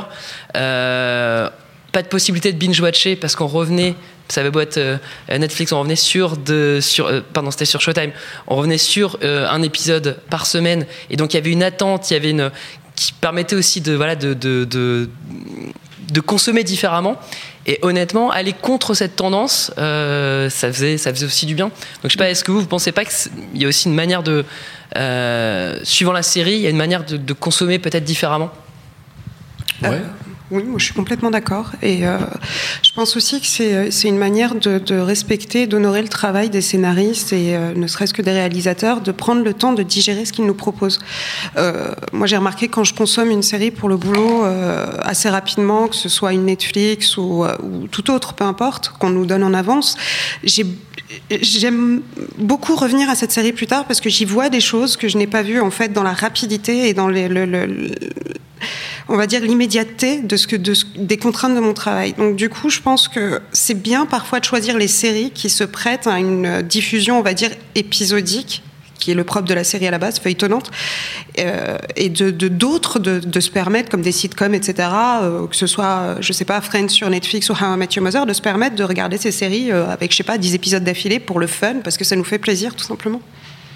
Euh, 0.55 1.49
pas 1.91 2.03
de 2.03 2.07
possibilité 2.07 2.53
de 2.53 2.57
binge-watcher 2.59 3.15
parce 3.15 3.35
qu'on 3.35 3.47
revenait, 3.47 3.95
ça 4.27 4.41
avait 4.41 4.51
beau 4.51 4.59
être 4.59 4.77
euh, 4.77 4.97
Netflix, 5.29 5.71
on 5.71 5.79
revenait 5.79 5.95
sur, 5.95 6.37
de, 6.37 6.79
sur 6.81 7.07
euh, 7.07 7.21
pardon, 7.33 7.51
c'était 7.51 7.65
sur 7.65 7.81
Showtime, 7.81 8.11
on 8.47 8.55
revenait 8.55 8.77
sur 8.77 9.17
euh, 9.23 9.47
un 9.49 9.61
épisode 9.61 10.17
par 10.29 10.45
semaine 10.45 10.85
et 11.09 11.15
donc 11.17 11.33
il 11.33 11.37
y 11.37 11.39
avait 11.39 11.51
une 11.51 11.63
attente, 11.63 12.09
il 12.09 12.13
y 12.13 12.17
avait 12.17 12.31
une 12.31 12.51
qui 12.95 13.11
permettait 13.13 13.55
aussi 13.55 13.81
de 13.81 13.93
voilà 13.93 14.15
de, 14.15 14.33
de, 14.33 14.65
de, 14.65 15.09
de 16.11 16.19
consommer 16.21 16.63
différemment. 16.63 17.19
Et 17.67 17.79
honnêtement, 17.81 18.29
aller 18.29 18.53
contre 18.53 18.93
cette 18.93 19.15
tendance, 19.15 19.71
euh, 19.79 20.51
ça, 20.51 20.71
faisait, 20.71 20.99
ça 20.99 21.11
faisait 21.11 21.25
aussi 21.25 21.47
du 21.47 21.55
bien. 21.55 21.65
Donc 21.65 21.73
je 22.03 22.09
sais 22.09 22.17
pas, 22.17 22.29
est-ce 22.29 22.43
que 22.43 22.51
vous, 22.51 22.61
vous 22.61 22.67
pensez 22.67 22.91
pas 22.91 23.05
qu'il 23.05 23.31
y 23.55 23.65
a 23.65 23.67
aussi 23.67 23.87
une 23.87 23.95
manière 23.95 24.21
de, 24.21 24.45
euh, 24.95 25.79
suivant 25.83 26.11
la 26.11 26.21
série, 26.21 26.53
il 26.53 26.61
y 26.61 26.67
a 26.67 26.69
une 26.69 26.77
manière 26.77 27.03
de, 27.03 27.17
de 27.17 27.33
consommer 27.33 27.79
peut-être 27.79 28.03
différemment? 28.03 28.51
Euh, 29.83 29.99
oui, 30.51 30.63
je 30.77 30.83
suis 30.85 30.93
complètement 30.93 31.31
d'accord. 31.31 31.71
Et 31.81 32.05
euh, 32.07 32.17
je 32.83 32.91
pense 32.93 33.17
aussi 33.17 33.41
que 33.41 33.47
c'est 33.47 33.89
c'est 33.89 34.07
une 34.07 34.17
manière 34.17 34.53
de, 34.55 34.99
respecter, 34.99 35.65
d'honorer 35.65 36.01
le 36.03 36.07
travail 36.07 36.49
des 36.49 36.61
scénaristes 36.61 37.33
et 37.33 37.55
euh, 37.55 37.73
ne 37.75 37.87
serait-ce 37.87 38.13
que 38.13 38.21
des 38.21 38.31
réalisateurs, 38.31 39.01
de 39.01 39.11
prendre 39.11 39.43
le 39.43 39.53
temps 39.53 39.73
de 39.73 39.81
digérer 39.83 40.23
ce 40.25 40.31
qu'ils 40.33 40.45
nous 40.45 40.53
proposent. 40.53 40.99
Euh, 41.57 41.93
moi, 42.13 42.27
j'ai 42.27 42.37
remarqué 42.37 42.67
quand 42.67 42.83
je 42.83 42.93
consomme 42.93 43.31
une 43.31 43.41
série 43.43 43.71
pour 43.71 43.89
le 43.89 43.97
boulot 43.97 44.45
euh, 44.45 44.85
assez 45.01 45.29
rapidement, 45.29 45.87
que 45.87 45.95
ce 45.95 46.09
soit 46.09 46.33
une 46.33 46.45
Netflix 46.45 47.17
ou, 47.17 47.43
euh, 47.43 47.55
ou 47.63 47.87
tout 47.87 48.11
autre, 48.11 48.33
peu 48.33 48.43
importe, 48.43 48.89
qu'on 48.99 49.09
nous 49.09 49.25
donne 49.25 49.43
en 49.43 49.53
avance, 49.53 49.95
j'ai 50.43 50.65
J'aime 51.29 52.01
beaucoup 52.39 52.75
revenir 52.75 53.09
à 53.11 53.15
cette 53.15 53.31
série 53.31 53.53
plus 53.53 53.67
tard 53.67 53.85
parce 53.85 54.01
que 54.01 54.09
j'y 54.09 54.25
vois 54.25 54.49
des 54.49 54.59
choses 54.59 54.97
que 54.97 55.07
je 55.07 55.19
n'ai 55.19 55.27
pas 55.27 55.43
vues 55.43 55.61
en 55.61 55.69
fait 55.69 55.93
dans 55.93 56.01
la 56.01 56.13
rapidité 56.13 56.89
et 56.89 56.93
dans 56.95 57.07
les, 57.07 57.27
le, 57.27 57.45
le- 57.45 57.67
le- 57.67 57.91
on 59.07 59.15
va 59.15 59.27
dire 59.27 59.41
l'immédiateté 59.41 60.21
de 60.21 60.35
ce 60.35 60.47
que 60.47 60.55
des 60.55 61.17
contraintes 61.17 61.55
de 61.55 61.59
mon 61.59 61.73
travail. 61.73 62.13
Donc 62.13 62.35
du 62.35 62.49
coup, 62.49 62.69
je 62.69 62.81
pense 62.81 63.07
que 63.07 63.41
c'est 63.51 63.79
bien 63.79 64.05
parfois 64.05 64.39
de 64.39 64.45
choisir 64.45 64.77
les 64.77 64.87
séries 64.87 65.31
qui 65.31 65.49
se 65.49 65.63
prêtent 65.63 66.07
à 66.07 66.19
une 66.19 66.61
diffusion, 66.61 67.19
on 67.19 67.23
va 67.23 67.33
dire 67.33 67.51
épisodique 67.75 68.63
qui 69.05 69.11
est 69.11 69.13
le 69.13 69.23
propre 69.23 69.47
de 69.47 69.53
la 69.53 69.63
série 69.63 69.87
à 69.87 69.91
la 69.91 69.97
base, 69.97 70.19
feuilletonnante, 70.19 70.71
euh, 71.39 71.77
et 71.95 72.09
de 72.09 72.31
d'autres 72.47 72.97
de, 72.99 73.39
se 73.39 73.51
permettre, 73.51 73.89
comme 73.89 74.01
des 74.01 74.11
sitcoms, 74.11 74.53
etc., 74.53 74.89
euh, 75.21 75.47
que 75.47 75.55
ce 75.55 75.67
soit, 75.67 76.15
je 76.21 76.33
sais 76.33 76.45
pas, 76.45 76.59
Friends 76.61 76.89
sur 76.89 77.09
Netflix 77.09 77.49
ou 77.49 77.53
How 77.53 77.75
I 77.75 77.77
Met 77.77 77.89
Mother, 77.99 78.25
de 78.25 78.33
se 78.33 78.41
permettre 78.41 78.75
de 78.75 78.83
regarder 78.83 79.17
ces 79.17 79.31
séries 79.31 79.71
euh, 79.71 79.87
avec, 79.89 80.11
je 80.11 80.17
sais 80.17 80.23
pas, 80.23 80.37
10 80.37 80.55
épisodes 80.55 80.83
d'affilée 80.83 81.19
pour 81.19 81.39
le 81.39 81.47
fun, 81.47 81.75
parce 81.83 81.97
que 81.97 82.03
ça 82.03 82.15
nous 82.15 82.23
fait 82.23 82.39
plaisir, 82.39 82.75
tout 82.75 82.83
simplement. 82.83 83.21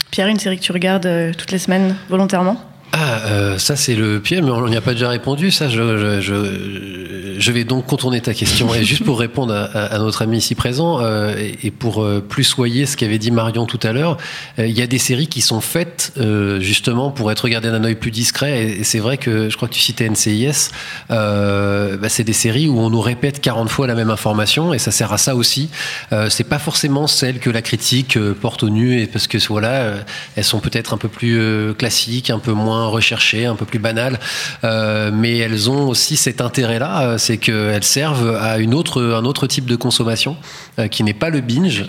Pierre, 0.10 0.28
une 0.28 0.40
série 0.40 0.58
que 0.58 0.64
tu 0.64 0.72
regardes 0.72 1.36
toutes 1.38 1.52
les 1.52 1.60
semaines 1.60 1.96
volontairement? 2.10 2.69
Ah, 2.92 3.22
euh, 3.26 3.58
ça 3.60 3.76
c'est 3.76 3.96
le 3.96 4.20
pied, 4.20 4.42
mais 4.42 4.50
on 4.50 4.68
n'y 4.68 4.76
a 4.76 4.82
pas 4.82 4.94
déjà 4.94 5.10
répondu. 5.10 5.52
Ça, 5.52 5.70
je, 5.70 7.52
vais 7.52 7.64
donc 7.64 7.86
contourner 7.86 8.20
ta 8.20 8.34
question. 8.34 8.74
Et 8.74 8.84
juste 8.84 9.04
pour 9.04 9.20
répondre 9.20 9.54
à, 9.54 9.98
notre 10.00 10.24
ami 10.24 10.38
ici 10.38 10.56
présent, 10.56 11.00
euh, 11.02 11.36
et, 11.64 11.70
pour 11.70 12.04
euh, 12.04 12.20
plus 12.20 12.44
soyer 12.44 12.86
ce 12.86 12.98
qu'avait 12.98 13.20
dit 13.20 13.32
Marion 13.32 13.66
tout 13.66 13.80
à 13.84 13.94
l'heure, 13.94 14.18
il 14.58 14.72
y 14.72 14.82
a 14.82 14.88
des 14.88 14.98
séries 14.98 15.28
qui 15.28 15.42
sont 15.42 15.62
faites 15.62 16.14
justement 16.60 17.12
pour 17.12 17.32
être 17.32 17.42
regardées 17.42 17.70
d'un 17.70 17.84
œil 17.84 17.96
plus 17.96 18.12
discret. 18.12 18.64
Et, 18.64 18.84
c'est 18.84 19.00
vrai 19.00 19.18
que 19.18 19.50
je 19.50 19.56
crois 19.56 19.68
que 19.68 19.74
tu 19.74 19.82
citais 19.82 20.10
NCIS, 20.10 20.72
bah, 21.10 22.10
c'est 22.10 22.24
des 22.24 22.34
séries 22.34 22.68
où 22.68 22.80
on 22.80 22.90
nous 22.90 23.02
répète 23.02 23.40
40 23.40 23.70
fois 23.70 23.86
la 23.86 23.96
même 23.96 24.10
information, 24.10 24.74
et 24.74 24.80
ça 24.80 24.92
sert 24.92 25.14
à 25.14 25.20
ça 25.20 25.36
aussi. 25.36 25.70
C'est 26.30 26.48
pas 26.48 26.60
forcément 26.60 27.06
celle 27.06 27.40
que 27.40 27.52
la 27.52 27.62
critique 27.62 28.18
porte 28.42 28.64
au 28.64 28.70
nu, 28.70 29.00
et 29.00 29.06
parce 29.06 29.28
que 29.28 29.38
voilà, 29.48 29.94
elles 30.36 30.44
sont 30.44 30.60
peut-être 30.60 30.94
un 30.94 30.98
peu 30.98 31.08
plus 31.08 31.74
classiques, 31.78 32.30
un 32.30 32.40
peu 32.40 32.52
moins 32.54 32.79
recherchées, 32.88 33.46
un 33.46 33.56
peu 33.56 33.66
plus 33.66 33.80
banales, 33.80 34.20
euh, 34.64 35.12
mais 35.14 35.38
elles 35.38 35.70
ont 35.70 35.88
aussi 35.88 36.18
cet 36.18 36.42
intérêt-là, 36.42 37.02
euh, 37.02 37.18
c'est 37.18 37.38
qu'elles 37.38 37.84
servent 37.84 38.36
à 38.36 38.58
une 38.58 38.74
autre, 38.74 39.02
un 39.02 39.26
autre 39.26 39.48
type 39.48 39.66
de 39.66 39.76
consommation 39.76 40.38
euh, 40.78 40.88
qui 40.88 41.04
n'est 41.04 41.14
pas 41.14 41.30
le 41.30 41.42
binge, 41.42 41.86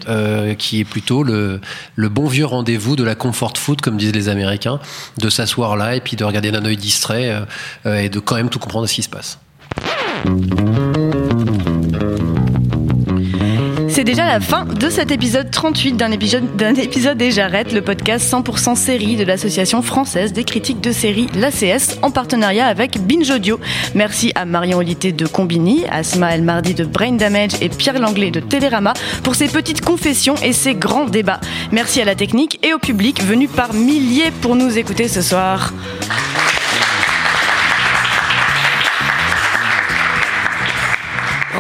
qui 0.59 0.81
est 0.81 0.85
plutôt 0.85 1.23
le, 1.23 1.61
le 1.95 2.09
bon 2.09 2.27
vieux 2.27 2.47
rendez-vous 2.47 2.97
de 2.97 3.05
la 3.05 3.15
comfort 3.15 3.57
food, 3.57 3.81
comme 3.81 3.97
disent 3.97 4.15
les 4.15 4.29
Américains, 4.29 4.81
de 5.19 5.31
s'asseoir 5.31 5.77
là 5.77 5.97
et 5.97 6.01
puis 6.01 6.17
de 6.17 6.25
regarder 6.25 6.51
d'un 6.51 6.65
œil 6.65 6.77
distrait 6.77 7.43
et 7.87 8.09
de 8.09 8.19
quand 8.19 8.37
même 8.37 8.49
tout 8.49 8.59
comprendre 8.59 8.87
ce 8.87 8.95
qui 8.95 9.03
se 9.03 9.09
passe. 9.09 9.39
C'est 14.01 14.05
déjà 14.05 14.25
la 14.25 14.41
fin 14.41 14.65
de 14.65 14.89
cet 14.89 15.11
épisode 15.11 15.51
38 15.51 15.93
d'un 15.93 16.11
épisode, 16.11 16.57
d'un 16.57 16.75
épisode 16.75 17.19
des 17.19 17.31
Jarrettes, 17.31 17.75
le 17.75 17.83
podcast 17.83 18.33
100% 18.33 18.75
série 18.75 19.17
de 19.17 19.25
l'Association 19.25 19.83
française 19.83 20.33
des 20.33 20.43
critiques 20.43 20.81
de 20.81 20.91
séries, 20.91 21.27
l'ACS, 21.35 21.99
en 22.01 22.11
partenariat 22.11 22.67
avec 22.67 22.99
Binge 23.07 23.31
Audio. 23.31 23.61
Merci 23.95 24.33
à 24.37 24.47
Marion 24.47 24.79
Olité 24.79 25.13
de 25.13 25.27
Combini, 25.27 25.85
Asma 25.91 26.35
El 26.35 26.41
Mardi 26.41 26.73
de 26.73 26.87
Brain 26.87 27.13
Damage 27.13 27.61
et 27.61 27.69
Pierre 27.69 27.99
Langlais 27.99 28.31
de 28.31 28.41
Télérama 28.41 28.95
pour 29.23 29.35
ces 29.35 29.49
petites 29.49 29.85
confessions 29.85 30.37
et 30.37 30.55
ces 30.55 30.75
grands 30.75 31.05
débats. 31.05 31.41
Merci 31.71 32.01
à 32.01 32.07
la 32.07 32.15
technique 32.15 32.59
et 32.67 32.73
au 32.73 32.79
public 32.79 33.23
venu 33.23 33.49
par 33.49 33.75
milliers 33.75 34.31
pour 34.41 34.57
nous 34.57 34.79
écouter 34.79 35.09
ce 35.09 35.21
soir. 35.21 35.75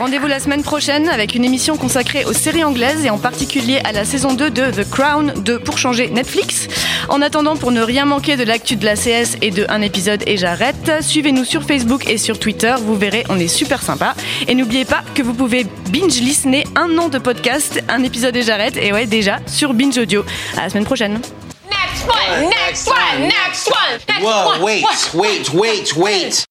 Rendez-vous 0.01 0.29
la 0.29 0.41
semaine 0.41 0.63
prochaine 0.63 1.11
avec 1.11 1.35
une 1.35 1.45
émission 1.45 1.77
consacrée 1.77 2.25
aux 2.25 2.33
séries 2.33 2.65
anglaises 2.65 3.05
et 3.05 3.11
en 3.11 3.19
particulier 3.19 3.83
à 3.85 3.93
la 3.93 4.07
saison 4.07 4.33
2 4.33 4.49
de 4.49 4.71
The 4.71 4.89
Crown 4.89 5.35
de 5.45 5.59
Pour 5.59 5.77
changer 5.77 6.09
Netflix. 6.09 6.69
En 7.11 7.21
attendant, 7.21 7.55
pour 7.55 7.71
ne 7.71 7.83
rien 7.83 8.07
manquer 8.07 8.39
de 8.39 8.45
l'actu 8.45 8.77
de 8.77 8.87
la 8.87 8.95
CS 8.95 9.37
et 9.43 9.51
de 9.51 9.67
un 9.69 9.83
épisode 9.83 10.23
et 10.27 10.39
j'arrête, 10.39 10.91
suivez-nous 11.03 11.45
sur 11.45 11.65
Facebook 11.65 12.09
et 12.09 12.17
sur 12.17 12.39
Twitter, 12.39 12.75
vous 12.81 12.97
verrez, 12.97 13.25
on 13.29 13.39
est 13.39 13.47
super 13.47 13.83
sympa. 13.83 14.15
Et 14.49 14.55
n'oubliez 14.55 14.87
pas 14.87 15.03
que 15.15 15.21
vous 15.23 15.35
pouvez 15.35 15.67
binge 15.91 16.19
listener 16.19 16.65
un 16.77 16.97
an 16.97 17.11
de 17.11 17.19
podcast, 17.19 17.83
un 17.91 18.03
épisode 18.03 18.35
et 18.37 18.43
j'arrête, 18.43 18.79
et 18.79 18.95
ouais 18.95 19.05
déjà 19.05 19.41
sur 19.47 19.75
Binge 19.75 19.99
Audio. 19.99 20.25
À 20.57 20.63
la 20.63 20.71
semaine 20.71 20.87
prochaine. 20.87 21.21
Next 21.69 22.09
one, 22.09 22.49
next 22.49 22.89
one, 22.89 23.29
next 23.29 23.69
one, 23.69 24.01
next 24.09 24.23
Whoa, 24.23 24.49
one. 24.53 24.63
wait, 24.63 24.85
wait, 25.13 25.53
wait, 25.53 25.95
wait. 25.95 26.50